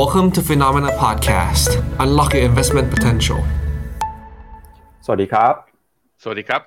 [0.00, 1.70] Welcome to Phenomena Podcast.
[2.04, 3.40] Unlock your investment potential.
[5.04, 5.54] สวัสดีครับ
[6.22, 6.60] สวัสดีครับ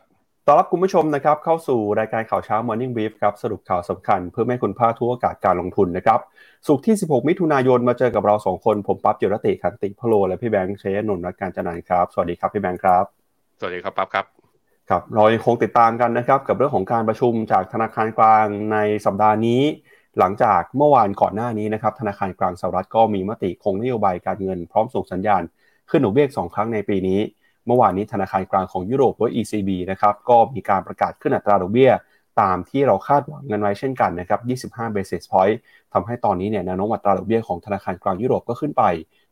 [0.45, 6.19] ต้อนรับคุณผู้ชมนะครับ เข้าสู่รายการข่าวเช้า Morning Brief ครับ สรุปข่าวสำคัญเพื่อให้คุณพลาดทุกโอกาสการลงทุนนะครับ
[6.67, 13.05] สุขที่ 16 มิถุนายนมาเจอกับเรา 2 คน ผมปั๊บเจรติขันติพโล และพี่แบงค์เชยนนท์รักการจันนันครับ สวัสดีครับพี่แบงค์ครับ
[13.59, 14.25] สวัสดีครับปั๊บครับ
[14.89, 19.61] ครับเรายังคงติดตามกันนะครับกับเรื่องของการประชุมจากธนาคารกลางในสัปดาห์นี้
[20.19, 25.41] หลังจากเมื่อวานก่อนหน้านี้นะครับธนาคารกลางสหรัฐก็มีมติคงนโยบายการเงินพร้อมส่งสัญญาณ
[25.89, 27.19] ขึ้นหนุเบี้ยสองครั้งในปีนี้
[27.65, 31.91] เมื่อวานนี้ธนาคารกลางของยุโรปหรือ ECB นะครับก็มีการประกาศขึ้นอัตราดอกเบี้ย
[32.41, 35.57] ตามที่เราคาดหวังกันไว้เช่นกันนะครับ 25 basis point
[35.93, 38.83] ทำให้ตอนนี้เนี่ยแนวโน้มอัตราดอกเบี้ยของธนาคารกลางยุโรปก็ขึ้นไป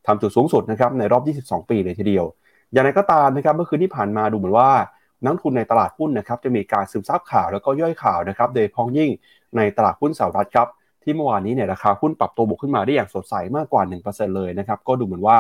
[0.08, 2.26] ทำจุดสูงสุดนะครับในรอบ 22 ปีเลยทีเดียว
[2.72, 4.72] อย่างไรก็ตามนะครับเมื่อคืนที่ผ่านมาดูเหมือนว่า
[5.26, 9.10] นักทุนในตลาดหุ้นนะครับจะมีการซึมซับข่าวแล้วก็ย่อยข่าวนะครับโดยพ้องยิ่ง
[9.58, 10.68] ในตลาดหุ้นสหรัฐครับ
[11.04, 15.38] ที่เมื่อวานนี้เนี่ยราคาหุ้นปรับตัวบวกขึ้นมาได้อย่างสดใสมากกว่า 1%เลยนะครับก็ดูเหมือนว่า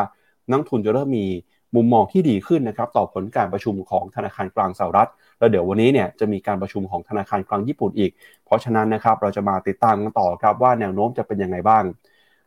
[0.51, 1.27] นักทุนจะเริ่มมี
[1.75, 8.11] มุมมองที่ดีขึ้นนะครับต่อผลการประชุมของธนาคารกลางสหรัฐ แล้วเดี๋ยววันนี้เนี่ยจะมีการประชุมของธนาคารกลางญี่ปุ่นอีก
[8.45, 11.83] เพราะฉะนั้นนะครับเราจะมาติดตามกันต่อครับว่าแนวโน้มจะเป็นยังไงบ้าง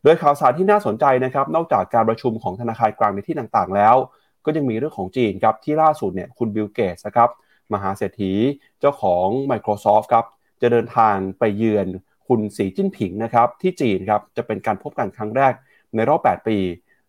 [0.03, 3.97] โดยข่าวสารที่น่าสนใจนะครับนอกจากการประชุมของธนาคารกลางในที่ต่างๆ แล้ว
[4.45, 7.31] ก็ยังมีเรื่องของจีนครับที่ล่าสุดเนี่ยคุณบิลเกตส์ครับ
[7.73, 8.33] มหาเศรษฐี
[8.81, 10.25] เจ้าของ Microsoft ครับ
[10.63, 11.87] จะเดินทางไปเยือน
[12.27, 15.53] คุณสีจิ้นผิงนะครับที่จีนครับจะเป็นการพบกันครั้งแรก
[15.95, 16.59] ในรอบ 8 ปี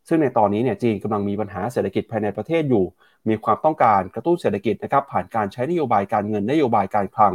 [0.08, 2.86] ซึ่งในตอนนี้เนี่ยจีนกำลังมีปัญหาเศรษฐกิจภายในประเทศอยู่
[3.30, 7.33] มีความต้องการกระตุ้นเศรษฐกิจนะครับผ่านการใช้นโยบายการเงินนโยบายการคลัง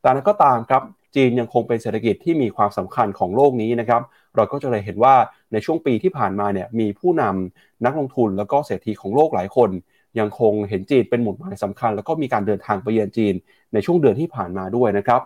[0.00, 0.82] แต่นั้นก็ตามครับ
[1.14, 4.02] จีนยังคงเป็นเศรษฐกิจที่มีความสำคัญของโลกนี้นะครับ
[4.36, 5.14] เราก็จะเลยเห็นว่า
[5.52, 9.70] ในช่วงปีที่ผ่านมาเนี่ยมีผู้นำนักลงทุนแล้วก็เศรษฐีของโลกหลายคน
[10.18, 13.34] ยังคงเห็นจีนเป็นหมุดหมายสำคัญ แล้วก็มีการเดินทางไปเยือนจีน
[13.72, 15.20] ในช่วงเดือนที่ผ่านมาด้วยนะครับ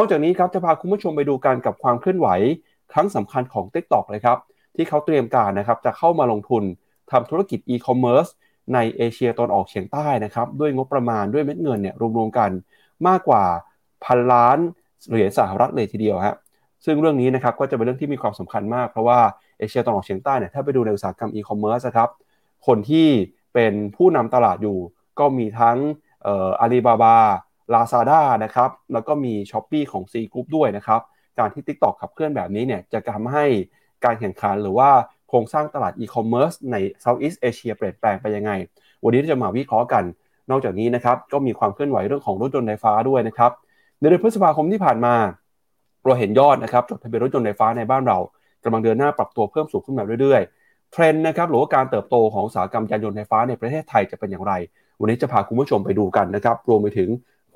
[0.00, 2.28] นอกจากนี้ครับจะพาคุณผู้ชมไปดูกันกับความเคลื่อนไหว
[2.92, 4.38] ครั้งสำคัญของ TikTok เลยครับ
[4.76, 6.62] ที่เขาเตรียมการนะครับจะเข้ามาลงทุน
[7.10, 8.26] ทำธุรกิจอีคอมเมิร์ซ
[8.74, 12.50] ในเอเชียตอนออกเฉียงใต้นะครับด้วยงบประมาณด้วยเม็ดเงินเนี่ยรวมๆกัน
[13.08, 13.44] มากกว่า
[14.04, 14.58] พันล้าน
[15.08, 16.36] เหรียญสหรัฐเลยทีเดียวฮะ
[16.84, 19.20] ซึ่งเรื่องนี้นะครับก็จะเป็นเรื่องที่มีความสำคัญมาก เพราะว่า
[19.58, 22.08] เอเชียตะวันออกเฉียงใต้เนี่ยถ้าไปดูในอุตสาหกรรมอีคอมเมิร์ซครับ
[22.66, 23.08] คนที่
[23.54, 24.78] เป็นผู้นำตลาดอยู่
[25.18, 25.76] ก็มีทั้ง
[26.60, 27.16] Alibaba
[27.74, 31.00] Lazada นะครับแล้วก็มี Shopee ของ Sea Group ด้วยนะครับ
[31.38, 33.44] การที่ TikTok ขับเคลื่อนแบบนี้เนี่ยจะทำให้
[34.04, 34.90] การแข่งขันหรือว่า
[35.28, 38.50] โครงสร้างตลาดอีคอมเมิร์ซใน Southeast Asia เปลี่ยนแปลงไปยังไง
[39.04, 40.04] วันนี้จะมาวิเคราะห์กัน
[40.50, 43.52] นอกจากนี้นะครับก็มีความเคลื่อนไหวเรื่องของรถยนต์ไฟฟ้าด้วยนะครับ
[44.00, 45.14] ในเดือนพฤษภาคมที่ผ่านมา
[46.04, 48.18] เราเห็นยอดนะครับจดทะเบียนรถยนต์ไฟฟ้าในบ้านเรา
[48.64, 54.52] กำลังเดินหน้าปรับตัวเพิ่มสูงขึ้นมาเรื่อยๆ เทรนด์นะครับหรือว่าการเติบโตของอุตสาหกรรมยานยนต์ไฟฟ้าในประเทศไทยจะเป็นอย่างไร
[55.00, 57.08] วันนี้จะพาคุณผู้ชมไปดูกันนะครับรวมไปถึง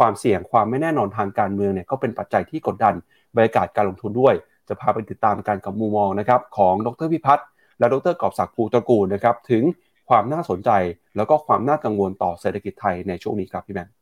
[0.03, 2.95] ความเสี่ยงความไม่แน่นอนทางการเมืองเนี่ยก็เป็นปัจจัยที่กดดัน
[3.35, 4.35] บรรยากาศการลงทุนด้วย
[4.69, 7.47] จะพาไปติดตามการกับมุมมองนะครับของดรพิพัฒน์
[7.79, 9.63] และดรกอบศักดิ์ภูตระกูลนะครับถึง
[10.09, 10.71] ความน่าสนใจ
[11.17, 13.95] แล้วก็ความน่ากังวลต่อเศรษฐกิจไทยในช่วงนี้ครับพี่แบงค์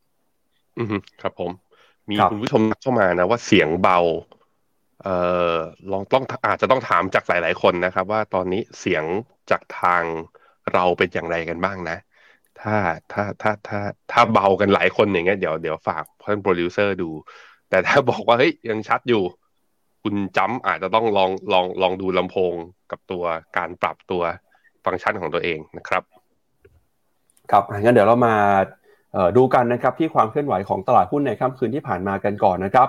[0.78, 1.50] อืมครับผม
[2.10, 3.99] มีคุณผู้ชมเข้ามานะว่าเสียงเบา
[5.03, 5.16] เอ่
[5.55, 5.56] อ
[5.93, 9.05] ลองต้องอาจจะต้องถามจากหลาย ๆ คนนะครับ ว่าตอนนี้เสียง
[9.50, 10.03] จากทาง
[10.75, 11.97] เราเป็นอย่างไรกันบ้างนะ
[12.62, 12.76] ถ้า
[13.12, 13.81] ถ้าถ้าถ้า
[14.12, 17.10] ถ้าเบากันหลายคนอย่างเงี้ยเดี๋ยวเดี๋ยวฝากเพื่อนโปรดิวเซอร์ดู
[17.71, 19.22] แต่ถ้าบอกว่าเฮ้ยยังชัดอยู่
[20.03, 22.54] คุณจำอาจจะต้องลองลองลองดูลำโพง
[22.91, 23.25] กับตัว
[23.56, 24.22] การปรับตัว
[24.84, 26.03] ฟังก์ชันของตัวเองนะครับ
[27.50, 28.34] ครับงั้นเดี๋ยวเรามา
[29.37, 32.88] ดูกันนะครับที่ความเคลื่อนไหวของตลาดหุ้นในค่ำคืนที่ผ่านมากันก่อนนะครับ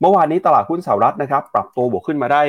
[0.00, 2.42] เมื่อวานนี้ตลาดหุ้นสหรัฐนะครับ ปรับตัวบวกขึ้นมาได้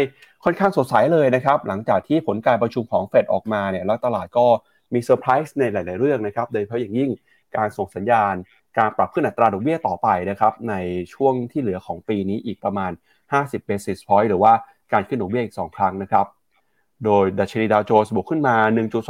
[0.43, 4.45] ค่อนข้างสดใสเลยนะครับ หลังจากที่ผลการประชุมของเฟดออกมาเนี่ยแล้วตลาดก็
[4.93, 7.09] มีเซอร์ไพรส์ในหลาย ๆ เรื่องนะครับ โดยเฉพาะอย่างยิ่ง
[7.57, 8.33] การส่งสัญญาณ
[8.77, 10.75] การปรับขึ้นอัตราดอกเบี้ยต่อไปนะครับใน
[11.13, 12.91] ช่วงที่เหลือของปีนี้อีกประมาณ
[13.31, 14.53] 50 basis point หรือว่า
[14.93, 16.25] การขึ้นดอกเบี้ยอีก 2 ครั้งนะครับ
[17.05, 18.55] โดยดัชนีดาวโจนส์บวกขึ้นมา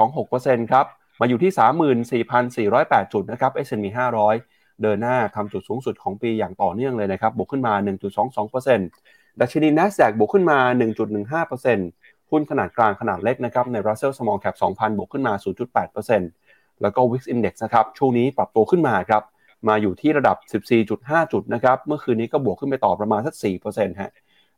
[0.10, 0.86] 1.26%ครับ
[1.20, 2.24] มาอยู่ที่
[2.74, 3.86] 34,408 จุดนะครับ S&P
[4.36, 7.74] 500 เดินหน้าทำจุดสูงสุดของปีอย่างต่อเนื่องเลยนะครับ บวกขึ้นมา
[8.58, 10.60] 1.22%ดัชนี NASDAQ บวกขึ้นมา
[11.32, 12.01] 1.15%
[12.32, 15.34] หุ้นขนาดกลางขนาดเล็กนะครับใน Russell Small Cap 2,000 บวกขึ้นมา
[16.08, 19.24] 0.8%แล้วก็ Wix Index นะครับช่วงนี้ปรับตัวขึ้นมาครับ
[19.68, 20.38] มาอยู่ที่ระดับ
[20.86, 23.36] 14.5 จุดนะครับเมื่อคืนนี้ก็บวกขึ้นไปต่อประมาณสัก
[23.68, 24.12] 4%ฮะ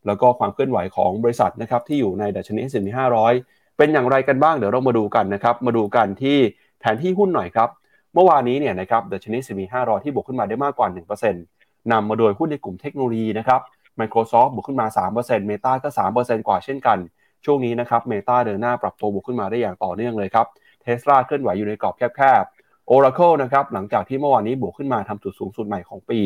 [0.06, 2.90] แล้วก็ความเคลื่อนไหวของบริษัทนะครับที่อยู่ในดัชนี S&P
[3.34, 6.38] 500 เป็นอย่างไรกันบ้างเดี๋ยวเรามาดูกันนะครับมาดูกันที่
[6.80, 7.70] แผนที่หุ้นหน่อยครับ
[8.14, 13.62] เมื่อวานนี้เนี่ยนะครับดัชนี S&P 500 ที่บวกขึ้นมาได้มากกว่า 1%นำมาโดยหุ้นในกลุ่มเทคโนโลยีนะครับ
[14.00, 14.88] Microsoft บวกขึ้นมา
[15.20, 16.98] 3% Meta ก็ 3%กว่าเช่นกัน
[17.46, 20.46] ช่วงนี้นะครับ Meta เดินหน้าปรับตัวบวกขึ้นมาได้อย่างต่อเนื่องเลยครับ
[20.86, 26.20] Tesla เคลื่อนไหวอยู่ในกรอบแคบๆ Oracle นะครับหลังจากที่เมื่อวานนี้บวกขึ้นมาทำจุดสูงสุดใหม่ของปี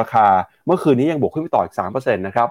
[0.00, 0.26] ราคา
[0.66, 2.48] เมื่อคืนนี้ยังบวกขึ้นไปต่ออีก3%นะครับ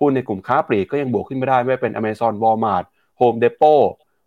[0.00, 2.84] หุ้นในกลุ่มค้าปลีกก็ยังบวกขึ้นมาได้ไม่เป็น Amazon Walmart
[3.20, 3.82] Home Depot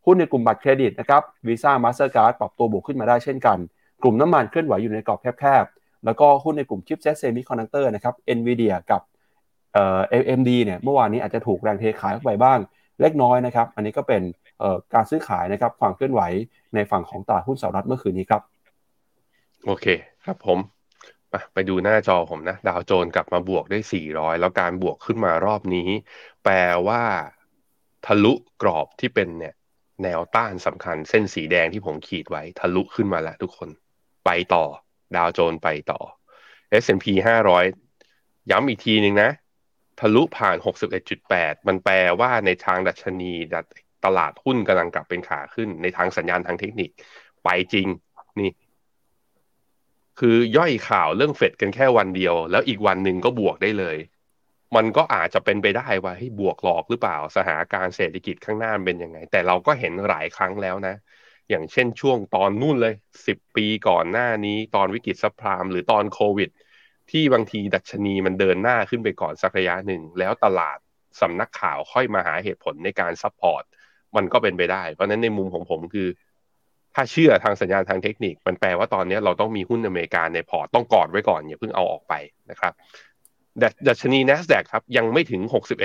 [0.06, 3.58] หุ้นในกลุ่มบัตรเครดิตนะครับ Visa Mastercard ปรับตัวบวกขึ้นมาได้เช่นกัน
[4.04, 9.02] กลุ่มน้ำมันเคลื่อนไหวอยู่ในกรอบแคบๆ แล้วก็หุ้นในกลุ่ม chipset semiconductor นะครับ NVIDIA กับ
[9.74, 12.60] เอ่อ AMD เนี่ยเมื่อวานนี้อาจจะถูกแรงเทขายออกไปบ้าง
[13.02, 14.22] เล็กน้อยนะครับ อันนี้ก็เป็น
[14.94, 16.22] การซื้อขายนะครับความเคลื่อนไหว
[16.76, 18.42] ในฝั่งของตลาดหุ้นสหรัฐเมื่อคืนนี้ครับ
[19.66, 19.86] โอเค
[20.26, 20.60] ครับผม
[21.54, 25.90] ไปดูหน้าจอผมนะ ดาวโจนกลับมาบวกได้ 400 แล้วการบวกขึ้นมารอบนี้
[26.44, 26.56] แปล
[26.88, 27.04] ว่า
[28.06, 29.54] ทะลุกรอบที่เป็นเนี่ย
[30.04, 33.70] แนวต้านสำคัญเส้นสีแดงที่ผมขีดไว้ ทะลุขึ้นมาแล้วทุกคน
[34.26, 34.64] ไปต่อ
[35.16, 36.00] ดาวโจนไปต่อ
[36.84, 37.06] S&P
[37.78, 39.30] 500 ย้ำอีกทีหนึ่งนะ
[40.00, 40.58] ทะลุผ่าน
[41.12, 43.34] 61.8 มันแปลว่าในทางดัชนี
[44.06, 46.90] ตลาดหุ้นกำลังกลับเป็นขาขึ้น ในทางสัญญาณทางเทคนิค
[47.44, 47.88] ไปจริง
[48.40, 48.52] นี่
[50.20, 53.98] คือย่อยข่าวเรื่องเฟดกันแค่วันเดียว แล้วอีกวันหนึ่งก็บวกได้เลย
[54.76, 60.96] มันก็อาจจะเป็นไปได้ว่าให้บวกหลอกหรือเปล่า สถานการณ์เศรษฐกิจข้างหน้าเป็นยังไง แต่เราก็เห็นหลายครั้งแล้วนะ
[61.50, 62.94] อย่างเช่นช่วงตอนนู่นเลย
[63.28, 66.50] สิบปีก่อนหน้านี้ ตอนวิกฤตซัพพลามหรือตอนโควิด
[67.12, 70.78] ที่บางทีดัชนีมันเดินหน้าขึ้นไปก่อนสักระยะหนึ่ง แล้วตลาด
[71.22, 73.64] สำนักข่าวค่อยมาหาเหตุผลในการ support
[74.16, 76.08] มันก็เป็นไปได้ เพราะนั้นในมุมของผมคือ
[76.96, 82.14] ถ้าเชื่อทางสัญญาณทางเทคนิค มันแปลว่าตอนนี้เราต้องมีหุ้นอเมริกาในพอร์ตต้องกอดไว้ก่อนอย่าเพิ่งเอาออกไป
[82.52, 82.74] นะครับ
[83.88, 85.42] ดัชนี NASDAQ ครับยังไม่ถึง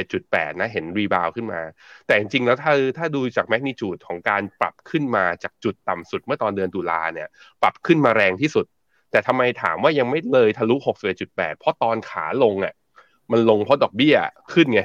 [0.08, 1.60] 61.8 นะ เห็น rebound ขึ้นมา
[2.06, 7.28] แต่จริงๆแล้วถ้าถ้าดูจาก magnitude ของการปรับขึ้นมาจากจุดต่ำสุดเมื่อตอนเดือนตุลาเนี่ย
[7.62, 8.66] ปรับขึ้นมาแรงที่สุด
[9.10, 10.74] แต่ทำไมถามว่ายังไม่เลยทะลุ
[11.16, 12.74] 61.8เพราะตอนขาลงอะ
[13.32, 14.16] มันลงเพราะดอกเบี้ย
[14.54, 14.82] ขึ้นไง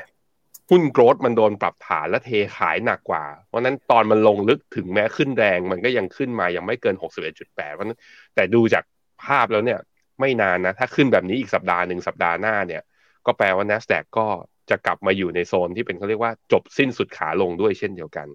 [0.69, 6.95] หุ้นโกรดมันโดนปรับฐานและเทขายหนักกว่า เพราะนั้นตอนมันลงลึกถึงแม้ขึ้นแรงมันก็ยังขึ้นมายังไม่เกิน
[7.35, 7.99] 61.8เพราะนั้น
[8.35, 8.83] แต่ดูจาก
[9.23, 9.79] ภาพแล้วเนี่ย
[10.19, 12.81] ไม่นานนะ ถ้าขึ้นแบบนี้อีกสัปดาห์หนึ่งสัปดาห์หน้าเนี่ย
[13.25, 14.27] ก็แปลว่า NASDAQ ก็
[14.69, 18.27] จะกลับมาอยู่ในโซนที่เป็นเขาเรียกว่าจบสิ้นสุดขาลงด้วยเช่นเดียวกัน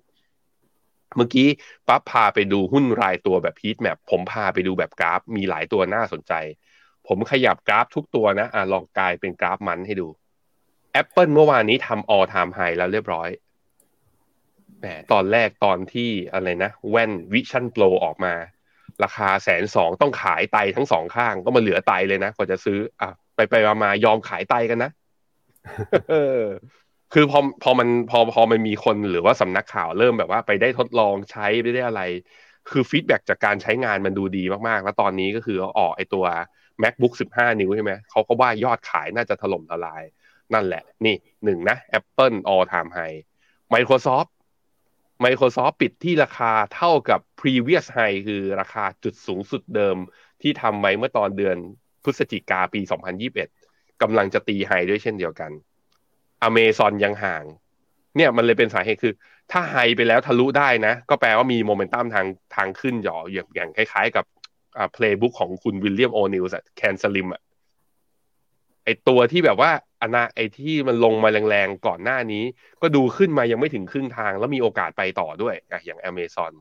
[1.17, 1.49] เมื่อกี้
[1.89, 6.33] ปั๊บพาไปดูหุ้นรายตัวแบบ heat map ผมพาไปดูแบบกราฟ มีหลายตัวน่าสนใจ
[7.07, 10.09] ผมขยับกราฟทุกตัวนะอะลองกลายเป็นกราฟ month ให้ดู
[11.01, 13.29] Apple เมื่อวานนี้ทำ all time high แล้วเรียบร้อย
[14.81, 18.35] แหมตอนแรกตอนที่อะไรนะแว่น Vision Pro ออกมา
[19.05, 24.91] ราคาแสนสองต้องขายไตทั้งสองข้างก็มาเหลือไตเลยนะกว่าจะซื้อ อะ ไปไปมายอมขายไตกันนะ
[27.13, 32.03] คือพอพอมันพอพอมันมีคนหรือว่าสำนักข่าวเริ่มแบบว่าไปได้ทดลองใช้ไม่ได้อะไร
[32.71, 36.25] คือฟีดแบ็จากการใช้งานมันดูดีมากๆ แล้วตอนนี้ก็คือออกไอตัว
[36.83, 40.03] macbook 15 นิ้วใช่ไหมเขาก็ว่ายอดขายน่าจะถล่มทลาย
[40.55, 43.19] นั่นแหละ นี่หนึ่งนะ Apple all time high
[43.75, 44.31] Microsoft
[45.25, 49.97] Microsoft ปิดที่ราคาเท่ากับ previous high คือราคาจุดสูงสุดเดิม
[50.43, 51.57] ที่ทำไว้เมื่อตอนเดือน
[52.05, 52.81] พฤศจิกาปี
[53.41, 55.51] 2021กำลังจะตี high ด้วยเช่นเดียวกัน
[56.49, 57.45] Amazon ยังห่าง
[58.17, 59.15] เนี่ยมันเลยเป็นสาเหตุคือ
[59.53, 62.27] ถ้า high ไปแล้วทะลุได้นะ ก็แปลว่ามีโมเมนตัมทาง
[62.57, 64.25] ทางขึ้นหย่ออย่างคล้ายๆ กับ
[64.77, 67.43] อ่า playbook ของคุณ William O'Neil's CAN SLIM อะ
[68.85, 69.71] ไอตัวที่แบบว่า
[70.03, 72.45] อนาไอที่มันลงมาแรงๆก่อนหน้านี้
[72.83, 76.53] ก็ดูขึ้นมายังไม่ถึงครึ่งทาง แล้วมีโอกาสไปต่อด้วยอะอย่าง Amazon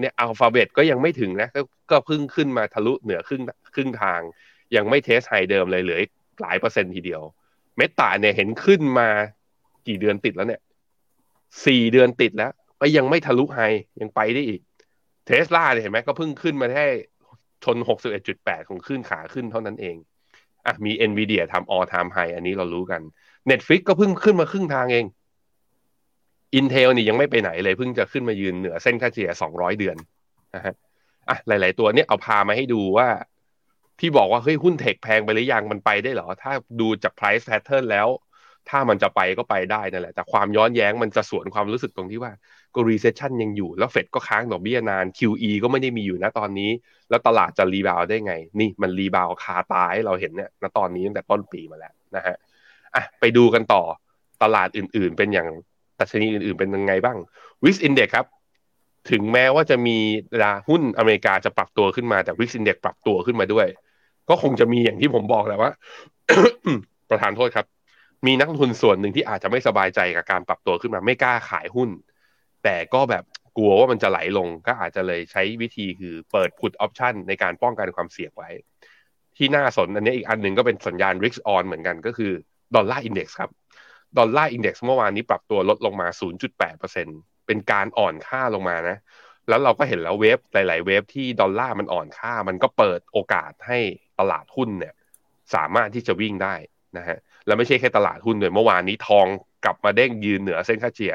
[0.00, 1.60] เนี่ย Alphabet ก็ยังไม่ถึงนะก็
[1.90, 3.42] ก็เพิ่งขึ้นมาทะลุเหนือครึ่ง
[3.74, 4.20] ครึ่งทาง
[4.76, 6.00] ยังไม่ test high เดิมเลยเหลือ
[6.40, 7.22] หลายเปอร์เซ็นต์ทีเดียว
[7.76, 9.08] Meta เนี่ยเห็นขึ้นมา
[9.88, 10.60] กี่เดือนติดแล้วเนี่ย
[11.66, 13.60] สี่เดือนติดแล้วก็ยังไม่ทะลุ high
[14.00, 14.60] ยังไปได้อีก
[15.26, 16.86] เทสลาเนี่ยเห็นไหมก็เพิ่งขึ้นมาแค่
[17.64, 19.96] ชนหกสิบเอ็ดจุดแปดของขึ้นขาขึ้นเท่านั้นเอง
[20.66, 23.00] อะมี NVIDIA ทำ all time high อันนี้เรารู้กัน
[23.50, 25.06] Netflix ก็เพิ่งขึ้นมาครึ่งทางเอง
[26.58, 29.96] Intel นี่ยังไม่ไปไหนเลยเพิ่งจะขึ้นมายืนเหนือเส้นค่าเฉลี่ย 200 เดือน
[30.54, 30.74] นะฮะ
[31.28, 33.08] อะหลาย ๆ ตัวเนี่ยเอาพามาให้ดูว่า
[34.00, 38.08] ที่บอกว่าเฮ้ยหุ้นเทคแพงไปหรือยังมันไปได้เหรอ ถ้าดูจาก price pattern แล้ว
[38.70, 42.32] ถ้ามันจะไปก็ไปได้นั่นแหละ แต่ความย้อนแย้งมันจะสวนความรู้สึกตรงที่ว่า
[42.74, 46.70] ก็ recession ยังอยู่ แล้วเฟดก็ค้างดอกเบี้ยนาน QE ก็ไม่ได้มีอยู่นะตอนนี้
[47.10, 52.36] แล้วตลาดจะรีบาวได้ไง นี่มันรีบาวคาตายเราเห็นเนี่ยณตอนนี้ตั้งแต่ต้นปีมาแล้วนะฮะ
[52.94, 53.82] อะไปดูกันต่อ
[54.42, 55.48] ตลาดอื่นๆ เป็นอย่าง
[55.98, 57.16] ดัชนีอื่นๆ เป็นยังไงบ้าง
[57.64, 58.26] VIX index ครับ
[59.10, 59.98] ถึงแม้ว่าจะมี
[60.42, 63.66] ดาหุ้นอเมริกาจะปรับตัวขึ้นมาแต่ VIX index ปรับตัวขึ้นมาด้วย
[64.28, 65.72] ก็คงจะมีอย่างที่ผมบอกแหละว่า
[67.10, 67.66] ประทานโทษครับ
[68.26, 71.90] มีนักลงทุนส่วนหนึ่งที่อาจจะไม่สบายใจกับการปรับตัวขึ้นมาไม่กล้าขายหุ้น
[72.64, 73.24] แต่ก็แบบ
[73.56, 78.50] กลัวว่ามันจะไหลลงก็อาจจะเลยใช้วิธีคือเปิด put option ในการป้องกันความเสี่ยงไว้
[79.36, 82.32] ที่น่าสนอันนี้อีกอันหนึ่งก็เป็นสัญญาณ risk on เหมือนกันก็คือ
[82.74, 83.50] dollar index ครับ
[84.18, 86.08] dollar index เมื่อวานนี้ปรับตัวลดลงมา
[86.50, 88.98] 0.8%เป็นการอ่อนค่าลงมานะ
[89.48, 93.78] แล้วเราก็เห็นแล้ว wave หลาย ๆ wave ที่ดอลลาร์มันอ่อนค่า มันก็เปิดโอกาสให้
[94.20, 94.94] ตลาดหุ้นเนี่ย
[95.54, 96.54] สามารถที่จะวิ่งได้
[96.98, 99.26] นะฮะแล้วไม่ใช่แค่ตลาดหุ้นด้วยเมื่อวานนี้ทอง
[99.64, 101.14] กลับมาเด้งยืนเหนือเส้นค่าเฉลี่ย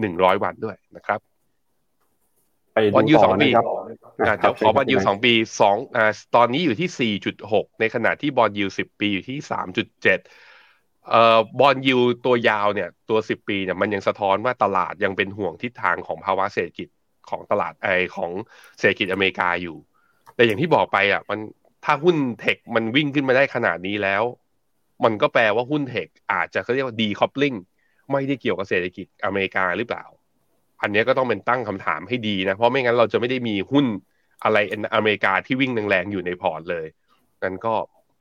[0.00, 1.20] หนึ่งร้อยวันด้วยนะครับ
[2.74, 2.78] ไป
[3.10, 3.64] ดูต่อนะครับ
[4.26, 10.18] อาจจะขอ bond yield สองปีสองอ่าตอนนี้อยู่ที่สี่จุดหกในขณะที่ bond yield สิบปีอยู่ที่สามจุดเจ็ด
[11.10, 16.88] เอ่อ bond yield ตัวยาวเนี่ยตัวสิบปีเนี่ยมันยังสะท้อนว่าตลาดยังเป็นห่วงทิศทางของภาวะเศรษฐกิจ
[17.30, 18.30] ของตลาดไอของ
[18.78, 19.76] เศรษฐกิจอเมริกาอยู่
[20.34, 21.38] แต่อย่างที่บอกไปอะมัน
[21.84, 24.22] ถ้าหุ้น tech มันวิ่งขึ้นมาได้ขนาดนี้แล้ว
[25.04, 27.54] มันก็แปลว่าหุ้น tech อาจจะเขาเรียกว่า decoupling
[28.12, 30.04] ไม่ได้เกี่ยวกับเศรษฐกิจอเมริกาหรือเปล่า
[30.82, 33.86] อันนี้ก็ต้องเป็นตั้งคำถามให้ดีนะ เพราะไม่งั้นเราจะไม่ได้มีหุ้น
[34.44, 34.58] อะไร
[34.94, 36.86] อเมริกาที่วิ่งแรงๆอยู่ในพอร์ตเลย
[37.42, 37.74] นั่นก็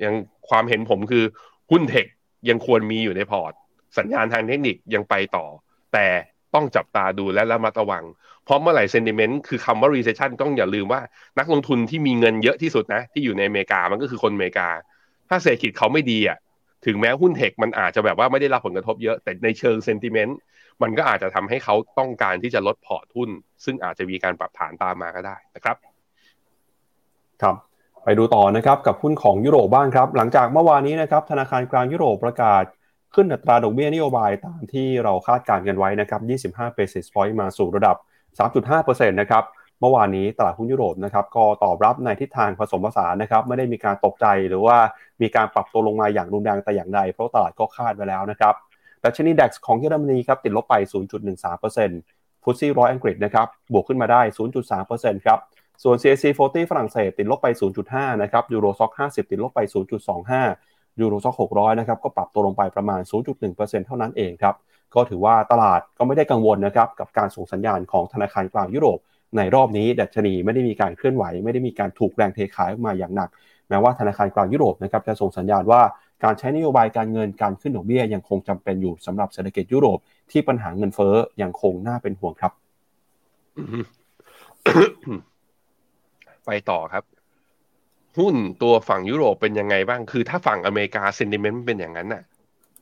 [0.03, 0.15] ยัง
[0.49, 1.23] ความเห็นผมคือ
[1.71, 2.05] หุ้นเทค
[2.49, 3.53] ยังควรมีอยู่ในพอร์ต
[3.97, 5.45] สัญญาณทางเทคนิคยังไปต่อ
[5.93, 6.07] แต่
[6.55, 8.03] ต้องจับตาดูและระมัดระวัง
[8.45, 11.01] เพราะเมื่อไหร่ sentiment คือคำว่า recession ต้องอย่าลืมว่า
[11.39, 14.69] นักลงทุนที่มีเงินเยอะที่สุดนะ ที่อยู่ในอเมริกามันก็คือคนอเมริกา
[15.29, 16.37] ถ้าเศรษฐกิจเขาไม่ดีอะ
[16.85, 20.37] ถึงแม้หุ้นเทคมันอาจจะแบบว่าไม่ได้รับผลกระทบเยอะแต่ในเชิง sentiment
[20.81, 23.29] มันก็อาจจะทำให้เขาต้องการที่จะลดพอร์ตหุ้น
[23.65, 25.77] ซึ่งอาจจะมีการปรับฐานตามมาก็ได้นะครับ
[27.41, 27.55] ครับ
[28.07, 32.63] ไปดูต่อนะครับกับหุ้นของยุโรปบ้างครับ หลังจากเมื่อวานนี้นะครับธนาคารกลางยุโรปประกาศ
[33.15, 37.95] ขึ้นอัตราดอกเบี้ยนโยบายตามที่เราคาดการณ์กันไว้นะครับ 25 basis point มาสู่ระดับ
[38.37, 39.43] 3.5%นะครับ
[39.79, 44.77] เมื่อวานนี้ตลาดหุ้นยุโรปนะครับก็ตอบรับในทิศทางผสมผสานนะครับ ไม่ได้มีการตกใจหรือว่า
[45.21, 48.53] มีการปรับตัวลงมาอย่างรุนแรงแต่อย่างใด เพราะตลาดก็คาดไว้แล้วนะครับ
[49.03, 50.75] ดัชนีดัคของเยอรมนีครับติดลบไป
[51.39, 54.21] 0.13%ฟุตซี่ร้อยอังกฤษนะครับบวกขึ้นมาได้
[54.73, 55.39] 0.3%ครับ
[55.83, 57.47] ส่วน CAC 40 ฝรั่งเศสติดลบไป
[57.85, 59.59] 0.5 นะครับ ยูโรซ็อก50 ติดลบไป
[60.25, 63.01] 0.25 ยูโรซ็อก600 นะครับ ก็ปรับตัวลงไปประมาณ
[63.43, 64.55] 0.1%เท่านั้นเองครับ
[64.95, 68.99] ก็ถือว่าตลาดก็ไม่ได้กังวลนะครับ กับการส่งสัญญาณของธนาคารกลางยุโรป
[69.37, 73.29] ในรอบนี้ดัชนีไม่ได้มีการเคลื่อนไหว ไม่ได้มีการถูกแรงเทขายออกมาอย่างหนัก
[73.69, 75.81] แม้ว่าธนาคารกลางยุโรปนะครับจะส่งสัญญาณว่า
[76.23, 79.97] การใช้นโยบายการเงินการขึ้นดอกเบี้ยยังคงจำเป็นอยู่สำหรับเศรษฐกิจยุโรป
[80.31, 82.51] ที่ปัญหาเงินเฟ้อยังคงน่าเป็นห่วงครับ
[86.47, 87.03] ไปต่อครับ
[88.17, 92.23] หุ้นตัวฝั่งยุโรปเป็นยังไงบ้าง คือถ้าฝั่งอเมริกาเซนดิเมนต์เป็นอย่างนั้นน่ะ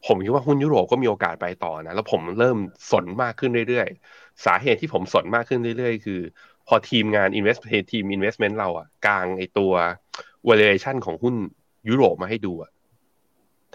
[0.06, 2.58] ผมคิดว่าหุ้นยุโรปก็มีโอกาสไปต่อนะ แล้วผมเริ่ม
[2.92, 6.22] สนมากขึ้นเรื่อยๆ สาเหตุที่ผมสนมากขึ้นเรื่อยๆ คือ
[6.68, 7.60] พอทีมงาน invest
[7.92, 9.74] ทีม investment เราอะกลางไอตัว
[10.48, 11.36] valuation ของหุ้น
[11.90, 12.72] ยุโรปมาให้ดูอะ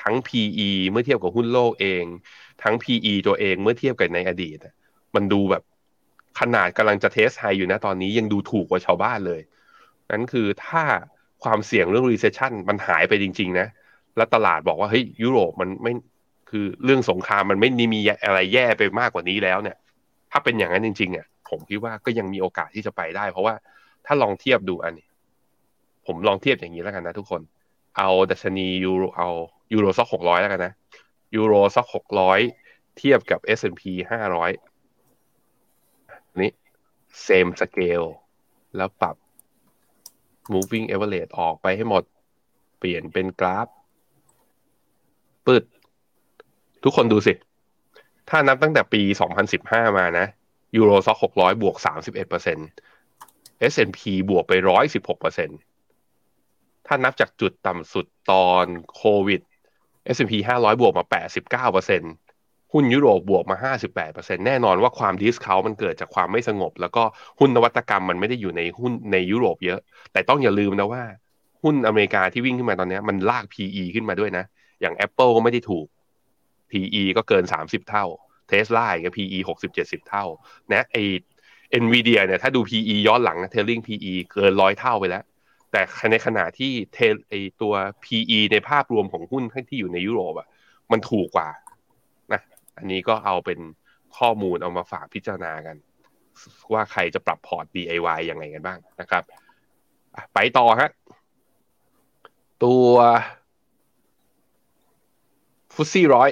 [0.02, 2.04] ทั้ง PE เมื่อเทียบกับหุ้นโลกเอง
[2.62, 4.58] ทั้ง PE ตัวเองเมื่อเทียบกับในอดีต
[5.14, 5.62] มันดูแบบ
[6.40, 9.40] ขนาดกำลังจะเทสไฮอยู่นะตอนนี้ยังดูถูกกว่าชาวบ้านเลย
[10.10, 10.82] นั่นคือถ้า
[11.42, 13.68] ความเสี่ยงเรื่อง recession มันหายไปจริง ๆ นะ
[14.16, 15.92] แล้วตลาดบอกว่าเฮ้ยยุโรปมันไม่
[16.50, 19.76] คือเรื่องสงครามมันไม่มีอะไรแย่ไปมากกว่านี้แล้วเนี่ย
[20.32, 23.54] ถ้าเป็นอย่างนั้นจริงๆอะผมคิดว่าก็ยังมีโอกาสที่จะไปได้ เพราะว่า
[24.06, 25.06] ถ้าลองเทียบดูอันนี้
[26.06, 27.40] ผมลองเทียบอย่างนี้แล้วกันนะทุกคน
[27.98, 29.28] เอาดัชนียูโรเอา
[29.72, 30.72] Euro Stoxx หกร้อยแล้วกันนะ
[31.36, 32.40] Euro Stoxx หกร้อย
[32.98, 34.50] เทียบกับ S&P ห้าร้อย
[36.40, 36.52] นี้
[37.26, 38.08] same scale
[38.76, 39.16] แล้วปรับ
[40.54, 42.02] moving average ออกไปให้หมด
[42.78, 43.66] เปลี่ยนเป็นกราฟ
[45.46, 45.64] ปืด
[46.84, 47.32] ทุกคนดูสิ
[48.28, 49.02] ถ้านับตั้งแต่ปี
[49.50, 50.26] 2015 มานะ
[50.76, 51.76] Euro Stoxx 600 บวก
[52.70, 54.52] 31% S&P บวกไป
[55.30, 58.64] 116%ถ้านับจากจุดต่ำสุดตอน
[58.94, 59.40] โควิด
[60.16, 61.04] S&P 500 บวกมา
[61.82, 62.29] 89%
[62.72, 63.72] หุ้นยุโรปบวกมา
[64.06, 67.02] 58%แน่นอนว่าความดิสเขามันเกิดจากความไม่สงบ แล้วก็
[67.38, 69.80] หุ้นนวัตกรรมมันไม่ได้อยู่ในหุ้นในยุโรปเยอะ
[70.12, 71.02] แต่ต้องอย่าลืมนะว่า
[71.62, 74.44] หุ้นอเมริกาที่วิ่งขึ้นมาตอนนี้มันลาก PE ขึ้นมาด้วยนะ
[74.80, 75.86] อย่าง Apple ก็ไม่ได้ถูก
[76.70, 78.04] PE ก็เกิน 30 เท่า
[78.50, 80.24] Tesla อย่างเงี้ย PE 60 70เท่า
[80.72, 80.96] นะไอ
[81.82, 85.24] Nvidia เนี่ยถ้าดู PE ย้อนหลังนะ trailing PE เกินร้อยเท่าไปแล้ว
[85.72, 86.98] แต่ในขณะที่เท
[87.28, 87.74] ไอตัว
[88.04, 90.48] PE ในภาพรวมของหุ้นที่อยู่ในยุโรปอะ
[90.92, 91.48] มันถูกกว่า
[92.80, 93.60] อันนี้ก็เอาเป็น
[94.18, 95.76] ข้อมูลเอามาฝากพิจารณากัน
[96.72, 99.22] ว่าใครจะปรับพอร์ต DIY ยังไงกันบ้างนะครับ
[100.34, 100.90] ไปต่อฮะ
[102.64, 102.92] ตัว
[105.74, 106.30] ฟุตซี่ร้อย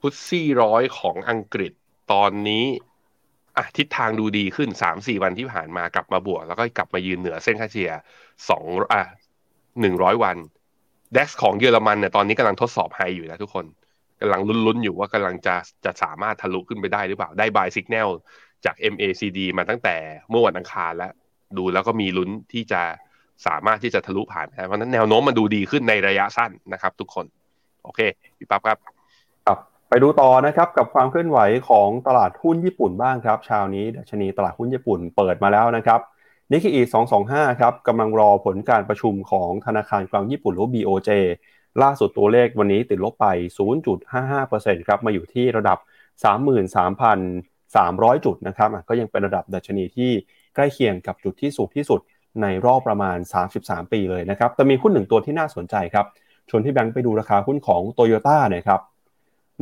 [0.00, 1.72] ฟุตซี่ร้อยของอังกฤษ
[2.12, 2.64] ตอนนี้
[3.56, 7.92] อะทิศทางดูดีขึ้นสามสี่วันที่ผ่านมากลับมาบวก แล้วก็กลับมายืนเหนือเส้นค่าเฉลี่ย
[8.50, 9.02] สองอะ
[9.80, 10.36] หนึ่งร้อยวัน
[11.14, 13.64] เด็กของเยอรมันเนี่ยตอนนี้กำลังทดสอบไฮอยู่นะทุกคน
[14.20, 18.10] กำลังลุ้นๆอยู่ว่ากำลังจะจะสามารถทะลุขึ้นไปได้หรือเปล่าได้บายสัญญาณ
[18.64, 19.96] จาก MACD มาตั้งแต่
[20.30, 21.12] เมื่อวันอังคารแล้ว
[21.56, 22.82] ดูแล้วก็มีลุ้นที่จะ
[23.46, 27.26] สามารถที่จะทะลุผ่านได้เพราะนั้นแนวโน้มมันดูดีขึ้นในระยะสั้นนะครับ ทุกคน
[27.84, 28.00] โอเค
[28.38, 28.78] พี่ปั๊บครับ
[29.46, 29.58] ครับ
[29.88, 36.00] ไปดูต่อนะครับกับความเคลื่อนไหวของตลาดหุ้นญี่ปุ่นบ้างครับเช้านี้ดัชนีตลาดหุ้นญี่ปุ่นเปิดมาแล้วนะครับ
[36.50, 36.82] นิกเกิอี
[37.20, 41.10] 225ครับกำลังรอผลการประชุมของธนาคารกลางญี่ปุ่นหรือ BOJ
[41.82, 43.26] ล่าสุดตัวเลขวันนี้ติดลบไป
[44.06, 45.78] 0.55%ครับมาอยู่ที่ระดับ
[46.96, 50.10] 33,300 จุดนะครับก็ยังเป็นระดับดัชนีที่
[50.54, 52.00] ใกล้เคียงกับจุดที่สูงที่สุด
[52.42, 53.18] ในรอบประมาณ
[53.54, 56.06] 33 ปีเลยนะครับ แต่มีหุ้นหนึ่งตัวที่น่าสนใจครับ
[56.50, 58.80] ชวนที่แบงค์ไปดูราคาหุ้นของโตโยต้าหน่อยครับ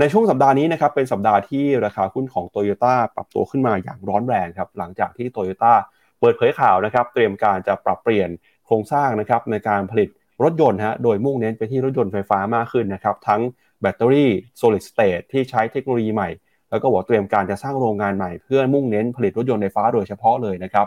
[0.01, 5.75] ในช่วงสัปดาห์นี้นะครับ เป็นสัปดาห์ที่ราคาหุ้นของโตโยต้าปรับตัวขึ้นมาอย่างร้อนแรงครับ หลังจากที่โตโยต้า
[6.21, 8.29] เปิดเผยข่าวนะครับ เตรียมการจะปรับเปลี่ยน
[8.67, 10.09] โครงสร้างนะครับในการผลิต
[10.45, 13.41] รถยนต์ฮะ โดยมุ่งเน้นไปที่รถยนต์ไฟฟ้ามากขึ้นนะครับ ทั้ง
[13.81, 14.31] แบตเตอรี่
[14.61, 16.31] solid state ที่ใช้เทคโนโลยีใหม่
[16.71, 20.87] แล้วก็บอกเตรียมการจะสร้างโรงงานใหม่ เพื่อมุ่งเน้นผลิตรถยนต์ไฟฟ้าโดยเฉพาะเลยนะครับ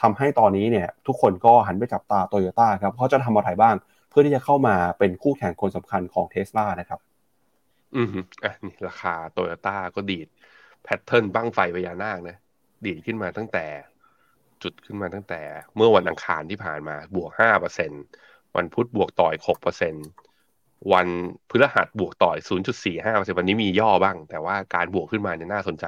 [0.00, 3.74] ทำให้ตอนนี้เนี่ยทุกคนก็หันไปจับตาโตโยต้าครับเขาจะทำอะไรบ้าง
[4.10, 7.00] เพื่อที่จะเข้ามาเป็นคู่แข่งคนสำคัญของเทสลานะครับ
[7.96, 8.08] อืม
[8.44, 10.28] อะนี่ราคาโตโยต้าก็ดีด
[10.84, 12.36] แพทเทิร์นบั้งไฟพญานาคนะ
[12.84, 13.66] ดีดขึ้นมาตั้งแต่
[14.62, 15.40] จุดขึ้นมาตั้งแต่
[15.76, 17.90] เมื่อวันอังคารที่ผ่านมาบวกห้าเปอร์เซ็น
[18.58, 19.94] วันพุธบวกต่อยหกเปอร์เซ็น
[20.92, 21.08] วัน
[21.48, 25.84] พฤหัสบวกต่อยศูนย์จุดสี่ห้าเปอร์เซ็นวันนี้มีย่อบ้าง แต่ว่าการบวกขึ้นมาเนี่ยน่าสนใจ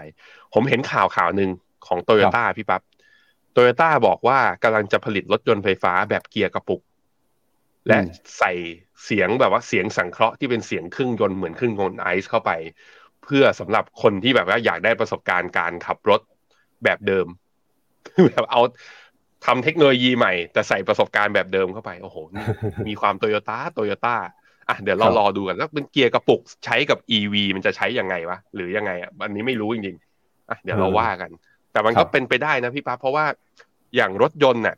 [0.54, 1.50] ผมเห็นข่าวข่าวหนึ่ง
[1.86, 2.82] ของโตโยต้าพี่ปับ๊บ
[3.52, 6.80] โตโยต้าบอกว่ากำลังจะผลิตรถยนต์ไฟฟ้าแบบเกียร์กระปุก
[7.86, 7.98] และ
[8.38, 8.52] ใส่
[9.04, 12.50] เสียงแบบว่าเสียงสังเคราะห์ที่เป็นเสียงเครื่องยนต์เหมือนเครื่องยนต์ไอซ์เข้าไป
[13.24, 16.20] เพื่อสำหรับคนที่แบบว่าอยากได้ประสบการณ์การขับรถ
[16.84, 17.26] แบบเดิม
[18.28, 18.60] แบบเอา
[19.46, 22.16] ทำเทคโนโลยีใหม่ แต่ใส่ประสบการณ์แบบเดิมเข้าไปโอ้โห
[22.88, 24.16] มีความโตโยต้าโตโยต้า
[24.68, 31.30] อะเดี๋ยวเรารอดูกันแล้วเป็นเกียร์กระปุกใช้กับ e ีมันจะใช้ยังไงวะหรือยังไงอะอันนี้ไม่รู้จริงๆอะเดี๋ยวเราว่ากัน
[31.72, 33.24] แต่มันก็เป็นไปได้นะพี่ป๊าเพราะว่า
[33.96, 34.76] อย่างรถยนต์เนี่ย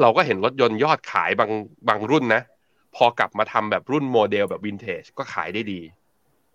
[0.00, 1.50] เราก็เห็นรถยนต์ยอดขายบาง
[1.88, 2.42] บางรุ่นนะ
[2.96, 5.80] พอกลับมาทำแบบรุ่นโมเดลแบบวินเทจก็ขายได้ดี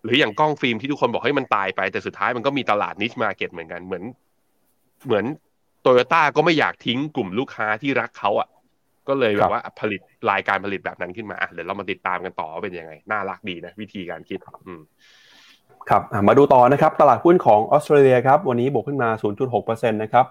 [0.02, 4.04] หรืออย่างกล้องฟิล์มที่ทุกคนบอกให้มันตายไปแต่สุดท้ายมันก็มีตลาด niche market เหมือนกันเหมือน
[5.06, 5.24] เหมือน
[5.82, 8.48] โตโยต้าก็ไม่อยากทิ้งกลุ่มลูกค้าที่รักเขาอะ
[9.08, 14.82] ก็เลยแบบว่าผลิตรายการผลิตแบบนั้นขึ้นมาอะเดี๋ยวเรามาติดตามกันต่อว่าเป็นยังไง น่ารักดีนะ วิธีการคิด อืม
[15.90, 19.08] ครับมาดูต่อนะครับตลาดหุ้นของออสเตรเลียครับวันนี้บวกขึ้นมา
[19.50, 20.26] 0.6%นะครับ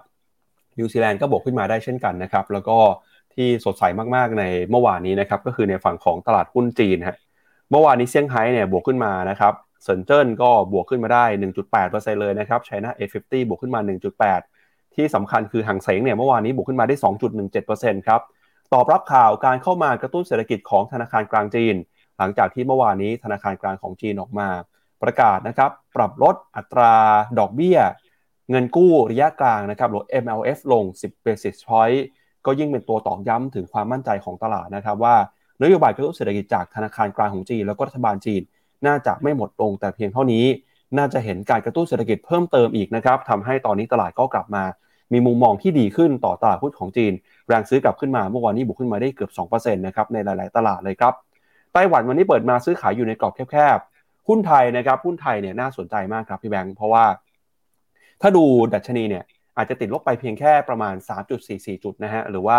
[0.78, 2.76] นิวซีแลนด์ก็บวกขึ้นมาได้เช่นกันนะครับแล้วก็
[3.34, 3.84] ที่สดใส
[4.14, 7.16] มากๆในเมื่อวานนี้นะครับก็คือในฝั่งของตลาดหุ้นจีนฮะ
[7.70, 9.52] เมื่อวานนี้เซี่ยงไฮ้เนี่ยบวกขึ้นมานะครับ
[9.84, 11.24] เซินเจิ้นก็บวกขึ้นมาได้
[11.72, 13.80] 1.8%เลยนะครับไชน่า A50 บวกขึ้นมา
[14.18, 14.51] 1.8
[14.96, 16.96] ที่สำคัญคือหังเสงเนี่ยเมื่อวานนี้บวกขึ้นมาได้
[17.52, 18.20] 2.17%ครับ
[18.72, 21.74] ตอบรับข่าวการเข้ามากระตุ้นเศรษฐกิจของธนาคารกลางจีน
[22.18, 24.48] หลังจากที่เมื่อวานนี้ธนาคารกลางของจีนออกมา
[25.02, 26.94] ประกาศนะครับปรับลดอัตรา
[27.38, 27.78] ดอกเบี้ย
[28.50, 32.00] เงินกู้ระยะกลางนะครับหรือ MLF ลง 10 basis point
[32.46, 35.16] ก็ยิ่งเป็นตัวตอกย้ำถึงความมั่นใจของตลาดนะครับว่า
[35.62, 38.42] นโยบายกระตุ้นเศรษฐกิจจากธนาคารกลางของจีน แล้วก็รัฐบาลจีน
[38.86, 40.44] น่าจะไม่หมดลงแต่เพียงเท่านี้
[40.98, 44.64] น่าจะเห็นการกระตุ้นเศรษฐกิจเพิ่มเติมอีกนะครับทำให้ตอนนี้ตลาดก็กลับมา
[45.12, 47.12] มีมุมมองที่ดีขึ้นต่อตลาดหุ้นของจีน
[47.48, 51.14] แรงซื้อกลับขึ้นมาเมื่อวานนี้บวกขึ้นมาได้เกือบ2%นะครับในหลาย ๆ ตลาดเลยครับ
[51.72, 57.04] ไต้หวันวันนี้เปิดมาซื้อขายอยู่ในกรอบแคบๆหุ้นไทยนะครับหุ้นไทยเนี่ยน่าสนใจมากครับพี่แบงค์เพราะว่า
[58.20, 59.24] ถ้าดูดัชนีเนี่ย
[59.56, 60.94] อาจจะติดลบไปเพียงแค่ประมาณ
[61.38, 62.58] 3.44 จุดนะฮะหรือว่า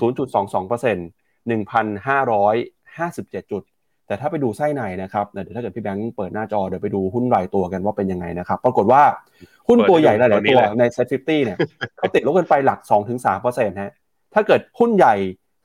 [0.00, 3.62] 0.22% 1,557 จุด
[4.08, 9.02] แต่ถ้าไปดูไส้ในนะครับเดี๋ยวถ้าเกิดพี่แบงค์เปิดหน้าจอเดี๋ยวไปดูหุ้นรายตัวกันว่าเป็นยังไงนะครับปรากฏว่า
[9.68, 11.58] หุ้นตัวใหญ่หลายๆตัวใน SET50 เนี่ย
[11.98, 12.78] เขาติดลบกันไปหลัก
[13.28, 13.92] 2-3%ฮะ
[14.34, 15.14] ถ้าเกิดหุ้นใหญ่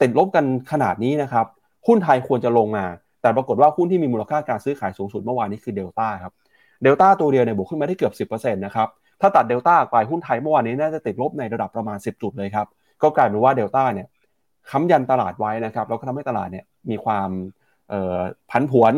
[0.01, 1.45] ติดลบกันขนาดนี้นะครับ
[1.88, 2.86] หุ้นไทยควรจะลงมา
[3.21, 6.34] แต่ปรากฏว่าหุ้นที่มีมูลค่าการซื้อขายสูงสุดเมื่อวานนี้คือเดลต้าครับ
[6.84, 8.88] เดลต้าตัวเดียวเนี่ยบวกขึ้นมาได้เกือบ10%นะครับ
[9.21, 12.67] ถ้าตัดเดลต้าไปหุ้นไทยเมื่อวานนี้น่าจะติดลบในระดับประมาณ 10 จุดเลยครับ
[13.03, 14.08] ก็กลายเป็นว่าเดลต้าเนี่ย
[14.71, 17.29] ค้ำยันตลาดไว้นะครับแล้วก็ทำให้ตลาดเนี่ยมีความ
[18.51, 18.93] ผันผวน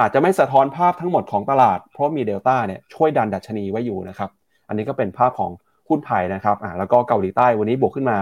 [0.00, 4.30] อาจจะไม่สะท้อนภาพทั้งหมดของตลาด เพราะมีเดลต้าเนี่ยช่วยดันดัชนีไว้อยู่นะครับ
[4.68, 5.50] อันนี้ก็เป็นภาพของ
[5.88, 8.18] หุ้นไทยนะครับอ่าแล้วก็เกาหลีใต้วันนี้บวกขึ้นมา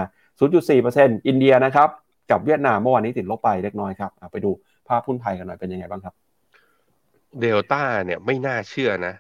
[0.60, 1.88] 0.4%อินเดียนะครับ
[2.30, 4.50] กับเวียดนามเมื่อวานนี้ติดลบไปเล็กน้อยครับไปดู
[4.88, 6.14] ภาพหุ้นไทยกันหน่อยเป็นยังไงบ้างครับ
[7.40, 9.14] เดลต้าเนี่ยไม่น่าเชื่อนะ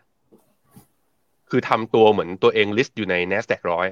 [1.50, 3.86] คือทำตัวเหมือนตัวเอง list อยู่ใน Nasdaq ร้อย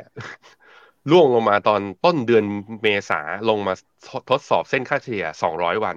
[1.11, 2.45] ล่วงลงมาตอนต้นเดือน
[2.83, 3.75] เมษาลงมา
[4.31, 5.97] ทดสอบเส้นค่าเฉลี่ย 200 วัน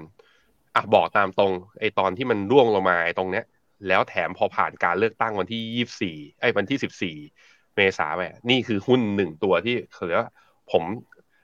[0.75, 3.45] อะบอกตามตรงไอตอนที่มันร่วงลงมาไอตรงเนี้ย
[3.87, 10.31] แล้วแถมพอผ่านการเลือกตั้งวันที่24ไอ้วันที่14เมษาไปนี่คือหุ้นหนึ่งตัวที่เขาเรียกว่า
[10.71, 10.83] ผม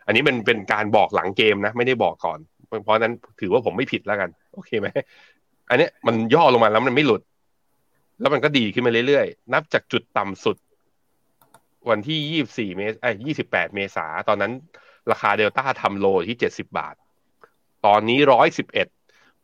[0.06, 2.40] อันนี้มันเป็นการบอกหลังเกมนะ ไม่ได้บอกก่อน
[2.84, 4.88] เพราะนั้นถือว่าผมไม่ผิดแล้วกัน โอเคไหม
[5.70, 7.22] อันนี้มันย่อลงมาแล้วมันไม่หลุด
[8.20, 10.58] แล้วมันก็ดีขึ้นมาเรื่อยๆ นับจากจุดต่ำสุด
[11.90, 14.52] วันที่ยี่บสี่เมษไอ้ยี่สิบแปดเมษาตอนนั้น
[15.12, 16.96] ราคาเดลต้าทำโลที่เจ็ดสิบาท
[17.86, 18.88] ตอนนี้ร้อยสิบเอ็ด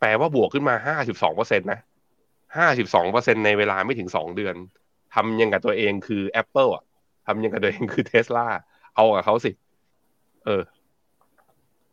[0.01, 1.79] แปลว่าบวกขึ้นมาห้าสิบสองเปอร์เซ็นตนะ
[2.57, 4.55] ห้าสิบสองเปอร์เซ็นในเวลาไม่ถึงสองเดือน
[5.15, 6.83] ทำยังกับตัวเองคือ Apple อะ
[7.27, 8.47] ทำยังกับตัวเองคือเทสลา
[8.95, 9.51] เอากับเขาสิ
[10.45, 10.63] เออ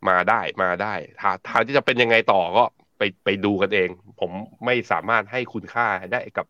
[0.09, 2.63] มาได้มาได้ถ้าทางที่จะเป็นยังไงต่อก็
[2.97, 4.31] ไปไปดูกันเอง ผม
[4.65, 6.47] ไม่สามารถให้คุณค่าได้กับ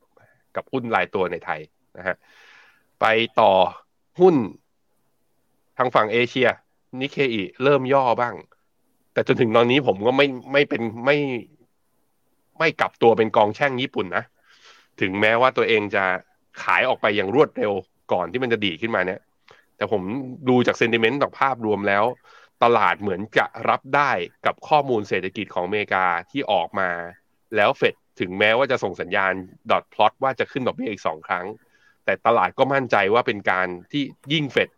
[0.56, 1.62] กับหุ้นรายตัวในไทย
[1.98, 2.16] นะฮะ
[3.02, 3.06] ไป
[3.40, 3.52] ต่อ
[4.20, 4.36] หุ้น
[5.78, 6.48] ทางฝั่งเอเชีย
[7.02, 8.36] นิเคอีเริ่มย่อบ้าง
[9.14, 11.18] แต่จนถึงตอนนี้ผมก็ไม่ไม่เป็นไม่
[12.60, 14.24] ไม่กลับตัวเป็นกองแช่งญี่ปุ่นนะ
[15.02, 16.04] ถึงแม้ว่าตัวเองจะ
[16.64, 17.74] ขายออกไปอย่างรวดเร็ว
[18.12, 19.20] ก่อนที่มันจะดีขึ้นมาเนี่ย
[19.78, 20.02] แต่ผม
[20.50, 22.04] ดูจากเซนติเมนต์ต่อภาพรวมแล้ว
[22.64, 24.12] ตลาดเหมือนจะรับได้
[24.46, 26.90] กับข้อมูลเศรษฐกิจของอเมริกาที่ออกมา
[27.56, 29.34] แล้วเฟดถึงแม้ว่าจะส่งสัญญาณ
[29.72, 31.46] ดอทพลอตว่าจะขึ้นดอกเบี้ยอีกสองครั้ง
[32.06, 34.70] แต่ตลาดก็มั่นใจว่าเป็นการที่ยิ่งเฟด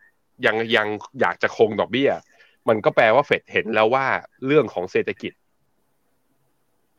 [0.46, 0.88] ยังยัง
[1.22, 2.10] อยากจะคงดอกเบี้ย
[2.70, 4.06] มันก็แปลว่าเฟดเห็นแล้วว่า
[4.46, 5.34] เรื่องของเศรษฐกิจ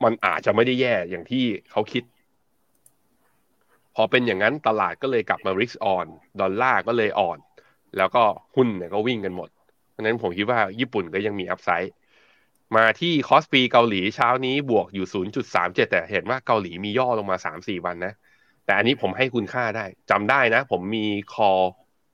[0.05, 2.03] มันอาจจะไม่ได้แย่อย่างที่เขาคิด
[3.95, 6.07] พอเป็นอย่างนั้นตลาดก็เลยกลับมา risk on
[6.41, 7.39] ดอลลาร์ก็เลยอ่อน
[7.97, 8.23] แล้วก็
[8.57, 9.49] หุ้นเนี่ยก็วิ่งกันหมด
[9.91, 11.93] เพราะนั้นผมคิดว่าญี่ปุ่นก็ยังมี upside
[12.77, 15.07] มาที่ KOSPI เกาหลีเช้านี้บวกอยู่
[15.53, 18.15] 0.37 แต่เห็นว่าเกาหลีมีย่อลงมา 3-4 วันนะ
[18.65, 21.51] แต่อันนี้ผมให้คุณค่าได้จำได้นะ ผมมี call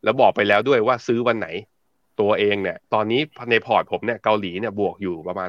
[0.04, 1.48] แล้วบอกไปแล้วด้วยว่าซื้อวันไหน
[2.20, 5.48] ตัวเองเนี่ย ตอนนี้ในพอร์ตผมเนี่ยเกาหลีเนี่ยบวกอยู่ประมาณ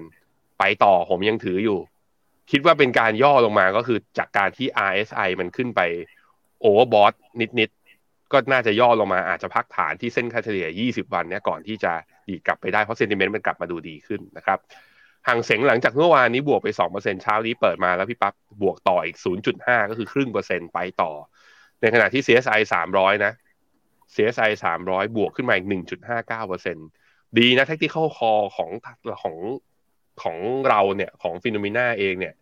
[0.00, 1.78] 6%ไปต่อผมยังถืออยู่
[2.50, 5.80] คิดว่าเป็นการย่อลงมาก็คือจากการที่ RSI มันขึ้นไป
[6.60, 7.14] overbought
[7.60, 11.92] นิดๆ ก็น่าจะย่อลงมาอาจจะพักฐานที่เส้นค่าเฉลี่ย 20 วันเนี่ยก่อนที่จะ
[12.28, 14.58] ดีกลับไปได้เพราะเซนติเมนต์มันกลับมาดูดีขึ้นนะครับ
[15.28, 19.16] ห่างเสงหลังจากเมื่อวานนี้บวกไป 2%เช้านี้เปิดมาแล้วพี่ปั๊บบวกต่ออีก
[19.52, 21.12] 0.5 ก็คือครึ่งเปอร์เซ็นต์ไปต่อ
[21.80, 22.60] ในขณะที่ CSI
[22.92, 23.32] 300 นะ
[24.14, 24.50] CSI
[24.82, 25.66] 300 บวกขึ้นมาอีก
[26.30, 28.70] 1.59%ดีนะ Tactical Call ของ
[29.22, 29.36] ของ
[30.22, 30.36] ของ
[30.68, 32.34] เราเนี่ยของฟิโนเมนาเองเนี่ย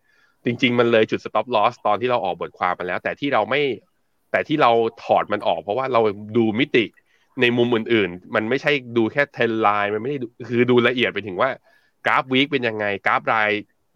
[0.45, 3.61] จริง ๆ มันเลยจุด stop loss ตอนที่เราออกบทความมาแล้ว แต่ที่เราไม่
[4.31, 4.71] แต่ที่เรา
[5.05, 6.01] ถอดมันออก เพราะว่าเรา
[6.37, 6.85] ดูมิติ
[7.41, 11.51] ในมุมอื่น ๆ มันไม่ใช่ดูแค่เทนไลน์มันไม่ได้คือดูละเอียดไปถึงว่า
[12.07, 13.51] กราฟวีคเป็นยังไง กราฟราย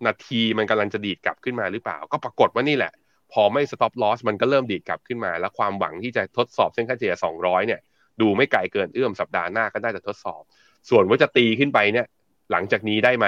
[0.06, 2.92] นาทีมันกำลังจะดีดกลับขึ้นมาหรือเปล่า ก็ปรากฏว่านี่แหละ
[3.32, 7.80] พอไม่ stop loss มันก็เริ่มดีดกลับขึ้นมา แล้วความหวังที่จะทดสอบเส้นค่าเฉลี่ย200 เนี่ย
[8.20, 10.42] ดูไม่ไกลเกินเอื้อมสัปดาห์หน้าก็น่าจะทดสอบ
[10.90, 12.06] ส่วนว่าจะตีขึ้นไปเนี่ย
[12.50, 13.26] หลังจากนี้ได้ไหม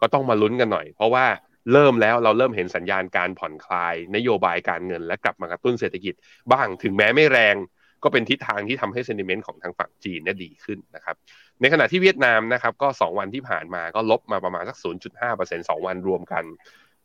[0.00, 1.26] ก็ต้องมาลุ้นกันหน่อย เพราะว่า
[1.72, 6.14] เริ่มแล้วเราเริ่มเห็นสัญญาณการผ่อนคลาย นโยบายการเงินและกลับมากระตุ้นเศรษฐกิจ
[6.52, 7.56] บ้างถึงแม้ไม่แรง
[8.02, 11.16] ก็เป็นทิศทางที่ทำให้เซนิเมนต์ของทางฝั่งจีนเนี่ยดีขึ้นนะครับ
[11.60, 14.76] ในขณะที่เวียดนามนะครับก็ 2 วันที่ผ่านมาก็ลบมาประมาณสัก
[15.22, 16.44] 0.5% 2วันรวมกัน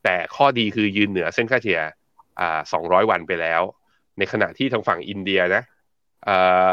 [0.04, 1.82] แต่ข้อดีคือยืนเหนือเส้นค่าเฉลี่ย
[2.40, 3.62] อ่า200วันไปแล้ว
[4.18, 5.64] ในขณะที่ทางฝั่งอินเดียนะ
[6.28, 6.72] อ่า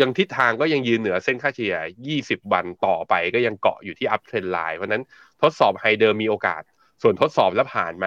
[0.00, 1.76] ยังทิศทางก็ยังยืนเหนือเส้นค่าเฉลี่ย
[2.14, 5.02] 20 วันต่อไปก็ยังเกาะอยู่ที่ uptrend line เพราะนั้น
[5.42, 6.62] ทดสอบ high เดิมมีโอกาส
[7.02, 8.06] ส่วนทดสอบแล้วผ่านไหม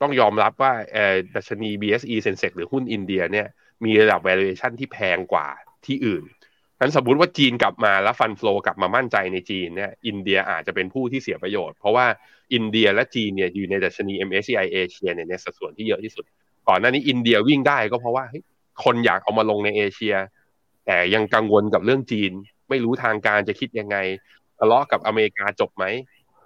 [0.00, 3.46] ต้องยอมรับว่าเออดัชนี BSE Sensex หรือหุ้นอินเดียเนี่ย
[3.84, 5.48] มีระดับ valuation ที่แพงกว่า
[5.86, 6.24] ที่อื่น
[6.82, 12.06] นั้นสมมติว่าจีนกลับมาแล้ว fund flow ลับมามั่นใจในจีนเนี่ยอินเดียอาจจะเป็นผู้ที่เสียประโยชน์ เพราะว่า
[12.54, 16.24] อินเดียและจีนเนี่ยอยู่ในดัชนี MSCI เอเชียเนี่ยในสัดส่วนที่เยอะที่สุด
[16.68, 18.24] ก่อนหน้านี้อินเดียวิ่งได้ก็เพราะว่า
[18.84, 20.14] คนอยากเอามาลงในเอเชีย
[20.86, 22.32] แต่ยังกังวลกับเรื่องจีน
[22.68, 23.96] ไม่รู้ทางการจะคิดยังไง
[24.58, 25.84] ทะเลาะกับอเมริกาจบไหม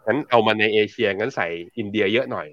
[0.06, 2.48] งั้นเอามาในเอเชียงั้นใส่อินเดียเยอะหน่อย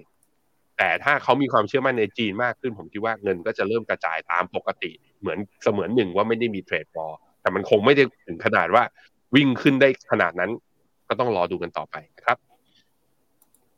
[0.78, 7.14] แต่ถ้าเขามีความเชื่อมั่นในจีนมากขึ้นผมคิดว่าเงินก็จะเริ่มกระจายตามปกติ เหมือนเสมือนหนึ่งว่าไม่ได้มีเทรดบอล
[7.44, 8.82] แต่มันคงไม่ได้ถึงขนาดว่า
[9.34, 10.50] วิ่งขึ้นได้ขนาดนั้น
[11.08, 12.38] ก็ต้องรอดูกันต่อไปนะครับ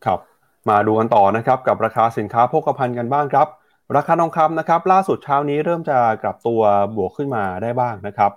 [0.04, 0.20] ครับ
[0.68, 3.48] มาดูกันต่อนะครับกับราคาสินค้าโภคภัณฑ์กันบ้างครับ
[3.96, 6.60] ราคาทองคำนะครับ ล่าสุดเช้านี้เริ่มจะกลับตัว
[6.96, 8.32] บวกขึ้นมาได้บ้างนะครับ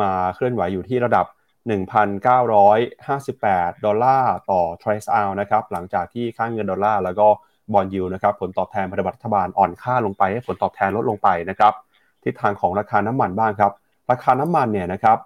[0.00, 1.26] มาเคลื่อนไหวอยู่ที่ระดับ
[1.70, 7.26] 1,958 ดอลลาร์ต่อทรัสเอานะครับหลังจากที่ค่างเงินดอลลาร์แล้วก็
[7.72, 11.72] บอลยูนะครับผลตอบแทนพันธบัตรรัฐบาลอ่อนค่าลงไปให้ผลตอบแทนลดลงไปนะครับ
[12.24, 13.72] ทิศทางของราคาน้ำมันบ้างครับ
[14.12, 15.18] ราคาน้ำมันเนี่ยนะครับ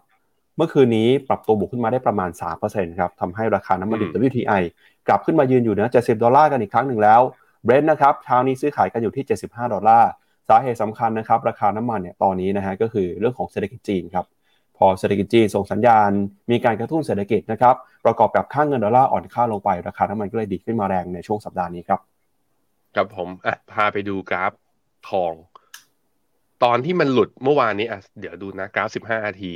[0.56, 2.30] เมื่อคืนนี้ปรับตัวบวกขึ้นมาได้ประมาณ
[2.64, 4.62] 3%ครับทำให้ราคาน้ำมันดิบ WTI
[5.08, 7.20] กลับขึ้นมายืนอยู่เหนือ70 ดอลลาร์กันอีกครั้งหนึ่งแล้ว
[7.64, 10.10] เบรนท์นะครับเช้านี้ซื้อขายกันอยู่ที่ 75 ดอลลาร์
[10.48, 14.26] สาเหตุสำคัญนะครับ ราคาน้ำมันเนี่ยตอนนี้นะฮะก็คือเรื่องของเศรษฐกิจจีนครับ
[14.76, 16.10] พอเศรษฐกิจจีนส่งสัญญาณ
[16.50, 22.00] มีการกระตุ้นเศรษฐกิจนะครับ ประกอบกับค่างเงินดอลลาร์อ่อนค่าลงไป ราคาน้ำมันก็เลยดีขึ้นมาแรงในช่วงสัปดาห์นี้ครับ
[22.94, 24.52] ครับผมอะพาไปดูกราฟ
[25.08, 25.32] ทอง
[26.64, 29.54] ตอนที่มันหลุดเมื่อวานนี้อะเดี๋ยวดูนะกราฟ15นาที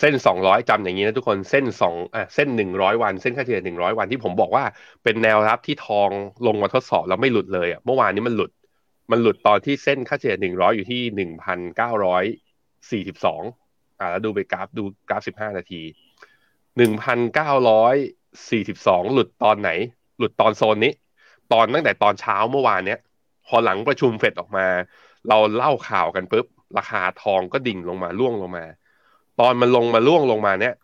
[0.00, 4.64] เส้น200จำอย่างนี้นะทุกคนเส้น2อะเส้น100วันเส้นค่าเฉลี่ย100วันที่ผมบอกว่า
[5.04, 6.10] เป็นแนวรับที่ทอง
[6.46, 8.50] ลงมาทดสอบแล้วไม่หลุดเลยอะเมื่อวานนี้มันหลุด
[9.10, 11.02] มันหลุดตอนที่เส้นค่าเฉลี่ย100อยอยู่ที่
[13.12, 15.82] 1,942อ่าแล้วดูไปกราฟดูกราฟ15นาที
[16.78, 19.70] 1,942หลุดตอนไหน
[20.18, 20.92] หลุดตอนโซนนี้
[21.52, 23.00] ตอนตั้งแต่ตอนเช้าเมื่อวานเนี้ย
[23.46, 24.66] พอหลังประชุมเฟดออกมา
[25.28, 26.46] เราเล่าข่าวกันปุ๊บ
[26.78, 28.64] ราคาทองก็ดิ่งลงมาร่วงลงมา
[29.40, 30.74] ตอนมันลงมาร่วงลงมาเนี้ย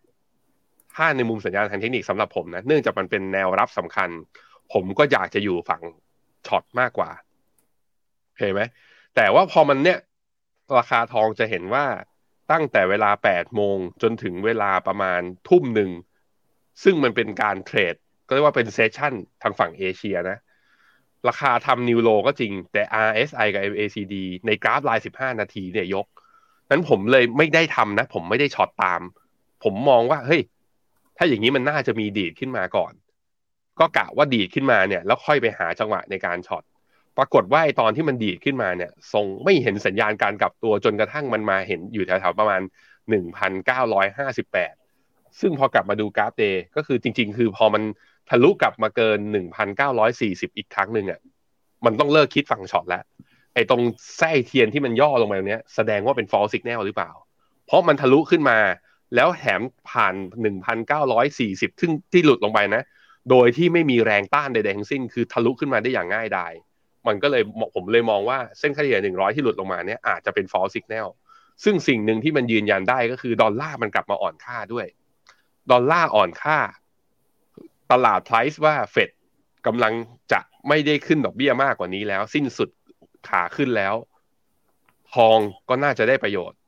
[0.95, 4.09] ถ้าในมุมสัญญาณทางเทคนิคสำหรับผมนะเนื่องจากมันเป็นแนวรับสำคัญ
[4.73, 5.83] ผมก็อยากจะอยู่ฝั่ง
[6.47, 7.11] short มากกว่า
[8.39, 8.63] เห็นไหม
[9.17, 9.99] แต่ว่าพอมันเนี้ย
[10.79, 11.85] ราคาทองจะเห็นว่า
[12.53, 15.91] ตั้งแต่เวลา8โมงจนถึงเวลาประมาณทุ่มหนึ่ง
[16.83, 17.95] ซึ่งมันเป็นการเทรด
[18.27, 20.39] ก็เรียกว่าเป็น session ทางฝั่งเอเชียนะ
[21.29, 24.15] ราคาทำนิวโลก็จริง แต่ RSI กับ MACD
[24.47, 26.07] ในกราฟลาย 15 นาทีเนี่ยยก
[26.71, 29.01] นั้นผมเลยไม่ได้ทำนะ ผมไม่ได้ช็อตตาม
[29.65, 30.43] ผมมองว่า เฮ้ย
[31.17, 32.93] ถ้าอย่างนี้มันน่าจะมีดีดขึ้นมาก่อน
[33.81, 36.63] ก็กะว่าดีดขึ้นมาเนี่ย แล้วค่อยไปหาจังหวะในการช็อต
[37.19, 42.61] ปรากฏว่าไอตอนที่มันดีดขึ้นมาเนี่ยทรงไม่เห็นสัญญาณการกลับตัวจนกระทั่งมันมาเห็นอยู่แถวๆประมาณ
[43.41, 47.83] 1,958ซึ่งพอกลับมาดูกราฟเดย์ก็คือจริง ๆ คือพอมัน
[48.31, 49.19] ทะลุกลับมาเกิน
[49.89, 51.21] 1,940 อีกครั้งหนึ่งอะ
[51.85, 53.03] มันต้องเลิกคิดฝั่ง short แล้ว
[53.55, 53.83] ไอ้ตรง
[54.19, 57.11] ไส้เทียนที่มันย่อลงมาเนี้ยแสดงว่าเป็น false signal หรือเปล่า
[57.67, 58.59] เพราะมันทะลุขึ้นมา
[59.15, 59.61] แล้วแถม
[59.91, 60.15] ผ่าน
[60.93, 62.83] 1,940 ซึ่งที่หลุดลงไปนะ
[63.31, 66.53] โดยที่ไม่มีแรงต้านใดๆทั้งสิ้น คือทะลุขึ้นมาได้อย่างง่ายดาย
[67.07, 67.43] มันก็เลย
[67.75, 71.09] ผมเลยมองว่าเส้นค่าเฉลี่ยหนึ่งร้อยที่หลุดลงมาเนี่ยอาจจะเป็น false signal
[71.65, 74.87] ซึ่งสิ่งหนึ่งที่มันยืนยันได้ก็คือดอลลาร์มันกลับมาอ่อนค่าด้วย
[75.71, 76.59] ดอลลาร์อ่อนค่า
[77.93, 79.11] ตลาดไพรซ์ว่าเฟด
[79.67, 79.93] กำลัง
[80.33, 82.69] จะไม่ได้ขึ้นดอกเบี้ยมากกว่านี้แล้ว สิ้นสุด
[83.29, 83.95] ขาขึ้นแล้ว
[85.15, 86.59] ทองก็น่าจะได้ประโยชน์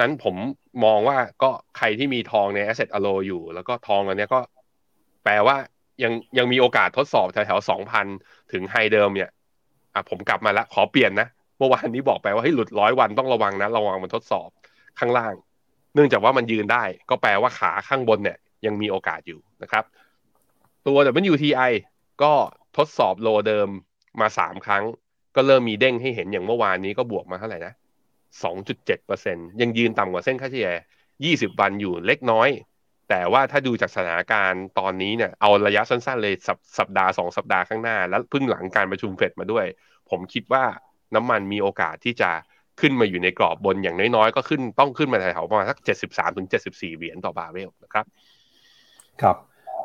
[0.00, 0.36] นั้นผม
[0.84, 4.40] มองว่าก็ใครที่มีทองใน asset allo อยู่ แล้วก็ทองอันนี้ก็
[5.24, 5.56] แปลว่า
[6.02, 8.06] ยังยังมีโอกาสทดสอบแถวๆสองพัน
[8.52, 9.30] ถึงไฮเดิมเนี่ย
[9.94, 11.28] อะผมกลับมาแล้วขอเปลี่ยนนะ
[11.58, 14.48] เมื่อวานนี้บอกไปว่าให้หลุดร้อยวันต้องระวังนะ ระวังมันทดสอบ
[14.98, 15.34] ข้างล่าง
[15.94, 19.84] เนื่องจากว่ามันยืนได้ ก็แปลว่าขาข้างบนเนี่ย ยังมีโอกาสอยู่นะครับ
[20.86, 20.98] ตัว
[21.32, 21.72] WTI
[22.22, 22.32] ก็
[22.76, 23.68] ทดสอบโลเดิม
[24.20, 24.84] มาสามครั้ง
[25.36, 27.72] ก็เริ่มมีเด้งให้เห็นอย่างเมื่อวานนี้ก็บวกมาเท่าไหร่นะ
[28.42, 30.70] สองจุดเจ็ดเปอร์เซ็นยังยืนต่ำกว่าเส้นค่าเฉลี่ย
[31.24, 32.48] ยี่สิบวันอยู่เล็กน้อย
[33.08, 39.66] แต่ว่าถ้าดูจากสถานการณ์ตอนนี้เนี่ยเอาระยะสั้นๆเลยสัปสัปดาห์สองสัปดาห์ข้างหน้า แล้วพึ่งหลังการประชุมเฟดมาด้วย
[40.10, 40.64] ผมคิดว่า
[41.14, 42.30] น้ำมันมีโอกาสที่จะ
[42.80, 48.04] ขึ้นมาอยู่ในกรอบบนอย่างน้อยๆ ก็ขึ้นต้องขึ้นมาแถวประมาณสักเจ็ดสิบสามถึงเจ็ดสิบสี่เหรียญต่อบาร์เรลนะครับ
[49.22, 49.36] ครับ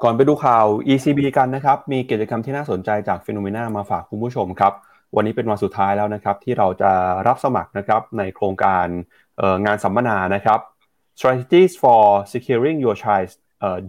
[0.04, 4.74] ก่อนไปดูข่าว ECB กันนะครับ มีกิจกรรมที่น่าสนใจจาก FINNOMENA มาฝากคุณผู้ชมครับ
[5.16, 6.92] วันนี้เป็นวันสุดท้ายแล้วนะครับ ที่เราจะ
[7.28, 8.86] รับสมัครนะครับในโครงการ
[9.66, 10.60] งานสัมมนานะครับ
[11.18, 13.34] strategies for securing your child's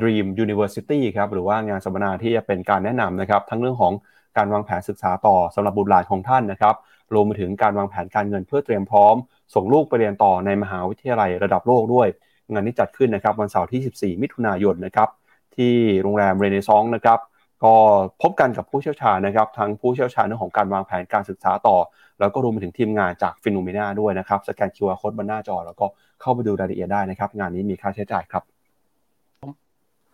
[0.00, 3.92] dream university ครับหรือว่างานสัมมนาที่จะเป็นการแนะนำนะครับ ทั้งเรื่องของ
[4.36, 6.74] การวางแผนศึกษาต่อสำหรับบุตรหลานของท่านนะครับ
[7.14, 9.14] รวมไปถึงการวางแผนการเงินเพื่อเตรียมพร้อม
[9.54, 12.08] ส่งลูกไปเรียนต่อในมหาวิทยาลัยระดับโลกด้วย
[12.52, 15.08] งานนี้จัดขึ้นนะครับวันเสาร์ที่ 14 มิถุนายนนะครับ
[15.56, 17.18] ที่โรงแรมเรเนซองส์นะครับ
[17.64, 17.74] ก็
[18.22, 21.76] พบกันกับผู้เชี่ยวชาญนะครับทั้งผู้เชี่ยวชาญเรื่องของการวางแผนการศึกษาต่อ
[22.20, 25.86] แล้วก็รวมไปถึงทีมงานจาก FINNOMENA ด้วยนะครับสแกน QR โค้ดบนหน้าจอ แล้วก็
[26.20, 28.42] เข้าไปดูรายละเอียดได้นะครับ งานนี้มีค่าใช้จ่ายครับ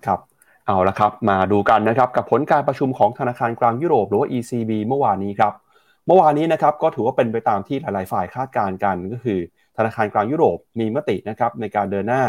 [0.07, 0.19] ครับ
[0.67, 5.53] เอาละครับ มาดูกันนะครับกับผลการประชุมของธนาคารกลางยุโรปหรือว่า ECB เมื่อวานนี้ครับ
[6.07, 9.39] เมื่อวานนี้นะครับก็ถือว่าเป็นไปตามที่หลาย ๆ ฝ่ายคาดการณ์กันก็คือ
[9.77, 12.23] ธนาคารกลางยุโรปมีมตินะครับในการเดินหน้า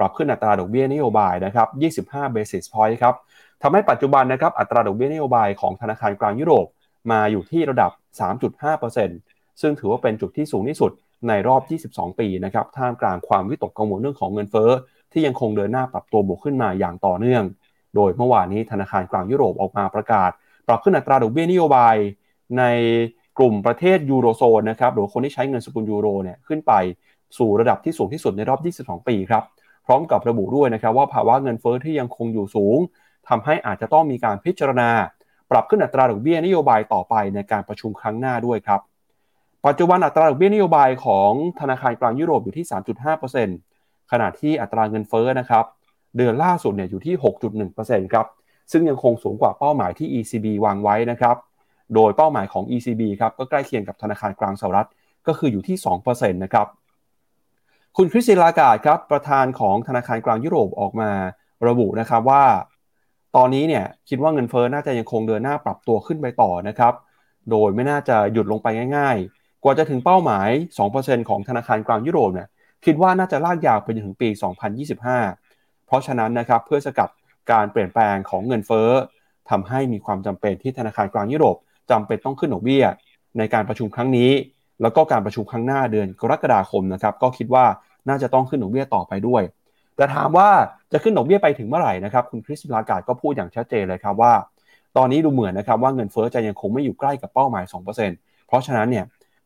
[0.00, 1.64] ปรับขึ้นอัตราดอกเบี้ยนโยบายนะครั
[2.00, 3.14] บ 25 basis point ครับ
[3.62, 6.66] ทำให้ปัจจุบันนะครับอัตราดอกเบี้ยนโยบายของธนาคารกลางยุโรป
[7.10, 7.90] มาอยู่ที่ระดับ
[8.70, 10.92] 3.5%ซึ่งถือว่าเป็นจุดที่สูงที่สุด
[11.28, 11.56] ในรอ
[11.90, 14.70] บ 22 ปีนะครับท่ามกลางความวิตกกังวลเรื่องของเงินเฟ้อ
[15.12, 17.42] ที่ยังคงเดินหน้าปรับตัวบวกขึ้นมาอย่างต่อเนื่อง
[17.96, 20.30] โดยเมื่อวานนี้ธนาคารกลางยุโรปออกมาประกาศ
[20.68, 21.96] ปรับขึ้นอัตราดอกเบี้ยนโยบาย
[22.58, 22.64] ใน
[23.38, 26.72] กลุ่มประเทศยูโรโซนนะครับหรือคนที่ใช้เงินสกุลยูโรเนี่ยขึ้นไป
[27.38, 29.42] สู่ระดับที่สูงที่สุดในรอบ 22 ปีครับ
[29.90, 32.78] ร้อมกับระบุด้วยนะครับว่าภาวะเงินเฟอ้อที่ยังคงอยู่สูง
[33.28, 34.90] ทำให้อาจจะต้องมีการพิจารณา
[35.50, 38.80] ปรับขึ้นอัตราดอกเบี้ยนโยบายต่อไปในการประชุมครั้งหน้าด้วยครับ
[39.66, 42.66] ปัจจุบันอัตราดอกเบี้ยนโยบายของธนาคารกลางยุโรปอยู่ที่
[43.38, 45.64] 3.5%ขณะที่อัตราเงินเฟ้อนะครับ
[46.16, 47.14] เดือนล่าสุดเนี่ยอยู่ที่
[47.64, 48.26] 6.1%ครับ
[48.72, 51.36] ซึ่งยังคงสูงกว่าเป้าหมายที่ ECB วางไว้นะครับ
[51.94, 54.88] โดยเป้าหมายของ ECB ครับก็ใกล้เคียงกับธนาคารกลางสหรัฐ
[55.26, 56.66] ก็คืออยู่ที่ 2%นะครับ
[57.96, 61.10] คุณคริสติลากาดครับประธานของธนาคารกลางยุโรปออกมา
[61.68, 62.44] ระบุนะครับว่า
[63.36, 66.94] ตอนนี้เนี่ยคิดว่าเงินเฟอ้อน่าจะยังคงเดินหน้าปรับตัวขึ้นไปต่อนะครับ
[67.50, 70.48] โดยไม่น่าจะหยุดลงไปง่าย ๆ กว่าจะถึงเป้าหมาย
[70.88, 72.48] 2%ของธนาคารกลางยุโรปเนี่ย
[72.84, 74.28] คิดว่าน่าจะลากยาวไปจนถึงปี
[75.08, 77.08] 2025 เพราะฉะนั้นนะครับเพื่อสกัด
[77.50, 78.90] การเปลี่ยนแปลงของเงินเฟ้อ
[79.50, 81.56] ทำให้มีความจำเป็นที่ธนาคารกลางยุโรป
[81.90, 82.84] จำเป็นต้องขึ้นดอกเบี้ย
[83.38, 84.30] ในการประชุมครั้งนี้
[84.82, 87.64] แล้วก็การประชุมครั้งหน้าเดือนกรกฎาคมนะครับก็คิดว่า
[88.08, 89.42] น่าจะต้องขึ้นดอกเบี้ยต่อไปด้วย
[89.96, 90.48] แต่ถามว่า
[90.92, 94.32] จะขึ้นดอกเบี้ยไปถึงเมื่อไหร่นะครับคุณคริสลากาดก็พูดอย่างชัดเจนเลยครับว่า
[94.96, 99.04] ตอนนี้ดูเหมือนนะครับว่าเงินเฟ้อจะยังคงไม่อยู่ใกล้กับเป้าหมาย 2%เพราะฉะนั้นเนี่ย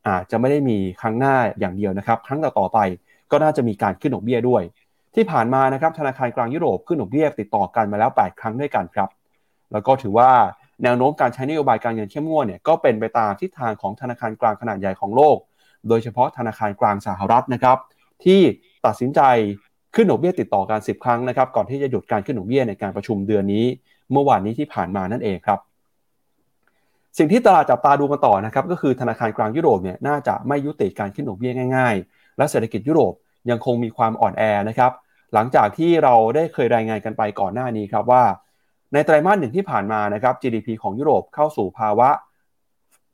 [0.08, 2.78] อาจจะไม่ได้มีครั้งหน้าอย่างเดียวนะครับครั้งต่อไป
[3.30, 4.62] ก็น่าจะมีการขึ้นดอกเบี้ยด้วย
[5.14, 9.08] ที่ผ่านมานะครับธนาคารกลางยุโรปขึ้นดอกเบี้ยติดต่อกันมาแล้ว 8 ครั้งด้วยกันครับ
[9.72, 10.30] แล้วก็ถือว่า
[10.84, 15.36] แนวโน้มการใช้นโยบายการเงินเข้มงวดเนี่ยก็เป็นไปตามทิศทางของธนาคารกลางขนาดใหญ่ของโลก
[15.88, 17.78] โดยเฉพาะธนาคารกลางสหรัฐนะครับ
[18.24, 18.40] ที่
[18.86, 19.20] ตัดสินใจ
[19.94, 23.64] ขึ้นดอกเบี้ยติดต่อกัน 10 ครั้งนะครับ ก่อนที่จะหยุดการขึ้นดอกเบี้ยในการประชุมเดือนนี้
[24.12, 25.58] เมื่อวานนี้ที่ผ่านมานั่นเองครับ
[27.18, 33.12] สิ่งที่ตลาดจับตาดูกันต่อนะครับ ก็คือธนาคารกลางยุโรปเนี่ยน่าจะไม่ยุติการขึ้นดอกเบี้ยง่ายๆ และเศรษฐกิจยุโรป
[33.50, 34.92] ยังคงมีความอ่อนแอนะครับ
[35.34, 38.22] หลังจากที่เราได้เคยรายงานกันไปก่อนหน้านี้ครับว่า
[38.94, 42.08] ในไตรมาสหนึ่งที่ผ่านมานะครับ GDP ของยุโรปเข้าสู่ภาวะ